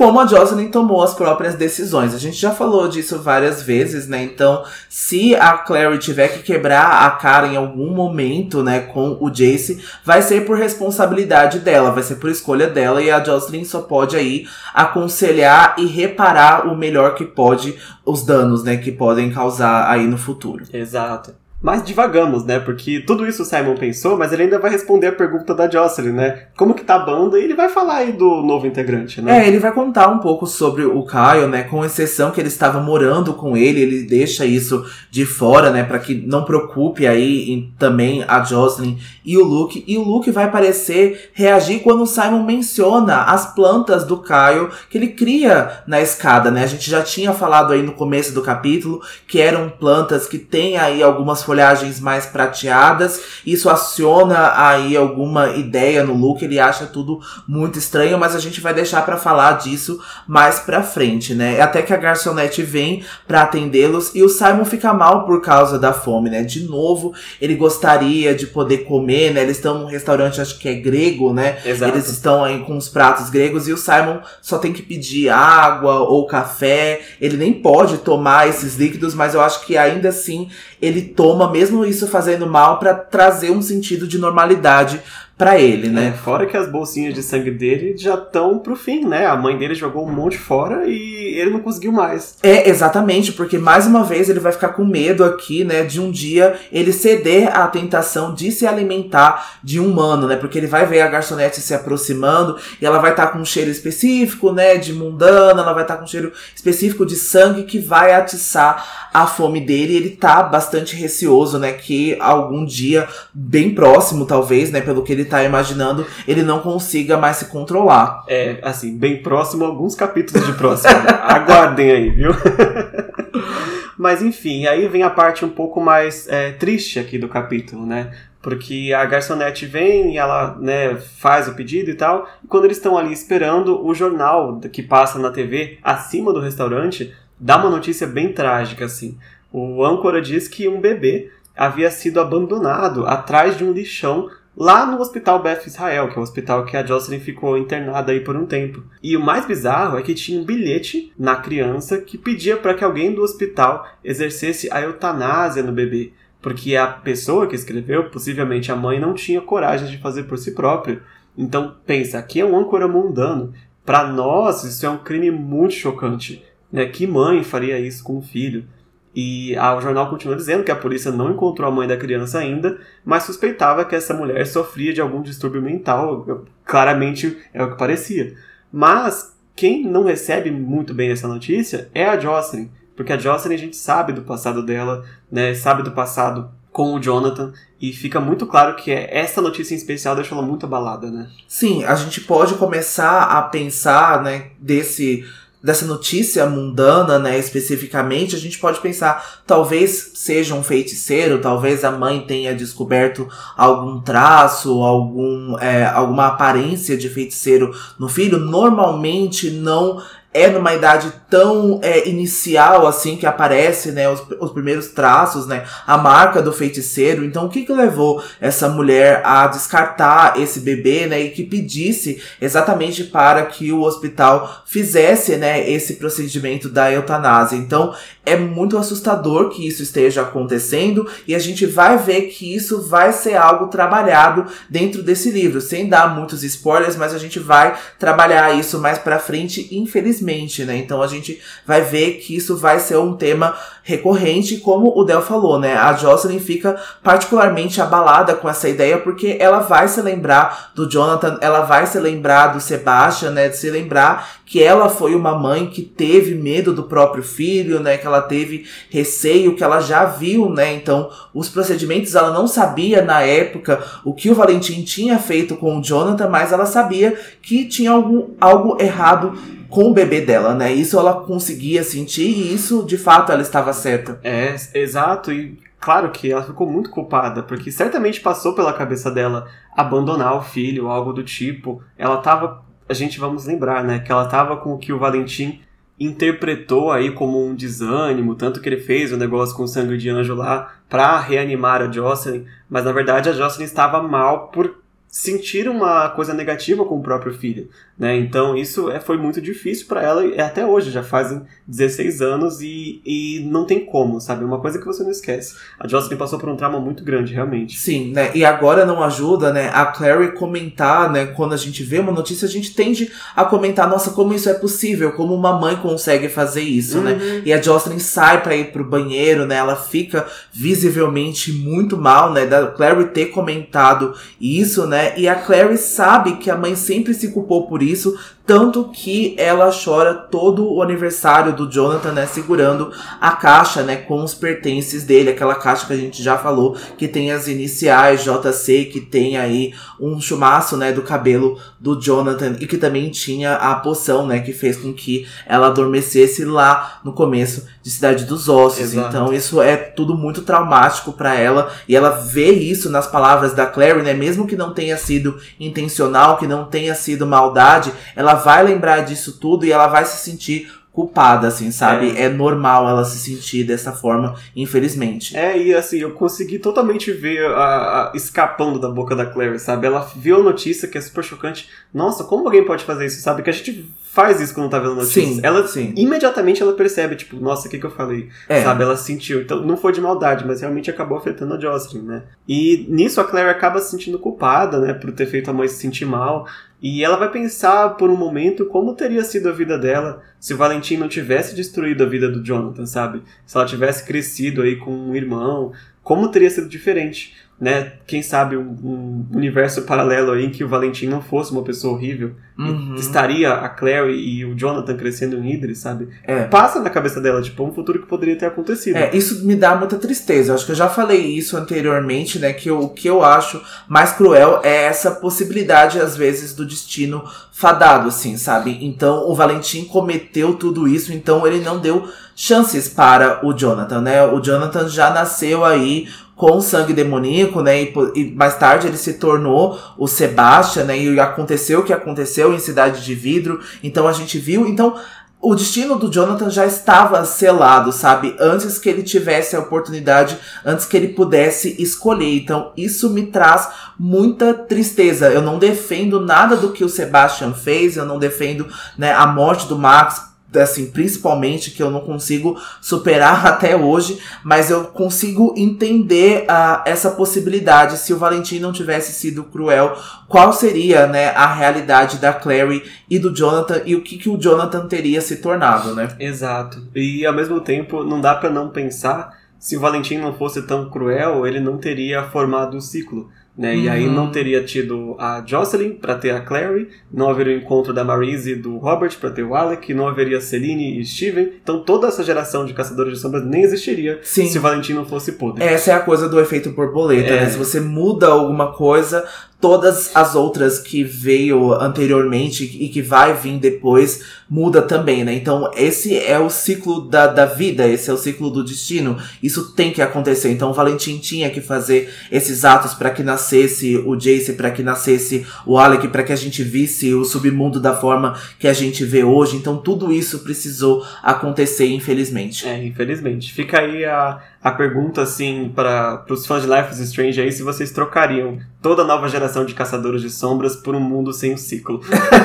como 0.00 0.18
a 0.18 0.26
Jocelyn 0.26 0.70
tomou 0.70 1.02
as 1.02 1.12
próprias 1.12 1.56
decisões. 1.56 2.14
A 2.14 2.18
gente 2.18 2.38
já 2.38 2.52
falou 2.52 2.88
disso 2.88 3.18
várias 3.18 3.62
vezes, 3.62 4.08
né? 4.08 4.24
Então, 4.24 4.64
se 4.88 5.36
a 5.36 5.58
Clary 5.58 5.98
tiver 5.98 6.28
que 6.28 6.42
quebrar 6.42 7.04
a 7.04 7.10
cara 7.10 7.48
em 7.48 7.56
algum 7.58 7.90
momento, 7.90 8.62
né, 8.62 8.80
com 8.80 9.18
o 9.20 9.28
Jace, 9.28 9.84
vai 10.02 10.22
ser 10.22 10.46
por 10.46 10.56
responsabilidade 10.56 11.58
dela, 11.58 11.90
vai 11.90 12.02
ser 12.02 12.14
por 12.14 12.30
escolha 12.30 12.66
dela 12.66 13.02
e 13.02 13.10
a 13.10 13.22
Jocelyn 13.22 13.62
só 13.62 13.82
pode 13.82 14.16
aí 14.16 14.46
aconselhar 14.72 15.74
e 15.76 15.84
reparar 15.84 16.66
o 16.66 16.74
melhor 16.74 17.14
que 17.14 17.26
pode 17.26 17.78
os 18.02 18.24
danos, 18.24 18.64
né, 18.64 18.78
que 18.78 18.90
podem 18.90 19.30
causar 19.30 19.86
aí 19.90 20.06
no 20.06 20.16
futuro. 20.16 20.64
Exato. 20.72 21.39
Mas 21.62 21.84
divagamos, 21.84 22.44
né? 22.44 22.58
Porque 22.58 23.00
tudo 23.00 23.26
isso 23.26 23.42
o 23.42 23.44
Simon 23.44 23.74
pensou, 23.74 24.16
mas 24.16 24.32
ele 24.32 24.44
ainda 24.44 24.58
vai 24.58 24.70
responder 24.70 25.08
a 25.08 25.12
pergunta 25.12 25.54
da 25.54 25.68
Jocelyn, 25.68 26.12
né? 26.12 26.44
Como 26.56 26.72
que 26.72 26.82
tá 26.82 26.94
a 26.94 27.00
banda? 27.00 27.38
E 27.38 27.44
ele 27.44 27.54
vai 27.54 27.68
falar 27.68 27.96
aí 27.96 28.12
do 28.12 28.40
novo 28.42 28.66
integrante, 28.66 29.20
né? 29.20 29.44
É, 29.44 29.48
ele 29.48 29.58
vai 29.58 29.70
contar 29.70 30.08
um 30.08 30.18
pouco 30.20 30.46
sobre 30.46 30.84
o 30.84 31.04
Kyle, 31.04 31.46
né? 31.48 31.64
Com 31.64 31.84
exceção 31.84 32.30
que 32.30 32.40
ele 32.40 32.48
estava 32.48 32.80
morando 32.80 33.34
com 33.34 33.58
ele, 33.58 33.80
ele 33.80 34.02
deixa 34.04 34.46
isso 34.46 34.86
de 35.10 35.26
fora, 35.26 35.70
né? 35.70 35.84
Para 35.84 35.98
que 35.98 36.14
não 36.14 36.44
preocupe 36.44 37.06
aí 37.06 37.70
também 37.78 38.24
a 38.26 38.42
Jocelyn 38.42 38.96
e 39.22 39.36
o 39.36 39.44
Luke. 39.44 39.84
E 39.86 39.98
o 39.98 40.02
Luke 40.02 40.30
vai 40.30 40.50
parecer 40.50 41.30
reagir 41.34 41.80
quando 41.80 42.04
o 42.04 42.06
Simon 42.06 42.42
menciona 42.42 43.24
as 43.24 43.54
plantas 43.54 44.04
do 44.04 44.16
Kyle 44.16 44.68
que 44.88 44.96
ele 44.96 45.08
cria 45.08 45.82
na 45.86 46.00
escada, 46.00 46.50
né? 46.50 46.64
A 46.64 46.68
gente 46.68 46.90
já 46.90 47.02
tinha 47.02 47.34
falado 47.34 47.74
aí 47.74 47.82
no 47.82 47.92
começo 47.92 48.32
do 48.32 48.40
capítulo 48.40 49.02
que 49.28 49.38
eram 49.38 49.68
plantas 49.68 50.26
que 50.26 50.38
têm 50.38 50.78
aí 50.78 51.02
algumas 51.02 51.42
folhagens 51.50 51.98
mais 51.98 52.26
prateadas. 52.26 53.20
Isso 53.44 53.68
aciona 53.68 54.52
aí 54.54 54.96
alguma 54.96 55.48
ideia 55.56 56.04
no 56.04 56.14
look. 56.14 56.44
Ele 56.44 56.60
acha 56.60 56.86
tudo 56.86 57.18
muito 57.48 57.76
estranho, 57.76 58.16
mas 58.16 58.36
a 58.36 58.38
gente 58.38 58.60
vai 58.60 58.72
deixar 58.72 59.04
para 59.04 59.16
falar 59.16 59.58
disso 59.58 60.00
mais 60.28 60.60
pra 60.60 60.80
frente, 60.80 61.34
né? 61.34 61.60
Até 61.60 61.82
que 61.82 61.92
a 61.92 61.96
garçonete 61.96 62.62
vem 62.62 63.04
para 63.26 63.42
atendê-los 63.42 64.14
e 64.14 64.22
o 64.22 64.28
Simon 64.28 64.64
fica 64.64 64.94
mal 64.94 65.26
por 65.26 65.42
causa 65.42 65.76
da 65.76 65.92
fome, 65.92 66.30
né? 66.30 66.44
De 66.44 66.68
novo, 66.68 67.12
ele 67.40 67.56
gostaria 67.56 68.32
de 68.32 68.46
poder 68.46 68.84
comer, 68.84 69.34
né? 69.34 69.42
Eles 69.42 69.56
estão 69.56 69.76
num 69.76 69.86
restaurante, 69.86 70.40
acho 70.40 70.56
que 70.56 70.68
é 70.68 70.74
grego, 70.74 71.32
né? 71.32 71.58
Exato. 71.64 71.92
Eles 71.92 72.08
estão 72.08 72.44
aí 72.44 72.60
com 72.60 72.76
os 72.76 72.88
pratos 72.88 73.28
gregos 73.28 73.66
e 73.66 73.72
o 73.72 73.76
Simon 73.76 74.20
só 74.40 74.58
tem 74.58 74.72
que 74.72 74.82
pedir 74.82 75.30
água 75.30 75.98
ou 75.98 76.28
café. 76.28 77.00
Ele 77.20 77.36
nem 77.36 77.52
pode 77.52 77.98
tomar 77.98 78.48
esses 78.48 78.76
líquidos, 78.76 79.16
mas 79.16 79.34
eu 79.34 79.40
acho 79.40 79.66
que 79.66 79.76
ainda 79.76 80.10
assim 80.10 80.48
ele 80.80 81.02
toma, 81.02 81.39
mesmo 81.48 81.84
isso 81.84 82.08
fazendo 82.08 82.46
mal, 82.46 82.78
para 82.78 82.92
trazer 82.92 83.50
um 83.50 83.62
sentido 83.62 84.06
de 84.06 84.18
normalidade 84.18 85.00
para 85.40 85.58
ele, 85.58 85.88
né? 85.88 86.08
É, 86.08 86.12
fora 86.12 86.44
que 86.44 86.54
as 86.54 86.70
bolsinhas 86.70 87.14
de 87.14 87.22
sangue 87.22 87.50
dele 87.50 87.96
já 87.96 88.12
estão 88.12 88.58
pro 88.58 88.76
fim, 88.76 89.06
né? 89.06 89.24
A 89.24 89.34
mãe 89.34 89.56
dele 89.56 89.74
jogou 89.74 90.06
um 90.06 90.12
monte 90.12 90.36
fora 90.36 90.86
e 90.86 91.34
ele 91.34 91.48
não 91.48 91.60
conseguiu 91.60 91.90
mais. 91.92 92.36
É, 92.42 92.68
exatamente, 92.68 93.32
porque 93.32 93.56
mais 93.56 93.86
uma 93.86 94.04
vez 94.04 94.28
ele 94.28 94.38
vai 94.38 94.52
ficar 94.52 94.68
com 94.68 94.84
medo 94.84 95.24
aqui, 95.24 95.64
né, 95.64 95.82
de 95.82 95.98
um 95.98 96.10
dia 96.10 96.60
ele 96.70 96.92
ceder 96.92 97.56
à 97.56 97.66
tentação 97.68 98.34
de 98.34 98.52
se 98.52 98.66
alimentar 98.66 99.60
de 99.64 99.80
um 99.80 99.90
humano, 99.90 100.26
né? 100.26 100.36
Porque 100.36 100.58
ele 100.58 100.66
vai 100.66 100.84
ver 100.84 101.00
a 101.00 101.08
garçonete 101.08 101.62
se 101.62 101.72
aproximando 101.72 102.58
e 102.78 102.84
ela 102.84 102.98
vai 102.98 103.12
estar 103.12 103.28
tá 103.28 103.32
com 103.32 103.38
um 103.38 103.44
cheiro 103.44 103.70
específico, 103.70 104.52
né, 104.52 104.76
de 104.76 104.92
mundana, 104.92 105.62
ela 105.62 105.72
vai 105.72 105.84
estar 105.84 105.94
tá 105.94 105.98
com 106.00 106.04
um 106.04 106.08
cheiro 106.08 106.34
específico 106.54 107.06
de 107.06 107.16
sangue 107.16 107.62
que 107.62 107.78
vai 107.78 108.12
atiçar 108.12 109.08
a 109.14 109.26
fome 109.26 109.58
dele. 109.58 109.94
E 109.94 109.96
ele 109.96 110.10
tá 110.10 110.42
bastante 110.42 110.94
receoso, 110.94 111.58
né, 111.58 111.72
que 111.72 112.14
algum 112.20 112.62
dia 112.62 113.08
bem 113.32 113.74
próximo, 113.74 114.26
talvez, 114.26 114.70
né, 114.70 114.82
pelo 114.82 115.02
que 115.02 115.10
ele 115.14 115.29
tá 115.30 115.44
imaginando, 115.44 116.06
ele 116.26 116.42
não 116.42 116.60
consiga 116.60 117.16
mais 117.16 117.36
se 117.38 117.46
controlar. 117.46 118.24
É, 118.28 118.58
assim, 118.62 118.96
bem 118.96 119.22
próximo, 119.22 119.64
alguns 119.64 119.94
capítulos 119.94 120.46
de 120.46 120.52
próximo. 120.54 120.94
Aguardem 121.22 121.90
aí, 121.90 122.10
viu? 122.10 122.32
Mas 123.96 124.22
enfim, 124.22 124.66
aí 124.66 124.88
vem 124.88 125.02
a 125.02 125.10
parte 125.10 125.44
um 125.44 125.50
pouco 125.50 125.78
mais 125.78 126.26
é, 126.28 126.52
triste 126.52 126.98
aqui 126.98 127.18
do 127.18 127.28
capítulo, 127.28 127.84
né? 127.84 128.10
Porque 128.40 128.94
a 128.96 129.04
garçonete 129.04 129.66
vem 129.66 130.14
e 130.14 130.16
ela 130.16 130.56
né, 130.58 130.96
faz 130.96 131.46
o 131.46 131.54
pedido 131.54 131.90
e 131.90 131.94
tal. 131.94 132.26
E 132.42 132.46
quando 132.46 132.64
eles 132.64 132.78
estão 132.78 132.96
ali 132.96 133.12
esperando, 133.12 133.84
o 133.84 133.94
jornal 133.94 134.58
que 134.72 134.82
passa 134.82 135.18
na 135.18 135.30
TV 135.30 135.78
acima 135.82 136.32
do 136.32 136.40
restaurante 136.40 137.14
dá 137.38 137.58
uma 137.58 137.68
notícia 137.68 138.06
bem 138.06 138.32
trágica, 138.32 138.86
assim. 138.86 139.18
O 139.52 139.84
âncora 139.84 140.22
diz 140.22 140.48
que 140.48 140.66
um 140.66 140.80
bebê 140.80 141.30
havia 141.54 141.90
sido 141.90 142.20
abandonado 142.20 143.06
atrás 143.06 143.58
de 143.58 143.64
um 143.64 143.72
lixão 143.72 144.30
lá 144.60 144.84
no 144.84 145.00
Hospital 145.00 145.42
Beth 145.42 145.66
Israel, 145.66 146.10
que 146.10 146.18
é 146.18 146.20
o 146.20 146.22
hospital 146.22 146.66
que 146.66 146.76
a 146.76 146.84
Jocelyn 146.84 147.18
ficou 147.18 147.56
internada 147.56 148.12
aí 148.12 148.20
por 148.20 148.36
um 148.36 148.44
tempo. 148.44 148.82
E 149.02 149.16
o 149.16 149.20
mais 149.20 149.46
bizarro 149.46 149.96
é 149.96 150.02
que 150.02 150.12
tinha 150.12 150.38
um 150.38 150.44
bilhete 150.44 151.10
na 151.18 151.36
criança 151.36 151.98
que 151.98 152.18
pedia 152.18 152.58
para 152.58 152.74
que 152.74 152.84
alguém 152.84 153.14
do 153.14 153.22
hospital 153.22 153.88
exercesse 154.04 154.68
a 154.70 154.82
eutanásia 154.82 155.62
no 155.62 155.72
bebê, 155.72 156.12
porque 156.42 156.76
a 156.76 156.86
pessoa 156.86 157.46
que 157.46 157.54
escreveu, 157.54 158.10
possivelmente 158.10 158.70
a 158.70 158.76
mãe, 158.76 159.00
não 159.00 159.14
tinha 159.14 159.40
coragem 159.40 159.88
de 159.88 159.96
fazer 159.96 160.24
por 160.24 160.36
si 160.36 160.50
própria. 160.54 161.00
Então, 161.38 161.76
pensa, 161.86 162.18
aqui 162.18 162.38
é 162.38 162.44
um 162.44 162.54
âncora 162.54 162.86
mundano. 162.86 163.54
Para 163.82 164.12
nós, 164.12 164.62
isso 164.64 164.84
é 164.84 164.90
um 164.90 164.98
crime 164.98 165.30
muito 165.30 165.72
chocante. 165.72 166.44
Né? 166.70 166.84
Que 166.84 167.06
mãe 167.06 167.42
faria 167.42 167.78
isso 167.78 168.04
com 168.04 168.18
o 168.18 168.22
filho? 168.22 168.66
E 169.14 169.56
o 169.58 169.80
jornal 169.80 170.08
continua 170.08 170.36
dizendo 170.36 170.62
que 170.62 170.70
a 170.70 170.76
polícia 170.76 171.10
não 171.10 171.32
encontrou 171.32 171.68
a 171.68 171.74
mãe 171.74 171.88
da 171.88 171.96
criança 171.96 172.38
ainda, 172.38 172.78
mas 173.04 173.24
suspeitava 173.24 173.84
que 173.84 173.96
essa 173.96 174.14
mulher 174.14 174.46
sofria 174.46 174.92
de 174.92 175.00
algum 175.00 175.20
distúrbio 175.20 175.60
mental. 175.60 176.44
Claramente 176.64 177.36
é 177.52 177.62
o 177.62 177.70
que 177.70 177.78
parecia. 177.78 178.36
Mas 178.72 179.36
quem 179.56 179.84
não 179.84 180.04
recebe 180.04 180.50
muito 180.50 180.94
bem 180.94 181.10
essa 181.10 181.26
notícia 181.26 181.90
é 181.92 182.04
a 182.04 182.18
Jocelyn, 182.18 182.70
porque 182.96 183.12
a 183.12 183.18
Jocelyn 183.18 183.54
a 183.54 183.58
gente 183.58 183.76
sabe 183.76 184.12
do 184.12 184.22
passado 184.22 184.64
dela, 184.64 185.04
né, 185.30 185.54
sabe 185.54 185.82
do 185.82 185.90
passado 185.90 186.50
com 186.72 186.94
o 186.94 187.00
Jonathan 187.00 187.52
e 187.80 187.92
fica 187.92 188.20
muito 188.20 188.46
claro 188.46 188.76
que 188.76 188.92
é, 188.92 189.08
essa 189.18 189.42
notícia 189.42 189.74
em 189.74 189.76
especial 189.76 190.14
deixou 190.14 190.38
ela 190.38 190.46
muito 190.46 190.66
abalada, 190.66 191.10
né? 191.10 191.28
Sim, 191.48 191.82
a 191.82 191.94
gente 191.96 192.20
pode 192.20 192.54
começar 192.54 193.22
a 193.22 193.42
pensar, 193.42 194.22
né, 194.22 194.50
desse 194.58 195.24
dessa 195.62 195.84
notícia 195.84 196.46
mundana, 196.46 197.18
né, 197.18 197.38
especificamente, 197.38 198.34
a 198.34 198.38
gente 198.38 198.58
pode 198.58 198.80
pensar, 198.80 199.42
talvez 199.46 200.12
seja 200.14 200.54
um 200.54 200.62
feiticeiro, 200.62 201.40
talvez 201.40 201.84
a 201.84 201.90
mãe 201.90 202.20
tenha 202.20 202.54
descoberto 202.54 203.28
algum 203.56 204.00
traço, 204.00 204.82
algum, 204.82 205.58
é, 205.58 205.84
alguma 205.84 206.28
aparência 206.28 206.96
de 206.96 207.08
feiticeiro 207.08 207.74
no 207.98 208.08
filho. 208.08 208.38
Normalmente 208.38 209.50
não 209.50 210.02
é 210.32 210.48
numa 210.48 210.72
idade 210.72 211.12
tão 211.28 211.80
é, 211.82 212.08
inicial 212.08 212.86
assim 212.86 213.16
que 213.16 213.26
aparece 213.26 213.90
né 213.90 214.08
os, 214.08 214.22
os, 214.38 214.52
primeiros 214.52 214.88
traços 214.88 215.46
né 215.46 215.64
a 215.86 215.98
marca 215.98 216.40
do 216.40 216.52
feiticeiro. 216.52 217.24
Então 217.24 217.46
o 217.46 217.48
que 217.48 217.64
que 217.64 217.72
levou 217.72 218.22
essa 218.40 218.68
mulher 218.68 219.22
a 219.24 219.48
descartar 219.48 220.40
esse 220.40 220.60
bebê 220.60 221.06
né 221.06 221.20
e 221.20 221.30
que 221.30 221.42
pedisse 221.42 222.22
exatamente 222.40 223.04
para 223.04 223.44
que 223.46 223.72
o 223.72 223.82
hospital 223.82 224.62
fizesse 224.66 225.36
né 225.36 225.68
esse 225.68 225.94
procedimento 225.94 226.68
da 226.68 226.92
eutanásia? 226.92 227.56
Então 227.56 227.92
é 228.24 228.36
muito 228.36 228.78
assustador 228.78 229.48
que 229.48 229.66
isso 229.66 229.82
esteja 229.82 230.22
acontecendo 230.22 231.08
e 231.26 231.34
a 231.34 231.40
gente 231.40 231.66
vai 231.66 231.98
ver 231.98 232.22
que 232.22 232.54
isso 232.54 232.82
vai 232.82 233.12
ser 233.12 233.34
algo 233.34 233.66
trabalhado 233.66 234.46
dentro 234.68 235.02
desse 235.02 235.30
livro 235.30 235.60
sem 235.60 235.88
dar 235.88 236.14
muitos 236.14 236.44
spoilers 236.44 236.94
mas 236.94 237.12
a 237.12 237.18
gente 237.18 237.40
vai 237.40 237.76
trabalhar 237.98 238.56
isso 238.56 238.78
mais 238.78 238.96
para 238.96 239.18
frente 239.18 239.66
infelizmente 239.72 240.19
infelizmente, 240.20 240.64
né? 240.64 240.76
Então 240.76 241.02
a 241.02 241.06
gente 241.06 241.40
vai 241.66 241.82
ver 241.82 242.18
que 242.18 242.36
isso 242.36 242.56
vai 242.56 242.78
ser 242.78 242.98
um 242.98 243.14
tema 243.14 243.56
recorrente, 243.82 244.58
como 244.58 244.92
o 244.96 245.04
Del 245.04 245.22
falou, 245.22 245.58
né? 245.58 245.74
A 245.74 245.94
Jocelyn 245.94 246.38
fica 246.38 246.80
particularmente 247.02 247.80
abalada 247.80 248.34
com 248.34 248.48
essa 248.48 248.68
ideia 248.68 248.98
porque 248.98 249.36
ela 249.40 249.60
vai 249.60 249.88
se 249.88 250.00
lembrar 250.00 250.70
do 250.74 250.88
Jonathan, 250.88 251.38
ela 251.40 251.62
vai 251.62 251.86
se 251.86 251.98
lembrar 251.98 252.48
do 252.48 252.60
Sebastian, 252.60 253.30
né? 253.30 253.48
De 253.48 253.56
se 253.56 253.70
lembrar 253.70 254.40
que 254.44 254.62
ela 254.62 254.88
foi 254.88 255.14
uma 255.14 255.36
mãe 255.36 255.66
que 255.66 255.82
teve 255.82 256.34
medo 256.34 256.72
do 256.72 256.84
próprio 256.84 257.22
filho, 257.22 257.80
né? 257.80 257.96
Que 257.96 258.06
ela 258.06 258.20
teve 258.20 258.66
receio, 258.90 259.56
que 259.56 259.64
ela 259.64 259.80
já 259.80 260.04
viu, 260.04 260.50
né? 260.50 260.74
Então, 260.74 261.10
os 261.32 261.48
procedimentos 261.48 262.14
ela 262.14 262.32
não 262.32 262.46
sabia 262.46 263.02
na 263.02 263.22
época 263.22 263.82
o 264.04 264.12
que 264.12 264.30
o 264.30 264.34
Valentim 264.34 264.82
tinha 264.82 265.18
feito 265.18 265.56
com 265.56 265.78
o 265.78 265.82
Jonathan, 265.82 266.28
mas 266.28 266.52
ela 266.52 266.66
sabia 266.66 267.18
que 267.40 267.64
tinha 267.64 267.90
algum, 267.90 268.30
algo 268.40 268.76
errado 268.80 269.59
com 269.70 269.84
o 269.84 269.94
bebê 269.94 270.20
dela, 270.20 270.54
né? 270.54 270.72
Isso 270.72 270.98
ela 270.98 271.22
conseguia 271.22 271.84
sentir 271.84 272.26
e 272.26 272.54
isso, 272.54 272.84
de 272.84 272.98
fato, 272.98 273.32
ela 273.32 273.40
estava 273.40 273.72
certa. 273.72 274.20
É, 274.22 274.54
exato. 274.74 275.32
E 275.32 275.58
claro 275.78 276.10
que 276.10 276.30
ela 276.30 276.42
ficou 276.42 276.68
muito 276.68 276.90
culpada, 276.90 277.42
porque 277.42 277.70
certamente 277.70 278.20
passou 278.20 278.54
pela 278.54 278.72
cabeça 278.72 279.10
dela 279.10 279.46
abandonar 279.76 280.36
o 280.36 280.42
filho, 280.42 280.88
algo 280.88 281.12
do 281.12 281.22
tipo. 281.22 281.82
Ela 281.96 282.18
tava. 282.18 282.62
A 282.88 282.92
gente 282.92 283.20
vamos 283.20 283.46
lembrar, 283.46 283.84
né? 283.84 284.00
Que 284.00 284.10
ela 284.10 284.26
tava 284.26 284.56
com 284.56 284.74
o 284.74 284.78
que 284.78 284.92
o 284.92 284.98
Valentim 284.98 285.60
interpretou 285.98 286.90
aí 286.90 287.12
como 287.12 287.46
um 287.46 287.54
desânimo, 287.54 288.34
tanto 288.34 288.60
que 288.60 288.68
ele 288.68 288.80
fez 288.80 289.12
o 289.12 289.18
negócio 289.18 289.54
com 289.54 289.64
o 289.64 289.68
sangue 289.68 289.98
de 289.98 290.08
anjo 290.08 290.34
lá 290.34 290.72
para 290.88 291.20
reanimar 291.20 291.82
a 291.82 291.92
Jocelyn, 291.92 292.46
mas 292.70 292.86
na 292.86 292.92
verdade 292.92 293.28
a 293.28 293.32
Jocelyn 293.32 293.66
estava 293.66 294.02
mal 294.02 294.48
por 294.48 294.80
sentir 295.10 295.68
uma 295.68 296.08
coisa 296.10 296.32
negativa 296.32 296.84
com 296.84 296.96
o 296.96 297.02
próprio 297.02 297.34
filho, 297.34 297.68
né? 297.98 298.16
Então 298.16 298.56
isso 298.56 298.88
é, 298.88 299.00
foi 299.00 299.18
muito 299.18 299.40
difícil 299.40 299.86
para 299.88 300.00
ela 300.00 300.24
e 300.24 300.40
até 300.40 300.64
hoje 300.64 300.92
já 300.92 301.02
fazem 301.02 301.42
16 301.66 302.22
anos 302.22 302.60
e, 302.60 303.02
e 303.04 303.44
não 303.50 303.64
tem 303.64 303.84
como, 303.84 304.20
sabe? 304.20 304.44
Uma 304.44 304.60
coisa 304.60 304.78
que 304.78 304.86
você 304.86 305.02
não 305.02 305.10
esquece. 305.10 305.56
A 305.80 305.88
Jocelyn 305.88 306.16
passou 306.16 306.38
por 306.38 306.48
um 306.48 306.54
trauma 306.54 306.78
muito 306.78 307.02
grande, 307.02 307.34
realmente. 307.34 307.76
Sim, 307.76 308.12
né? 308.12 308.30
E 308.36 308.44
agora 308.44 308.86
não 308.86 309.02
ajuda, 309.02 309.52
né? 309.52 309.68
A 309.74 309.86
Clary 309.86 310.32
comentar, 310.32 311.10
né? 311.10 311.26
Quando 311.26 311.54
a 311.54 311.58
gente 311.58 311.82
vê 311.82 311.98
uma 311.98 312.12
notícia, 312.12 312.46
a 312.46 312.50
gente 312.50 312.72
tende 312.72 313.10
a 313.34 313.44
comentar, 313.44 313.90
nossa, 313.90 314.12
como 314.12 314.32
isso 314.32 314.48
é 314.48 314.54
possível? 314.54 315.10
Como 315.12 315.34
uma 315.34 315.58
mãe 315.58 315.74
consegue 315.74 316.28
fazer 316.28 316.62
isso, 316.62 317.00
né? 317.00 317.12
uhum. 317.12 317.18
né? 317.18 317.42
E 317.44 317.52
a 317.52 317.60
Jocelyn 317.60 317.98
sai 317.98 318.44
para 318.44 318.54
ir 318.54 318.70
pro 318.70 318.84
banheiro, 318.84 319.44
né? 319.44 319.56
Ela 319.56 319.74
fica 319.74 320.24
visivelmente 320.52 321.52
muito 321.52 321.96
mal, 321.96 322.32
né? 322.32 322.46
Da 322.46 322.68
Clary 322.68 323.06
ter 323.06 323.26
comentado 323.26 324.14
isso, 324.40 324.86
né? 324.86 324.99
E 325.16 325.28
a 325.28 325.34
Clary 325.34 325.76
sabe 325.76 326.36
que 326.36 326.50
a 326.50 326.56
mãe 326.56 326.74
sempre 326.74 327.14
se 327.14 327.28
culpou 327.28 327.66
por 327.66 327.82
isso, 327.82 328.18
tanto 328.50 328.90
que 328.92 329.36
ela 329.38 329.70
chora 329.70 330.12
todo 330.12 330.74
o 330.74 330.82
aniversário 330.82 331.52
do 331.52 331.70
Jonathan, 331.70 332.10
né, 332.10 332.26
segurando 332.26 332.90
a 333.20 333.30
caixa, 333.30 333.84
né, 333.84 333.94
com 333.94 334.24
os 334.24 334.34
pertences 334.34 335.04
dele, 335.04 335.30
aquela 335.30 335.54
caixa 335.54 335.86
que 335.86 335.92
a 335.92 335.96
gente 335.96 336.20
já 336.20 336.36
falou, 336.36 336.76
que 336.98 337.06
tem 337.06 337.30
as 337.30 337.46
iniciais 337.46 338.24
JC, 338.24 338.86
que 338.86 339.00
tem 339.00 339.36
aí 339.36 339.72
um 340.00 340.20
chumaço, 340.20 340.76
né, 340.76 340.90
do 340.90 341.02
cabelo 341.02 341.60
do 341.78 341.94
Jonathan 342.00 342.56
e 342.58 342.66
que 342.66 342.76
também 342.76 343.08
tinha 343.08 343.54
a 343.54 343.76
poção, 343.76 344.26
né, 344.26 344.40
que 344.40 344.52
fez 344.52 344.76
com 344.76 344.92
que 344.92 345.28
ela 345.46 345.68
adormecesse 345.68 346.44
lá 346.44 346.98
no 347.04 347.12
começo 347.12 347.68
de 347.80 347.88
Cidade 347.88 348.24
dos 348.24 348.48
Ossos. 348.48 348.80
Exato. 348.80 349.08
Então 349.08 349.32
isso 349.32 349.62
é 349.62 349.76
tudo 349.76 350.16
muito 350.16 350.42
traumático 350.42 351.12
para 351.12 351.36
ela 351.36 351.70
e 351.86 351.94
ela 351.94 352.10
vê 352.10 352.50
isso 352.50 352.90
nas 352.90 353.06
palavras 353.06 353.52
da 353.54 353.64
Clary, 353.64 354.02
né, 354.02 354.12
mesmo 354.12 354.44
que 354.44 354.56
não 354.56 354.74
tenha 354.74 354.96
sido 354.96 355.38
intencional, 355.60 356.36
que 356.36 356.48
não 356.48 356.64
tenha 356.64 356.96
sido 356.96 357.24
maldade, 357.24 357.92
ela 358.16 358.39
vai 358.42 358.62
lembrar 358.62 359.00
disso 359.00 359.38
tudo 359.38 359.64
e 359.64 359.72
ela 359.72 359.86
vai 359.86 360.04
se 360.04 360.18
sentir 360.18 360.70
culpada, 360.92 361.46
assim, 361.46 361.70
sabe? 361.70 362.18
É. 362.18 362.28
normal 362.28 362.88
ela 362.88 363.04
se 363.04 363.18
sentir 363.18 363.64
dessa 363.64 363.92
forma, 363.92 364.34
infelizmente. 364.56 365.36
É, 365.36 365.56
e 365.56 365.72
assim, 365.72 365.98
eu 365.98 366.12
consegui 366.12 366.58
totalmente 366.58 367.12
ver 367.12 367.46
a, 367.46 368.10
a, 368.10 368.12
escapando 368.14 368.78
da 368.78 368.88
boca 368.88 369.14
da 369.14 369.24
Clary, 369.24 369.58
sabe? 369.58 369.86
Ela 369.86 370.10
viu 370.16 370.36
a 370.36 370.42
notícia 370.42 370.88
que 370.88 370.98
é 370.98 371.00
super 371.00 371.22
chocante. 371.22 371.68
Nossa, 371.94 372.24
como 372.24 372.44
alguém 372.44 372.64
pode 372.64 372.84
fazer 372.84 373.06
isso, 373.06 373.22
sabe? 373.22 373.42
Que 373.42 373.50
a 373.50 373.52
gente 373.52 373.88
faz 374.12 374.40
isso 374.40 374.52
quando 374.52 374.68
tá 374.68 374.78
vendo 374.80 374.96
notícia. 374.96 375.22
Sim, 375.22 375.40
ela, 375.42 375.66
sim. 375.68 375.94
imediatamente 375.96 376.60
ela 376.60 376.72
percebe, 376.72 377.14
tipo, 377.14 377.36
nossa, 377.36 377.68
o 377.68 377.70
que 377.70 377.78
que 377.78 377.86
eu 377.86 377.92
falei? 377.92 378.28
É. 378.48 378.62
Sabe? 378.62 378.82
Ela 378.82 378.96
sentiu. 378.96 379.42
Então, 379.42 379.64
não 379.64 379.76
foi 379.76 379.92
de 379.92 380.00
maldade, 380.00 380.44
mas 380.44 380.60
realmente 380.60 380.90
acabou 380.90 381.16
afetando 381.16 381.54
a 381.54 381.60
Jocelyn, 381.60 382.02
né? 382.02 382.22
E 382.46 382.86
nisso 382.88 383.20
a 383.20 383.24
Clary 383.24 383.48
acaba 383.48 383.78
se 383.78 383.92
sentindo 383.92 384.18
culpada, 384.18 384.80
né? 384.80 384.94
Por 384.94 385.12
ter 385.12 385.26
feito 385.26 385.48
a 385.48 385.52
mãe 385.52 385.68
se 385.68 385.76
sentir 385.76 386.06
mal. 386.06 386.44
E 386.82 387.04
ela 387.04 387.16
vai 387.16 387.30
pensar 387.30 387.90
por 387.90 388.10
um 388.10 388.16
momento 388.16 388.66
como 388.66 388.96
teria 388.96 389.22
sido 389.22 389.48
a 389.48 389.52
vida 389.52 389.78
dela 389.78 390.22
se 390.40 390.54
o 390.54 390.56
Valentim 390.56 390.96
não 390.96 391.08
tivesse 391.08 391.54
destruído 391.54 392.02
a 392.02 392.06
vida 392.06 392.28
do 392.28 392.42
Jonathan, 392.42 392.86
sabe? 392.86 393.22
Se 393.46 393.56
ela 393.56 393.66
tivesse 393.66 394.04
crescido 394.04 394.62
aí 394.62 394.76
com 394.76 394.90
um 394.90 395.14
irmão, 395.14 395.72
como 396.02 396.28
teria 396.28 396.50
sido 396.50 396.68
diferente, 396.68 397.36
né? 397.60 397.92
Quem 398.06 398.22
sabe 398.22 398.56
um, 398.56 398.74
um 398.82 399.26
universo 399.34 399.82
paralelo 399.82 400.32
aí 400.32 400.46
em 400.46 400.50
que 400.50 400.64
o 400.64 400.68
Valentim 400.68 401.06
não 401.06 401.20
fosse 401.20 401.52
uma 401.52 401.62
pessoa 401.62 401.92
horrível. 401.94 402.32
Uhum. 402.58 402.94
Estaria 402.94 403.52
a 403.52 403.68
Clary 403.68 404.12
e 404.14 404.44
o 404.44 404.54
Jonathan 404.54 404.94
crescendo 404.96 405.36
em 405.38 405.52
Idris, 405.54 405.78
sabe? 405.78 406.08
É. 406.24 406.44
Passa 406.44 406.80
na 406.80 406.90
cabeça 406.90 407.20
dela, 407.20 407.40
tipo, 407.40 407.62
um 407.64 407.72
futuro 407.72 408.00
que 408.00 408.06
poderia 408.06 408.36
ter 408.36 408.46
acontecido. 408.46 408.96
É, 408.96 409.14
isso 409.16 409.46
me 409.46 409.54
dá 409.56 409.74
muita 409.74 409.96
tristeza. 409.96 410.50
Eu 410.50 410.54
acho 410.56 410.66
que 410.66 410.72
eu 410.72 410.76
já 410.76 410.88
falei 410.88 411.20
isso 411.20 411.56
anteriormente, 411.56 412.38
né? 412.38 412.52
Que 412.52 412.68
eu- 412.70 412.80
o 412.80 412.88
que 412.90 413.08
eu 413.08 413.22
acho 413.24 413.62
mais 413.88 414.12
cruel 414.12 414.60
é 414.62 414.84
essa 414.84 415.10
possibilidade, 415.10 415.98
às 416.00 416.16
vezes, 416.16 416.54
do 416.54 416.66
destino 416.66 417.24
fadado, 417.52 418.08
assim, 418.08 418.36
sabe? 418.36 418.78
Então, 418.82 419.28
o 419.28 419.34
Valentim 419.34 419.84
cometeu 419.84 420.54
tudo 420.54 420.86
isso, 420.88 421.12
então 421.12 421.46
ele 421.46 421.60
não 421.60 421.78
deu 421.78 422.08
chances 422.36 422.88
para 422.88 423.44
o 423.46 423.52
Jonathan, 423.54 424.00
né? 424.00 424.22
O 424.26 424.40
Jonathan 424.40 424.88
já 424.88 425.10
nasceu 425.10 425.64
aí 425.64 426.06
com 426.40 426.58
sangue 426.58 426.94
demoníaco, 426.94 427.60
né? 427.60 427.82
E, 427.82 427.92
e 428.14 428.32
mais 428.34 428.56
tarde 428.56 428.86
ele 428.86 428.96
se 428.96 429.12
tornou 429.12 429.78
o 429.98 430.08
Sebastian, 430.08 430.84
né? 430.84 430.98
E 430.98 431.20
aconteceu 431.20 431.80
o 431.80 431.84
que 431.84 431.92
aconteceu 431.92 432.54
em 432.54 432.58
Cidade 432.58 433.04
de 433.04 433.14
Vidro. 433.14 433.60
Então 433.84 434.08
a 434.08 434.12
gente 434.14 434.38
viu. 434.38 434.66
Então 434.66 434.96
o 435.38 435.54
destino 435.54 435.96
do 435.96 436.10
Jonathan 436.10 436.48
já 436.48 436.64
estava 436.64 437.22
selado, 437.26 437.92
sabe? 437.92 438.34
Antes 438.40 438.78
que 438.78 438.88
ele 438.88 439.02
tivesse 439.02 439.54
a 439.54 439.60
oportunidade, 439.60 440.38
antes 440.64 440.86
que 440.86 440.96
ele 440.96 441.08
pudesse 441.08 441.76
escolher. 441.78 442.36
Então, 442.36 442.72
isso 442.74 443.10
me 443.10 443.26
traz 443.26 443.68
muita 443.98 444.54
tristeza. 444.54 445.28
Eu 445.28 445.42
não 445.42 445.58
defendo 445.58 446.20
nada 446.20 446.56
do 446.56 446.72
que 446.72 446.84
o 446.84 446.88
Sebastian 446.88 447.52
fez, 447.52 447.98
eu 447.98 448.06
não 448.06 448.18
defendo 448.18 448.66
né, 448.96 449.12
a 449.12 449.26
morte 449.26 449.66
do 449.66 449.78
Max. 449.78 450.29
Assim, 450.56 450.90
principalmente 450.90 451.70
que 451.70 451.82
eu 451.82 451.90
não 451.90 452.00
consigo 452.00 452.60
superar 452.80 453.46
até 453.48 453.76
hoje, 453.76 454.18
mas 454.42 454.70
eu 454.70 454.84
consigo 454.84 455.54
entender 455.56 456.44
ah, 456.48 456.82
essa 456.86 457.10
possibilidade. 457.10 457.98
Se 457.98 458.12
o 458.12 458.18
Valentim 458.18 458.58
não 458.58 458.72
tivesse 458.72 459.12
sido 459.12 459.44
cruel, 459.44 459.96
qual 460.28 460.52
seria 460.52 461.06
né, 461.06 461.28
a 461.30 461.52
realidade 461.54 462.18
da 462.18 462.32
Clary 462.32 462.82
e 463.08 463.18
do 463.18 463.34
Jonathan 463.34 463.82
e 463.84 463.94
o 463.94 464.02
que, 464.02 464.18
que 464.18 464.28
o 464.28 464.38
Jonathan 464.38 464.86
teria 464.86 465.20
se 465.20 465.36
tornado, 465.36 465.94
né? 465.94 466.08
Exato. 466.18 466.86
E 466.94 467.24
ao 467.24 467.32
mesmo 467.32 467.60
tempo, 467.60 468.02
não 468.02 468.20
dá 468.20 468.34
pra 468.34 468.50
não 468.50 468.70
pensar 468.70 469.38
se 469.60 469.76
o 469.76 469.80
Valentim 469.80 470.16
não 470.16 470.32
fosse 470.32 470.62
tão 470.62 470.88
cruel, 470.88 471.46
ele 471.46 471.60
não 471.60 471.76
teria 471.76 472.24
formado 472.24 472.78
o 472.78 472.80
ciclo. 472.80 473.28
Né? 473.58 473.76
E 473.76 473.88
aí 473.90 474.06
Uhum. 474.06 474.14
não 474.14 474.30
teria 474.30 474.62
tido 474.64 475.16
a 475.18 475.42
Jocelyn 475.44 475.90
pra 475.92 476.14
ter 476.14 476.30
a 476.30 476.40
Clary, 476.40 476.88
não 477.12 477.28
haveria 477.28 477.56
o 477.56 477.58
encontro 477.60 477.92
da 477.92 478.02
Marise 478.02 478.52
e 478.52 478.54
do 478.54 478.78
Robert 478.78 479.14
pra 479.20 479.28
ter 479.30 479.42
o 479.42 479.54
Alec, 479.54 479.92
não 479.92 480.08
haveria 480.08 480.40
Celine 480.40 480.98
e 480.98 481.04
Steven. 481.04 481.52
Então 481.62 481.82
toda 481.82 482.06
essa 482.08 482.22
geração 482.22 482.64
de 482.64 482.72
caçadores 482.72 483.14
de 483.14 483.18
sombras 483.18 483.44
nem 483.44 483.62
existiria 483.62 484.18
Sim. 484.22 484.46
se 484.46 484.56
o 484.56 484.60
Valentim 484.62 484.94
não 484.94 485.04
fosse 485.04 485.32
podre. 485.32 485.62
Essa 485.62 485.90
é 485.90 485.94
a 485.94 486.00
coisa 486.00 486.28
do 486.28 486.40
efeito 486.40 486.70
borboleta, 486.70 487.28
É. 487.34 487.40
né? 487.40 487.50
Se 487.50 487.58
você 487.58 487.80
muda 487.80 488.28
alguma 488.28 488.72
coisa, 488.72 489.26
todas 489.60 490.10
as 490.14 490.34
outras 490.34 490.78
que 490.78 491.04
veio 491.04 491.74
anteriormente 491.74 492.64
e 492.64 492.88
que 492.88 493.02
vai 493.02 493.34
vir 493.34 493.58
depois 493.58 494.20
muda 494.50 494.82
também, 494.82 495.22
né? 495.22 495.32
Então, 495.34 495.70
esse 495.76 496.16
é 496.16 496.36
o 496.36 496.50
ciclo 496.50 497.02
da, 497.02 497.28
da 497.28 497.46
vida, 497.46 497.86
esse 497.86 498.10
é 498.10 498.12
o 498.12 498.16
ciclo 498.16 498.50
do 498.50 498.64
destino. 498.64 499.16
Isso 499.40 499.72
tem 499.74 499.92
que 499.92 500.02
acontecer. 500.02 500.50
Então, 500.50 500.70
o 500.70 500.74
Valentim 500.74 501.18
tinha 501.18 501.48
que 501.50 501.60
fazer 501.60 502.12
esses 502.32 502.64
atos 502.64 502.92
para 502.92 503.10
que 503.10 503.22
nascesse 503.22 503.96
o 503.98 504.16
Jace, 504.16 504.54
para 504.54 504.72
que 504.72 504.82
nascesse 504.82 505.46
o 505.64 505.78
Alec, 505.78 506.08
para 506.08 506.24
que 506.24 506.32
a 506.32 506.36
gente 506.36 506.64
visse 506.64 507.14
o 507.14 507.24
submundo 507.24 507.78
da 507.78 507.94
forma 507.94 508.36
que 508.58 508.66
a 508.66 508.72
gente 508.72 509.04
vê 509.04 509.22
hoje. 509.22 509.56
Então, 509.56 509.76
tudo 509.76 510.12
isso 510.12 510.40
precisou 510.40 511.06
acontecer, 511.22 511.86
infelizmente. 511.86 512.66
É, 512.66 512.84
infelizmente. 512.84 513.52
Fica 513.52 513.78
aí 513.78 514.04
a, 514.04 514.40
a 514.60 514.72
pergunta, 514.72 515.22
assim, 515.22 515.70
para 515.72 516.24
os 516.28 516.44
fãs 516.44 516.62
de 516.62 516.68
Life 516.68 516.90
is 516.92 516.98
Strange 516.98 517.40
aí, 517.40 517.52
se 517.52 517.62
vocês 517.62 517.92
trocariam 517.92 518.58
toda 518.82 519.02
a 519.02 519.06
nova 519.06 519.28
geração 519.28 519.49
de 519.64 519.74
Caçadores 519.74 520.22
de 520.22 520.30
Sombras 520.30 520.76
por 520.76 520.94
um 520.94 521.00
mundo 521.00 521.32
sem 521.32 521.52
um 521.54 521.56
ciclo. 521.56 522.00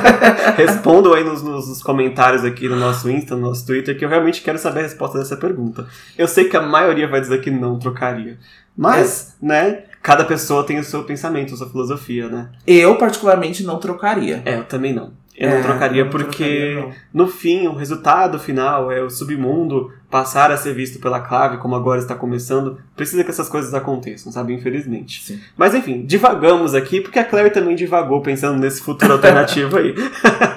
Respondam 0.57 1.13
aí 1.13 1.23
nos, 1.23 1.41
nos- 1.41 1.81
comentários 1.83 2.43
aqui 2.43 2.67
no 2.67 2.75
nosso 2.75 3.09
Insta, 3.09 3.35
no 3.35 3.41
nosso 3.41 3.65
Twitter, 3.65 3.97
que 3.97 4.03
eu 4.05 4.09
realmente 4.09 4.41
quero 4.41 4.57
saber 4.57 4.79
a 4.79 4.83
resposta 4.83 5.17
dessa 5.17 5.37
pergunta. 5.37 5.87
Eu 6.17 6.27
sei 6.27 6.45
que 6.45 6.57
a 6.57 6.61
maioria 6.61 7.07
vai 7.07 7.21
dizer 7.21 7.39
que 7.41 7.51
não 7.51 7.77
trocaria. 7.79 8.37
Mas, 8.77 9.35
né, 9.41 9.83
cada 10.01 10.25
pessoa 10.25 10.63
tem 10.65 10.79
o 10.79 10.83
seu 10.83 11.03
pensamento, 11.03 11.53
a 11.53 11.57
sua 11.57 11.69
filosofia, 11.69 12.27
né? 12.27 12.49
Eu, 12.67 12.97
particularmente, 12.97 13.63
não 13.63 13.79
trocaria. 13.79 14.41
É, 14.45 14.57
eu 14.57 14.63
também 14.65 14.93
não. 14.93 15.11
Eu 15.37 15.49
É, 15.49 15.55
não 15.55 15.61
trocaria 15.61 16.01
eu 16.01 16.05
não 16.05 16.11
porque 16.11 16.43
trocaria, 16.43 16.81
não. 17.13 17.25
no 17.25 17.27
fim, 17.27 17.67
o 17.67 17.73
resultado 17.73 18.39
final 18.39 18.91
é 18.91 19.01
o 19.01 19.09
submundo 19.09 19.91
passar 20.09 20.49
a 20.49 20.55
ser 20.57 20.73
visto 20.73 20.99
pela 20.99 21.19
clave, 21.19 21.57
como 21.57 21.75
agora 21.75 21.99
está 21.99 22.15
começando. 22.15 22.79
Precisa 22.95 23.23
que 23.23 23.29
essas 23.29 23.49
coisas 23.49 23.73
aconteçam, 23.73 24.31
sabe? 24.31 24.53
Infelizmente. 24.53 25.23
Sim. 25.23 25.39
Mas 25.57 25.75
enfim, 25.75 26.05
divagamos 26.05 26.73
aqui, 26.73 27.01
porque 27.01 27.19
a 27.19 27.25
Claire 27.25 27.49
também 27.51 27.75
divagou 27.75 28.21
pensando 28.21 28.59
nesse 28.59 28.81
futuro 28.81 29.11
alternativo 29.13 29.77
aí. 29.77 29.93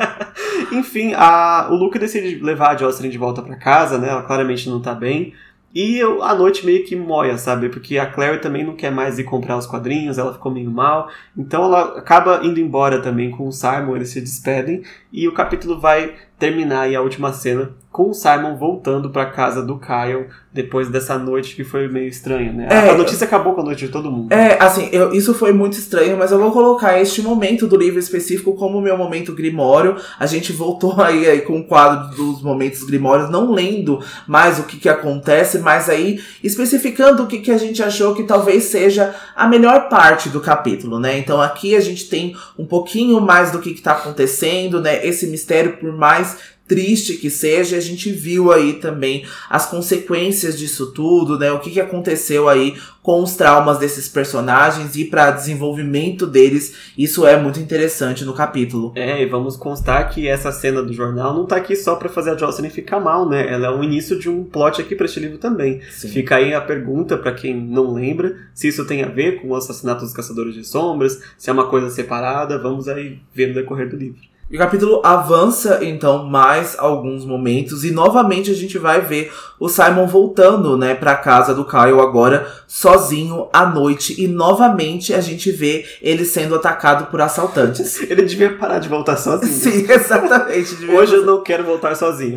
enfim, 0.72 1.12
a, 1.16 1.68
o 1.70 1.74
Luke 1.74 1.98
decide 1.98 2.42
levar 2.42 2.70
a 2.74 2.76
Jocelyn 2.76 3.10
de 3.10 3.18
volta 3.18 3.42
pra 3.42 3.56
casa, 3.56 3.98
né? 3.98 4.08
Ela 4.08 4.22
claramente 4.22 4.68
não 4.68 4.80
tá 4.80 4.94
bem. 4.94 5.34
E 5.74 5.98
eu, 5.98 6.22
a 6.22 6.34
noite 6.34 6.64
meio 6.64 6.84
que 6.84 6.96
moia, 6.96 7.36
sabe? 7.36 7.68
Porque 7.68 7.98
a 7.98 8.06
Claire 8.06 8.40
também 8.40 8.64
não 8.64 8.74
quer 8.74 8.90
mais 8.90 9.18
ir 9.18 9.24
comprar 9.24 9.56
os 9.56 9.66
quadrinhos, 9.66 10.16
ela 10.16 10.32
ficou 10.32 10.50
meio 10.50 10.70
mal. 10.70 11.10
Então 11.36 11.64
ela 11.64 11.98
acaba 11.98 12.40
indo 12.42 12.58
embora 12.58 13.02
também 13.02 13.30
com 13.30 13.48
o 13.48 13.52
Simon, 13.52 13.96
eles 13.96 14.08
se 14.08 14.20
despedem. 14.20 14.82
E 15.12 15.28
o 15.28 15.32
capítulo 15.32 15.78
vai 15.78 16.14
terminar 16.38 16.82
aí 16.82 16.96
a 16.96 17.02
última 17.02 17.32
cena 17.32 17.70
com 17.98 18.10
o 18.10 18.14
Simon 18.14 18.54
voltando 18.56 19.10
pra 19.10 19.26
casa 19.26 19.60
do 19.60 19.76
Kyle 19.76 20.26
depois 20.52 20.88
dessa 20.88 21.18
noite 21.18 21.56
que 21.56 21.64
foi 21.64 21.88
meio 21.88 22.06
estranha, 22.06 22.52
né? 22.52 22.68
É, 22.70 22.90
a 22.90 22.96
notícia 22.96 23.24
acabou 23.24 23.54
com 23.54 23.60
a 23.60 23.64
noite 23.64 23.86
de 23.86 23.92
todo 23.92 24.08
mundo. 24.08 24.32
É, 24.32 24.56
assim, 24.62 24.88
eu- 24.92 25.12
isso 25.12 25.34
foi 25.34 25.52
muito 25.52 25.76
estranho, 25.76 26.16
mas 26.16 26.30
eu 26.30 26.38
vou 26.38 26.52
colocar 26.52 27.00
este 27.00 27.20
momento 27.20 27.66
do 27.66 27.76
livro 27.76 27.98
específico 27.98 28.54
como 28.54 28.80
meu 28.80 28.96
momento 28.96 29.32
grimório. 29.34 29.96
A 30.16 30.26
gente 30.26 30.52
voltou 30.52 30.94
aí, 31.02 31.26
aí 31.28 31.40
com 31.40 31.58
o 31.58 31.64
quadro 31.64 32.14
dos 32.14 32.40
momentos 32.40 32.84
grimórios, 32.84 33.28
não 33.30 33.50
lendo 33.52 33.98
mais 34.28 34.60
o 34.60 34.62
que, 34.62 34.76
que 34.76 34.88
acontece, 34.88 35.58
mas 35.58 35.88
aí 35.88 36.20
especificando 36.42 37.24
o 37.24 37.26
que, 37.26 37.38
que 37.40 37.50
a 37.50 37.58
gente 37.58 37.82
achou 37.82 38.14
que 38.14 38.22
talvez 38.22 38.64
seja 38.64 39.12
a 39.34 39.48
melhor 39.48 39.88
parte 39.88 40.28
do 40.28 40.40
capítulo, 40.40 41.00
né? 41.00 41.18
Então 41.18 41.40
aqui 41.42 41.74
a 41.74 41.80
gente 41.80 42.08
tem 42.08 42.36
um 42.56 42.64
pouquinho 42.64 43.20
mais 43.20 43.50
do 43.50 43.58
que, 43.58 43.74
que 43.74 43.82
tá 43.82 43.90
acontecendo, 43.92 44.80
né? 44.80 45.04
Esse 45.04 45.26
mistério, 45.26 45.78
por 45.78 45.92
mais 45.92 46.56
triste 46.68 47.14
que 47.14 47.30
seja, 47.30 47.76
a 47.76 47.80
gente 47.80 48.12
viu 48.12 48.52
aí 48.52 48.74
também 48.74 49.24
as 49.48 49.66
consequências 49.66 50.58
disso 50.58 50.92
tudo, 50.92 51.38
né? 51.38 51.50
O 51.50 51.58
que, 51.58 51.70
que 51.70 51.80
aconteceu 51.80 52.48
aí 52.48 52.76
com 53.08 53.22
os 53.22 53.36
traumas 53.36 53.78
desses 53.78 54.06
personagens 54.06 54.94
e 54.94 55.06
para 55.06 55.30
desenvolvimento 55.30 56.26
deles. 56.26 56.92
Isso 56.96 57.26
é 57.26 57.40
muito 57.40 57.58
interessante 57.58 58.22
no 58.22 58.34
capítulo. 58.34 58.92
É, 58.94 59.22
e 59.22 59.26
vamos 59.26 59.56
constar 59.56 60.10
que 60.10 60.28
essa 60.28 60.52
cena 60.52 60.82
do 60.82 60.92
jornal 60.92 61.32
não 61.32 61.46
tá 61.46 61.56
aqui 61.56 61.74
só 61.74 61.96
pra 61.96 62.10
fazer 62.10 62.32
a 62.32 62.36
Jocelyn 62.36 62.68
ficar 62.68 63.00
mal, 63.00 63.26
né? 63.26 63.50
Ela 63.50 63.68
é 63.68 63.70
o 63.70 63.82
início 63.82 64.18
de 64.18 64.28
um 64.28 64.44
plot 64.44 64.82
aqui 64.82 64.94
pra 64.94 65.06
este 65.06 65.20
livro 65.20 65.38
também. 65.38 65.80
Sim. 65.90 66.08
Fica 66.08 66.36
aí 66.36 66.52
a 66.52 66.60
pergunta 66.60 67.16
pra 67.16 67.32
quem 67.32 67.58
não 67.58 67.94
lembra 67.94 68.36
se 68.52 68.68
isso 68.68 68.84
tem 68.84 69.02
a 69.02 69.08
ver 69.08 69.40
com 69.40 69.48
o 69.48 69.56
assassinato 69.56 70.02
dos 70.02 70.12
Caçadores 70.12 70.52
de 70.52 70.64
Sombras, 70.64 71.22
se 71.38 71.48
é 71.48 71.52
uma 71.52 71.66
coisa 71.68 71.88
separada, 71.88 72.58
vamos 72.58 72.88
aí 72.88 73.20
ver 73.32 73.48
no 73.48 73.54
decorrer 73.54 73.88
do 73.88 73.96
livro. 73.96 74.20
E 74.50 74.56
o 74.56 74.58
capítulo 74.58 75.02
avança, 75.04 75.80
então, 75.82 76.24
mais 76.24 76.74
alguns 76.78 77.22
momentos 77.22 77.84
e 77.84 77.90
novamente 77.90 78.50
a 78.50 78.54
gente 78.54 78.78
vai 78.78 79.02
ver 79.02 79.30
o 79.60 79.68
Simon 79.68 80.06
voltando, 80.06 80.74
né, 80.78 80.94
pra 80.94 81.16
casa 81.16 81.54
do 81.54 81.66
Kyle 81.66 82.00
agora, 82.00 82.46
sozinho, 82.66 83.48
à 83.52 83.66
noite. 83.66 84.14
E 84.22 84.26
novamente 84.26 85.12
a 85.12 85.20
gente 85.20 85.50
vê 85.50 85.84
ele 86.00 86.24
sendo 86.24 86.54
atacado 86.54 87.10
por 87.10 87.20
assaltantes. 87.20 88.00
Ele 88.08 88.22
devia 88.22 88.56
parar 88.56 88.78
de 88.78 88.88
voltar 88.88 89.16
sozinho. 89.16 89.52
Sim, 89.52 89.84
exatamente. 89.90 90.84
Hoje 90.86 91.16
eu 91.16 91.26
não 91.26 91.42
quero 91.42 91.64
voltar 91.64 91.94
sozinho. 91.94 92.36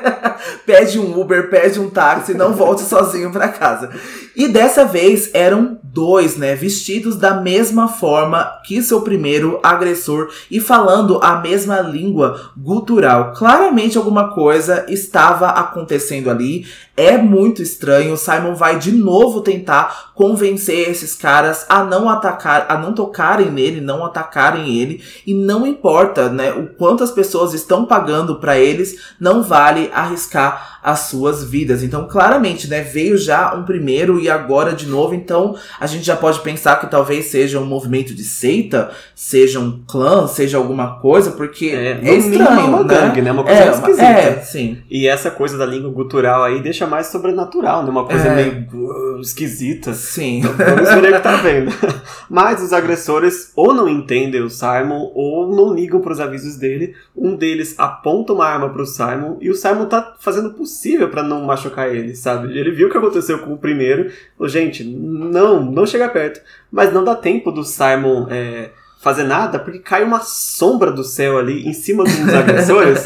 pede 0.66 0.98
um 0.98 1.18
Uber, 1.18 1.48
pede 1.48 1.80
um 1.80 1.88
táxi, 1.88 2.34
não 2.34 2.52
volte 2.52 2.82
sozinho 2.82 3.30
para 3.30 3.48
casa. 3.48 3.90
E 4.36 4.48
dessa 4.48 4.84
vez 4.84 5.30
eram 5.32 5.78
dois, 5.82 6.36
né, 6.36 6.54
vestidos 6.54 7.16
da 7.16 7.34
mesma 7.40 7.88
forma 7.88 8.60
que 8.64 8.82
seu 8.82 9.00
primeiro 9.00 9.58
agressor 9.62 10.28
e 10.50 10.60
falando 10.60 11.18
a 11.22 11.37
mesma 11.38 11.80
língua 11.80 12.52
gutural. 12.56 13.32
Claramente 13.32 13.96
alguma 13.96 14.34
coisa 14.34 14.84
estava 14.88 15.48
acontecendo 15.48 16.30
ali. 16.30 16.66
É 16.96 17.16
muito 17.16 17.62
estranho. 17.62 18.16
Simon 18.16 18.54
vai 18.54 18.78
de 18.78 18.92
novo 18.92 19.40
tentar 19.40 20.12
convencer 20.14 20.90
esses 20.90 21.14
caras 21.14 21.64
a 21.68 21.84
não 21.84 22.08
atacar, 22.08 22.66
a 22.68 22.76
não 22.76 22.92
tocarem 22.92 23.50
nele, 23.50 23.80
não 23.80 24.04
atacarem 24.04 24.76
ele. 24.76 25.02
E 25.26 25.32
não 25.32 25.66
importa, 25.66 26.28
né, 26.28 26.52
o 26.52 26.66
quanto 26.74 27.04
as 27.04 27.10
pessoas 27.10 27.54
estão 27.54 27.84
pagando 27.84 28.36
para 28.40 28.58
eles, 28.58 29.14
não 29.20 29.42
vale 29.42 29.90
arriscar 29.94 30.77
as 30.82 31.00
suas 31.00 31.44
vidas. 31.44 31.82
Então, 31.82 32.06
claramente, 32.06 32.68
né, 32.68 32.80
veio 32.80 33.16
já 33.16 33.54
um 33.54 33.64
primeiro 33.64 34.18
e 34.20 34.28
agora 34.28 34.72
de 34.72 34.86
novo. 34.86 35.14
Então, 35.14 35.56
a 35.78 35.86
gente 35.86 36.04
já 36.04 36.16
pode 36.16 36.40
pensar 36.40 36.76
que 36.80 36.86
talvez 36.86 37.26
seja 37.26 37.58
um 37.58 37.66
movimento 37.66 38.14
de 38.14 38.24
seita, 38.24 38.90
seja 39.14 39.58
um 39.60 39.82
clã, 39.86 40.26
seja 40.26 40.56
alguma 40.56 40.98
coisa, 41.00 41.32
porque 41.32 41.66
é, 41.66 42.00
é 42.02 42.14
estranho, 42.14 42.68
uma 42.68 42.84
né? 42.84 42.94
gangue, 42.94 43.22
né? 43.22 43.32
Uma 43.32 43.44
coisa 43.44 43.60
é, 43.60 43.70
esquisita. 43.70 44.04
É, 44.04 44.40
sim. 44.42 44.78
E 44.90 45.06
essa 45.06 45.30
coisa 45.30 45.58
da 45.58 45.66
língua 45.66 45.90
gutural 45.90 46.44
aí 46.44 46.62
deixa 46.62 46.86
mais 46.86 47.08
sobrenatural, 47.08 47.82
né? 47.82 47.90
Uma 47.90 48.04
coisa 48.04 48.28
É. 48.28 48.34
meio 48.34 48.66
uh, 48.72 49.20
esquisita. 49.20 49.92
Sim. 49.94 50.40
Vamos 50.40 50.88
ver 50.88 51.12
o 51.12 51.16
que 51.16 51.20
tá 51.20 51.36
vendo. 51.36 51.72
Mas 52.28 52.62
os 52.62 52.72
agressores 52.72 53.52
ou 53.56 53.74
não 53.74 53.88
entendem 53.88 54.42
o 54.42 54.50
Simon 54.50 55.10
ou 55.14 55.54
não 55.54 55.74
ligam 55.74 56.00
pros 56.00 56.20
avisos 56.20 56.56
dele. 56.56 56.94
Um 57.16 57.34
deles 57.34 57.74
aponta 57.78 58.32
uma 58.32 58.46
arma 58.46 58.68
pro 58.68 58.86
Simon 58.86 59.36
e 59.40 59.50
o 59.50 59.54
Simon 59.54 59.86
tá 59.86 60.14
fazendo 60.18 60.54
o 60.58 60.66
possível 60.68 61.08
pra 61.08 61.22
não 61.22 61.44
machucar 61.44 61.88
ele, 61.88 62.14
sabe? 62.14 62.56
Ele 62.56 62.70
viu 62.70 62.88
o 62.88 62.90
que 62.90 62.98
aconteceu 62.98 63.38
com 63.38 63.54
o 63.54 63.58
primeiro. 63.58 64.12
Falou, 64.36 64.48
gente, 64.48 64.84
não, 64.84 65.64
não 65.64 65.86
chega 65.86 66.08
perto. 66.10 66.40
Mas 66.70 66.92
não 66.92 67.02
dá 67.02 67.14
tempo 67.14 67.50
do 67.50 67.64
Simon 67.64 68.26
é, 68.30 68.70
fazer 69.00 69.24
nada 69.24 69.58
porque 69.58 69.78
cai 69.78 70.04
uma 70.04 70.20
sombra 70.20 70.92
do 70.92 71.02
céu 71.02 71.38
ali 71.38 71.66
em 71.66 71.72
cima 71.72 72.04
dos 72.04 72.28
agressores. 72.34 73.02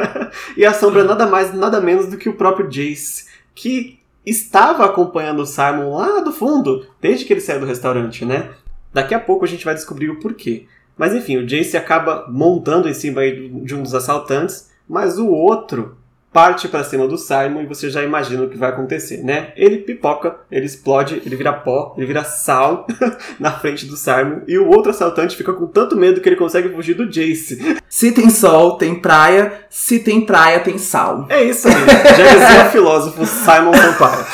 e 0.54 0.66
a 0.66 0.74
sombra 0.74 1.00
é 1.00 1.04
nada 1.04 1.26
mais, 1.26 1.54
nada 1.54 1.80
menos 1.80 2.06
do 2.08 2.18
que 2.18 2.28
o 2.28 2.34
próprio 2.34 2.68
Jace, 2.68 3.24
que 3.54 3.98
estava 4.24 4.84
acompanhando 4.84 5.40
o 5.40 5.46
Simon 5.46 5.96
lá 5.96 6.20
do 6.20 6.32
fundo, 6.32 6.86
desde 7.00 7.24
que 7.24 7.32
ele 7.32 7.40
saiu 7.40 7.60
do 7.60 7.66
restaurante, 7.66 8.24
né? 8.24 8.50
Daqui 8.92 9.14
a 9.14 9.20
pouco 9.20 9.44
a 9.44 9.48
gente 9.48 9.64
vai 9.64 9.74
descobrir 9.74 10.10
o 10.10 10.20
porquê. 10.20 10.66
Mas 10.96 11.14
enfim, 11.14 11.38
o 11.38 11.46
Jace 11.46 11.76
acaba 11.76 12.26
montando 12.28 12.88
em 12.88 12.94
cima 12.94 13.22
de 13.22 13.74
um 13.74 13.82
dos 13.82 13.94
assaltantes, 13.94 14.70
mas 14.88 15.18
o 15.18 15.28
outro 15.28 15.97
parte 16.32 16.68
para 16.68 16.84
cima 16.84 17.06
do 17.08 17.16
Simon 17.16 17.62
e 17.62 17.66
você 17.66 17.88
já 17.88 18.02
imagina 18.02 18.42
o 18.42 18.48
que 18.48 18.58
vai 18.58 18.68
acontecer, 18.68 19.24
né? 19.24 19.52
Ele 19.56 19.78
pipoca, 19.78 20.36
ele 20.50 20.66
explode, 20.66 21.22
ele 21.24 21.36
vira 21.36 21.52
pó, 21.52 21.94
ele 21.96 22.06
vira 22.06 22.22
sal 22.24 22.86
na 23.40 23.52
frente 23.52 23.86
do 23.86 23.96
Simon 23.96 24.42
e 24.46 24.58
o 24.58 24.68
outro 24.68 24.90
assaltante 24.90 25.36
fica 25.36 25.52
com 25.52 25.66
tanto 25.66 25.96
medo 25.96 26.20
que 26.20 26.28
ele 26.28 26.36
consegue 26.36 26.68
fugir 26.68 26.94
do 26.94 27.06
Jace. 27.06 27.78
Se 27.88 28.12
tem 28.12 28.30
sol, 28.30 28.76
tem 28.76 28.94
praia. 28.94 29.66
Se 29.70 29.98
tem 29.98 30.20
praia, 30.24 30.60
tem 30.60 30.78
sal. 30.78 31.26
É 31.28 31.42
isso 31.42 31.66
aí. 31.68 31.74
Já 31.74 32.34
dizia 32.34 32.66
o 32.66 32.70
filósofo 32.70 33.26
Simon 33.26 33.72
Sampaio. 33.74 34.24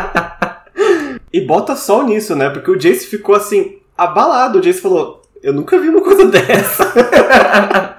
e 1.32 1.40
bota 1.40 1.76
sol 1.76 2.04
nisso, 2.04 2.34
né? 2.36 2.48
Porque 2.50 2.70
o 2.70 2.78
Jace 2.78 3.06
ficou 3.06 3.34
assim, 3.34 3.78
abalado. 3.96 4.58
O 4.58 4.62
Jace 4.62 4.80
falou: 4.80 5.22
Eu 5.42 5.52
nunca 5.52 5.78
vi 5.78 5.88
uma 5.88 6.00
coisa 6.00 6.26
dessa. 6.30 7.89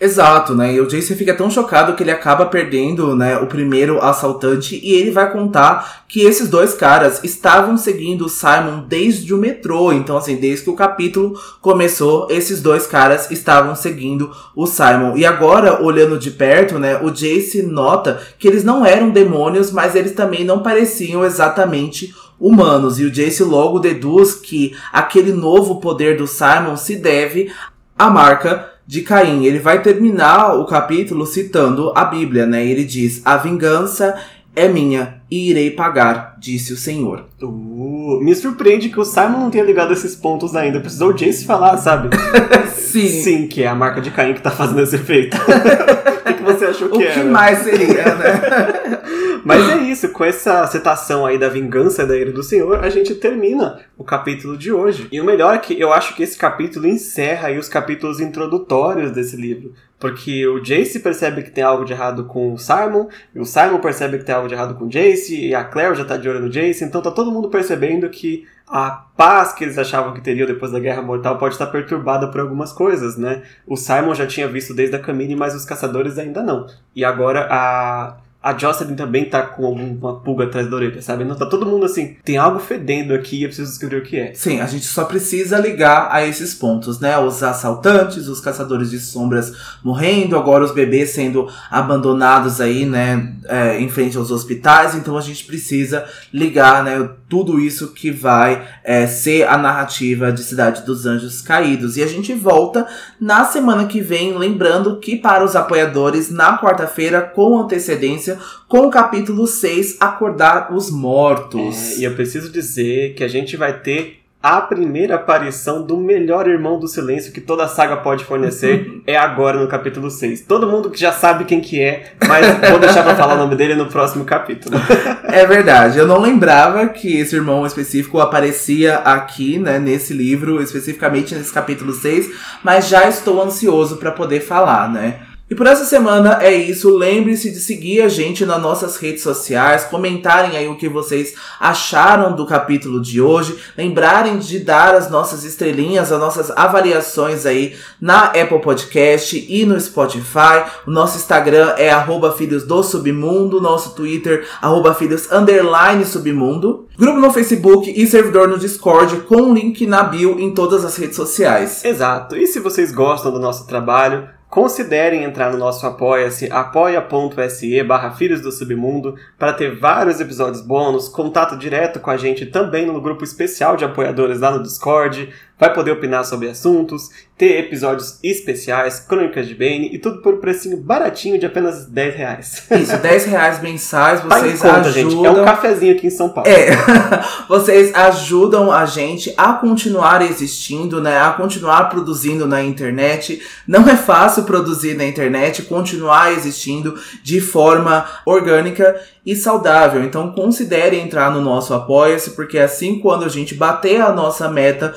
Exato, 0.00 0.56
né? 0.56 0.74
E 0.74 0.80
o 0.80 0.86
Jason 0.86 1.14
fica 1.14 1.32
tão 1.34 1.48
chocado 1.48 1.94
que 1.94 2.02
ele 2.02 2.10
acaba 2.10 2.46
perdendo, 2.46 3.14
né, 3.14 3.38
o 3.38 3.46
primeiro 3.46 4.02
assaltante 4.02 4.78
e 4.82 4.92
ele 4.92 5.12
vai 5.12 5.30
contar 5.30 6.04
que 6.08 6.22
esses 6.22 6.48
dois 6.48 6.74
caras 6.74 7.22
estavam 7.22 7.76
seguindo 7.76 8.26
o 8.26 8.28
Simon 8.28 8.84
desde 8.88 9.32
o 9.32 9.38
metrô. 9.38 9.92
Então, 9.92 10.16
assim, 10.16 10.34
desde 10.34 10.64
que 10.64 10.70
o 10.70 10.74
capítulo 10.74 11.38
começou, 11.60 12.26
esses 12.28 12.60
dois 12.60 12.88
caras 12.88 13.30
estavam 13.30 13.76
seguindo 13.76 14.32
o 14.54 14.66
Simon. 14.66 15.16
E 15.16 15.24
agora, 15.24 15.80
olhando 15.80 16.18
de 16.18 16.32
perto, 16.32 16.76
né, 16.76 16.98
o 17.00 17.10
Jace 17.10 17.62
nota 17.62 18.20
que 18.36 18.48
eles 18.48 18.64
não 18.64 18.84
eram 18.84 19.10
demônios, 19.10 19.70
mas 19.70 19.94
eles 19.94 20.12
também 20.12 20.44
não 20.44 20.60
pareciam 20.60 21.24
exatamente 21.24 22.12
humanos. 22.38 22.98
E 22.98 23.04
o 23.04 23.12
Jace 23.12 23.44
logo 23.44 23.78
deduz 23.78 24.34
que 24.34 24.76
aquele 24.92 25.32
novo 25.32 25.80
poder 25.80 26.16
do 26.16 26.26
Simon 26.26 26.76
se 26.76 26.96
deve 26.96 27.52
à 27.96 28.10
marca 28.10 28.73
de 28.86 29.02
Caim. 29.02 29.44
Ele 29.44 29.58
vai 29.58 29.82
terminar 29.82 30.54
o 30.54 30.66
capítulo 30.66 31.26
citando 31.26 31.92
a 31.94 32.04
Bíblia, 32.04 32.46
né? 32.46 32.64
Ele 32.64 32.84
diz: 32.84 33.22
A 33.24 33.36
vingança 33.36 34.14
é 34.56 34.68
minha 34.68 35.20
e 35.30 35.50
irei 35.50 35.70
pagar, 35.70 36.36
disse 36.38 36.72
o 36.72 36.76
Senhor. 36.76 37.24
Uh, 37.42 38.20
me 38.22 38.34
surpreende 38.34 38.88
que 38.88 39.00
o 39.00 39.04
Simon 39.04 39.40
não 39.40 39.50
tenha 39.50 39.64
ligado 39.64 39.92
esses 39.92 40.14
pontos 40.14 40.54
ainda. 40.54 40.80
Precisou 40.80 41.10
o 41.10 41.12
Jace 41.12 41.44
falar, 41.44 41.76
sabe? 41.76 42.10
Sim. 42.72 43.08
Sim, 43.08 43.46
que 43.48 43.62
é 43.62 43.66
a 43.66 43.74
marca 43.74 44.00
de 44.00 44.10
Caim 44.10 44.34
que 44.34 44.42
tá 44.42 44.50
fazendo 44.50 44.80
esse 44.80 44.96
efeito. 44.96 45.36
o 46.44 46.52
você 46.52 46.66
achou 46.66 46.88
que 46.88 46.98
O 46.98 47.02
era? 47.02 47.12
que 47.12 47.24
mais 47.24 47.58
seria, 47.58 48.14
né? 48.14 49.00
Mas 49.44 49.68
é 49.68 49.76
isso, 49.82 50.08
com 50.08 50.24
essa 50.24 50.66
citação 50.66 51.26
aí 51.26 51.38
da 51.38 51.48
vingança 51.50 52.06
da 52.06 52.16
ira 52.16 52.32
do 52.32 52.42
Senhor, 52.42 52.82
a 52.82 52.88
gente 52.88 53.14
termina 53.14 53.78
o 53.98 54.02
capítulo 54.02 54.56
de 54.56 54.72
hoje. 54.72 55.06
E 55.12 55.20
o 55.20 55.24
melhor 55.24 55.54
é 55.54 55.58
que 55.58 55.78
eu 55.78 55.92
acho 55.92 56.14
que 56.16 56.22
esse 56.22 56.38
capítulo 56.38 56.86
encerra 56.86 57.48
aí 57.48 57.58
os 57.58 57.68
capítulos 57.68 58.20
introdutórios 58.20 59.10
desse 59.10 59.36
livro. 59.36 59.74
Porque 59.98 60.46
o 60.46 60.60
Jace 60.60 61.00
percebe 61.00 61.42
que 61.42 61.50
tem 61.50 61.64
algo 61.64 61.84
de 61.84 61.92
errado 61.92 62.24
com 62.24 62.52
o 62.52 62.58
Simon, 62.58 63.08
e 63.34 63.40
o 63.40 63.44
Simon 63.44 63.80
percebe 63.80 64.18
que 64.18 64.24
tem 64.24 64.34
algo 64.34 64.48
de 64.48 64.54
errado 64.54 64.74
com 64.74 64.84
o 64.84 64.88
Jace, 64.88 65.46
e 65.48 65.54
a 65.54 65.64
Claire 65.64 65.94
já 65.94 66.04
tá 66.04 66.16
de 66.16 66.28
olho 66.28 66.40
no 66.40 66.50
Jace, 66.50 66.84
então 66.84 67.00
tá 67.00 67.10
todo 67.10 67.30
mundo 67.30 67.48
percebendo 67.48 68.08
que 68.10 68.46
a 68.66 68.90
paz 69.16 69.52
que 69.52 69.62
eles 69.62 69.78
achavam 69.78 70.14
que 70.14 70.20
teriam 70.20 70.46
depois 70.46 70.72
da 70.72 70.80
Guerra 70.80 71.02
Mortal 71.02 71.38
pode 71.38 71.54
estar 71.54 71.66
perturbada 71.66 72.28
por 72.28 72.40
algumas 72.40 72.72
coisas, 72.72 73.16
né? 73.16 73.42
O 73.66 73.76
Simon 73.76 74.14
já 74.14 74.26
tinha 74.26 74.48
visto 74.48 74.74
desde 74.74 74.96
a 74.96 74.98
Camille, 74.98 75.36
mas 75.36 75.54
os 75.54 75.64
caçadores 75.64 76.18
ainda 76.18 76.42
não. 76.42 76.66
E 76.94 77.04
agora 77.04 77.46
a 77.50 78.16
a 78.44 78.54
Jocelyn 78.58 78.94
também 78.94 79.24
tá 79.24 79.40
com 79.40 79.64
alguma 79.64 80.20
pulga 80.20 80.44
atrás 80.44 80.68
da 80.68 80.76
orelha, 80.76 81.00
sabe? 81.00 81.24
Não 81.24 81.34
tá 81.34 81.46
todo 81.46 81.64
mundo 81.64 81.86
assim, 81.86 82.18
tem 82.22 82.36
algo 82.36 82.58
fedendo 82.58 83.14
aqui 83.14 83.42
eu 83.42 83.48
preciso 83.48 83.70
descobrir 83.70 83.96
o 83.96 84.02
que 84.02 84.18
é. 84.18 84.34
Sim, 84.34 84.60
a 84.60 84.66
gente 84.66 84.84
só 84.84 85.06
precisa 85.06 85.58
ligar 85.58 86.08
a 86.12 86.26
esses 86.26 86.54
pontos, 86.54 87.00
né? 87.00 87.18
Os 87.18 87.42
assaltantes, 87.42 88.28
os 88.28 88.40
caçadores 88.40 88.90
de 88.90 89.00
sombras 89.00 89.54
morrendo, 89.82 90.36
agora 90.36 90.62
os 90.62 90.72
bebês 90.72 91.08
sendo 91.08 91.48
abandonados 91.70 92.60
aí, 92.60 92.84
né? 92.84 93.34
é, 93.46 93.80
em 93.80 93.88
frente 93.88 94.16
aos 94.16 94.30
hospitais. 94.30 94.94
Então 94.94 95.16
a 95.16 95.20
gente 95.20 95.44
precisa 95.44 96.04
ligar, 96.32 96.84
né? 96.84 97.08
Tudo 97.34 97.58
isso 97.58 97.92
que 97.92 98.12
vai 98.12 98.64
é, 98.84 99.08
ser 99.08 99.48
a 99.48 99.58
narrativa 99.58 100.30
de 100.30 100.44
Cidade 100.44 100.86
dos 100.86 101.04
Anjos 101.04 101.42
Caídos. 101.42 101.96
E 101.96 102.02
a 102.04 102.06
gente 102.06 102.32
volta 102.32 102.86
na 103.20 103.44
semana 103.44 103.86
que 103.86 104.00
vem, 104.00 104.38
lembrando 104.38 105.00
que 105.00 105.16
para 105.16 105.44
os 105.44 105.56
apoiadores, 105.56 106.30
na 106.30 106.56
quarta-feira, 106.56 107.20
com 107.22 107.58
antecedência, 107.58 108.38
com 108.68 108.86
o 108.86 108.90
capítulo 108.90 109.48
6, 109.48 109.96
Acordar 109.98 110.72
os 110.72 110.92
Mortos. 110.92 111.96
É, 111.96 111.98
e 111.98 112.04
eu 112.04 112.14
preciso 112.14 112.52
dizer 112.52 113.14
que 113.14 113.24
a 113.24 113.28
gente 113.28 113.56
vai 113.56 113.80
ter 113.80 114.23
a 114.44 114.60
primeira 114.60 115.14
aparição 115.14 115.80
do 115.80 115.96
melhor 115.96 116.46
irmão 116.46 116.78
do 116.78 116.86
silêncio 116.86 117.32
que 117.32 117.40
toda 117.40 117.64
a 117.64 117.68
saga 117.68 117.96
pode 117.96 118.26
fornecer 118.26 119.00
é 119.06 119.16
agora 119.16 119.58
no 119.58 119.66
capítulo 119.66 120.10
6. 120.10 120.42
Todo 120.42 120.66
mundo 120.66 120.90
que 120.90 121.00
já 121.00 121.12
sabe 121.12 121.46
quem 121.46 121.62
que 121.62 121.80
é, 121.80 122.12
mas 122.28 122.46
vou 122.68 122.78
deixar 122.78 123.02
pra 123.02 123.14
falar 123.14 123.36
o 123.36 123.38
nome 123.38 123.56
dele 123.56 123.74
no 123.74 123.86
próximo 123.86 124.22
capítulo. 124.26 124.76
É 125.24 125.46
verdade, 125.46 125.98
eu 125.98 126.06
não 126.06 126.20
lembrava 126.20 126.86
que 126.88 127.16
esse 127.16 127.34
irmão 127.34 127.64
específico 127.64 128.20
aparecia 128.20 128.96
aqui, 128.98 129.58
né, 129.58 129.78
nesse 129.78 130.12
livro, 130.12 130.60
especificamente 130.60 131.34
nesse 131.34 131.50
capítulo 131.50 131.94
6, 131.94 132.30
mas 132.62 132.86
já 132.86 133.08
estou 133.08 133.42
ansioso 133.42 133.96
para 133.96 134.10
poder 134.10 134.40
falar, 134.40 134.92
né? 134.92 135.20
E 135.50 135.54
por 135.54 135.66
essa 135.66 135.84
semana 135.84 136.38
é 136.40 136.54
isso. 136.54 136.96
Lembre-se 136.96 137.50
de 137.50 137.60
seguir 137.60 138.00
a 138.00 138.08
gente 138.08 138.46
nas 138.46 138.60
nossas 138.60 138.96
redes 138.96 139.22
sociais, 139.22 139.84
comentarem 139.84 140.56
aí 140.56 140.66
o 140.68 140.76
que 140.76 140.88
vocês 140.88 141.34
acharam 141.60 142.34
do 142.34 142.46
capítulo 142.46 143.00
de 143.00 143.20
hoje, 143.20 143.58
lembrarem 143.76 144.38
de 144.38 144.58
dar 144.58 144.94
as 144.94 145.10
nossas 145.10 145.44
estrelinhas, 145.44 146.10
as 146.10 146.18
nossas 146.18 146.50
avaliações 146.50 147.44
aí 147.44 147.76
na 148.00 148.28
Apple 148.28 148.60
Podcast 148.60 149.46
e 149.46 149.66
no 149.66 149.78
Spotify. 149.78 150.64
O 150.86 150.90
nosso 150.90 151.18
Instagram 151.18 151.74
é 151.76 151.90
arroba 151.90 152.32
Filhos 152.32 152.66
do 152.66 152.82
Submundo, 152.82 153.60
nosso 153.60 153.94
Twitter, 153.94 154.48
arroba 154.62 154.94
Filhos 154.94 155.30
Underline 155.30 156.06
Submundo. 156.06 156.88
Grupo 156.96 157.20
no 157.20 157.30
Facebook 157.30 157.92
e 157.94 158.06
servidor 158.06 158.48
no 158.48 158.58
Discord 158.58 159.22
com 159.22 159.52
link 159.52 159.86
na 159.86 160.04
bio 160.04 160.40
em 160.40 160.54
todas 160.54 160.86
as 160.86 160.96
redes 160.96 161.16
sociais. 161.16 161.84
Exato. 161.84 162.34
E 162.34 162.46
se 162.46 162.60
vocês 162.60 162.90
gostam 162.90 163.30
do 163.30 163.38
nosso 163.38 163.66
trabalho, 163.66 164.26
considerem 164.54 165.24
entrar 165.24 165.50
no 165.50 165.58
nosso 165.58 165.84
apoia-se, 165.84 166.48
apoia.se 166.48 167.82
barra 167.82 168.12
Filhos 168.12 168.40
do 168.40 168.52
Submundo, 168.52 169.16
para 169.36 169.52
ter 169.52 169.76
vários 169.76 170.20
episódios 170.20 170.60
bônus, 170.60 171.08
contato 171.08 171.58
direto 171.58 171.98
com 171.98 172.08
a 172.08 172.16
gente 172.16 172.46
também 172.46 172.86
no 172.86 173.00
grupo 173.00 173.24
especial 173.24 173.76
de 173.76 173.84
apoiadores 173.84 174.38
lá 174.38 174.52
no 174.52 174.62
Discord, 174.62 175.28
vai 175.58 175.72
poder 175.72 175.92
opinar 175.92 176.24
sobre 176.24 176.48
assuntos, 176.48 177.10
ter 177.36 177.58
episódios 177.58 178.18
especiais, 178.22 179.00
crônicas 179.00 179.46
de 179.46 179.54
Bane 179.54 179.90
e 179.92 179.98
tudo 179.98 180.20
por 180.20 180.34
um 180.34 180.40
precinho 180.40 180.76
baratinho 180.76 181.38
de 181.38 181.46
apenas 181.46 181.86
10 181.86 182.14
reais. 182.14 182.62
Isso, 182.70 182.96
10 182.96 183.24
reais 183.24 183.62
mensais, 183.62 184.20
vocês 184.20 184.60
tá 184.60 184.76
conta, 184.76 184.88
ajudam. 184.88 185.10
Gente. 185.10 185.26
É 185.26 185.30
um 185.30 185.44
cafezinho 185.44 185.96
aqui 185.96 186.06
em 186.06 186.10
São 186.10 186.28
Paulo. 186.28 186.48
É, 186.48 186.70
vocês 187.48 187.94
ajudam 187.94 188.70
a 188.70 188.86
gente 188.86 189.34
a 189.36 189.52
continuar 189.52 190.22
existindo, 190.22 191.00
né? 191.00 191.18
A 191.18 191.32
continuar 191.32 191.88
produzindo 191.88 192.46
na 192.46 192.62
internet. 192.62 193.42
Não 193.66 193.88
é 193.88 193.96
fácil 193.96 194.44
produzir 194.44 194.94
na 194.94 195.04
internet, 195.04 195.62
continuar 195.62 196.32
existindo 196.32 196.98
de 197.22 197.40
forma 197.40 198.06
orgânica 198.24 199.00
e 199.26 199.34
saudável. 199.34 200.04
Então 200.04 200.32
considere 200.32 200.98
entrar 200.98 201.30
no 201.30 201.40
nosso 201.40 201.72
Apoia-se, 201.72 202.30
porque 202.30 202.58
assim 202.58 202.98
quando 202.98 203.24
a 203.24 203.28
gente 203.28 203.54
bater 203.54 204.00
a 204.00 204.12
nossa 204.12 204.48
meta 204.48 204.94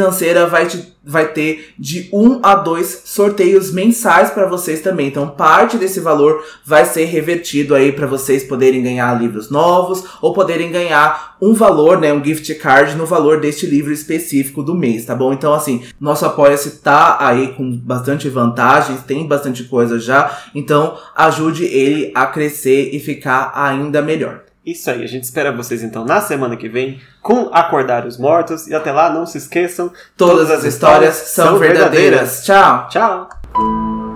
financeira, 0.00 0.46
vai, 0.46 0.66
te, 0.66 0.94
vai 1.04 1.28
ter 1.28 1.74
de 1.78 2.08
um 2.12 2.40
a 2.42 2.54
dois 2.54 3.02
sorteios 3.04 3.70
mensais 3.70 4.30
para 4.30 4.46
vocês 4.46 4.80
também. 4.80 5.08
Então 5.08 5.28
parte 5.28 5.76
desse 5.76 6.00
valor 6.00 6.42
vai 6.64 6.86
ser 6.86 7.04
revertido 7.04 7.74
aí 7.74 7.92
para 7.92 8.06
vocês 8.06 8.44
poderem 8.44 8.82
ganhar 8.82 9.12
livros 9.20 9.50
novos 9.50 10.04
ou 10.22 10.32
poderem 10.32 10.72
ganhar 10.72 11.36
um 11.40 11.52
valor, 11.54 11.98
né, 11.98 12.12
um 12.12 12.22
gift 12.22 12.54
card 12.56 12.96
no 12.96 13.06
valor 13.06 13.40
deste 13.40 13.66
livro 13.66 13.92
específico 13.92 14.62
do 14.62 14.74
mês, 14.74 15.04
tá 15.04 15.14
bom? 15.14 15.32
Então 15.32 15.52
assim, 15.52 15.82
nosso 16.00 16.24
Apoia-se 16.24 16.82
tá 16.82 17.16
aí 17.20 17.48
com 17.54 17.76
bastante 17.76 18.28
vantagens, 18.28 19.02
tem 19.02 19.26
bastante 19.26 19.64
coisa 19.64 19.98
já, 19.98 20.38
então 20.54 20.96
ajude 21.14 21.64
ele 21.64 22.10
a 22.14 22.26
crescer 22.26 22.94
e 22.94 23.00
ficar 23.00 23.52
ainda 23.54 24.00
melhor. 24.00 24.49
Isso 24.64 24.90
aí, 24.90 25.02
a 25.02 25.06
gente 25.06 25.24
espera 25.24 25.50
vocês 25.52 25.82
então 25.82 26.04
na 26.04 26.20
semana 26.20 26.56
que 26.56 26.68
vem 26.68 27.00
com 27.22 27.48
Acordar 27.52 28.06
os 28.06 28.18
Mortos. 28.18 28.66
E 28.66 28.74
até 28.74 28.92
lá, 28.92 29.10
não 29.10 29.24
se 29.24 29.38
esqueçam: 29.38 29.90
todas, 30.16 30.48
todas 30.48 30.50
as 30.50 30.64
histórias, 30.64 31.16
histórias 31.16 31.30
são 31.30 31.58
verdadeiras. 31.58 32.44
verdadeiras. 32.44 32.44
Tchau! 32.44 32.88
Tchau! 32.88 34.09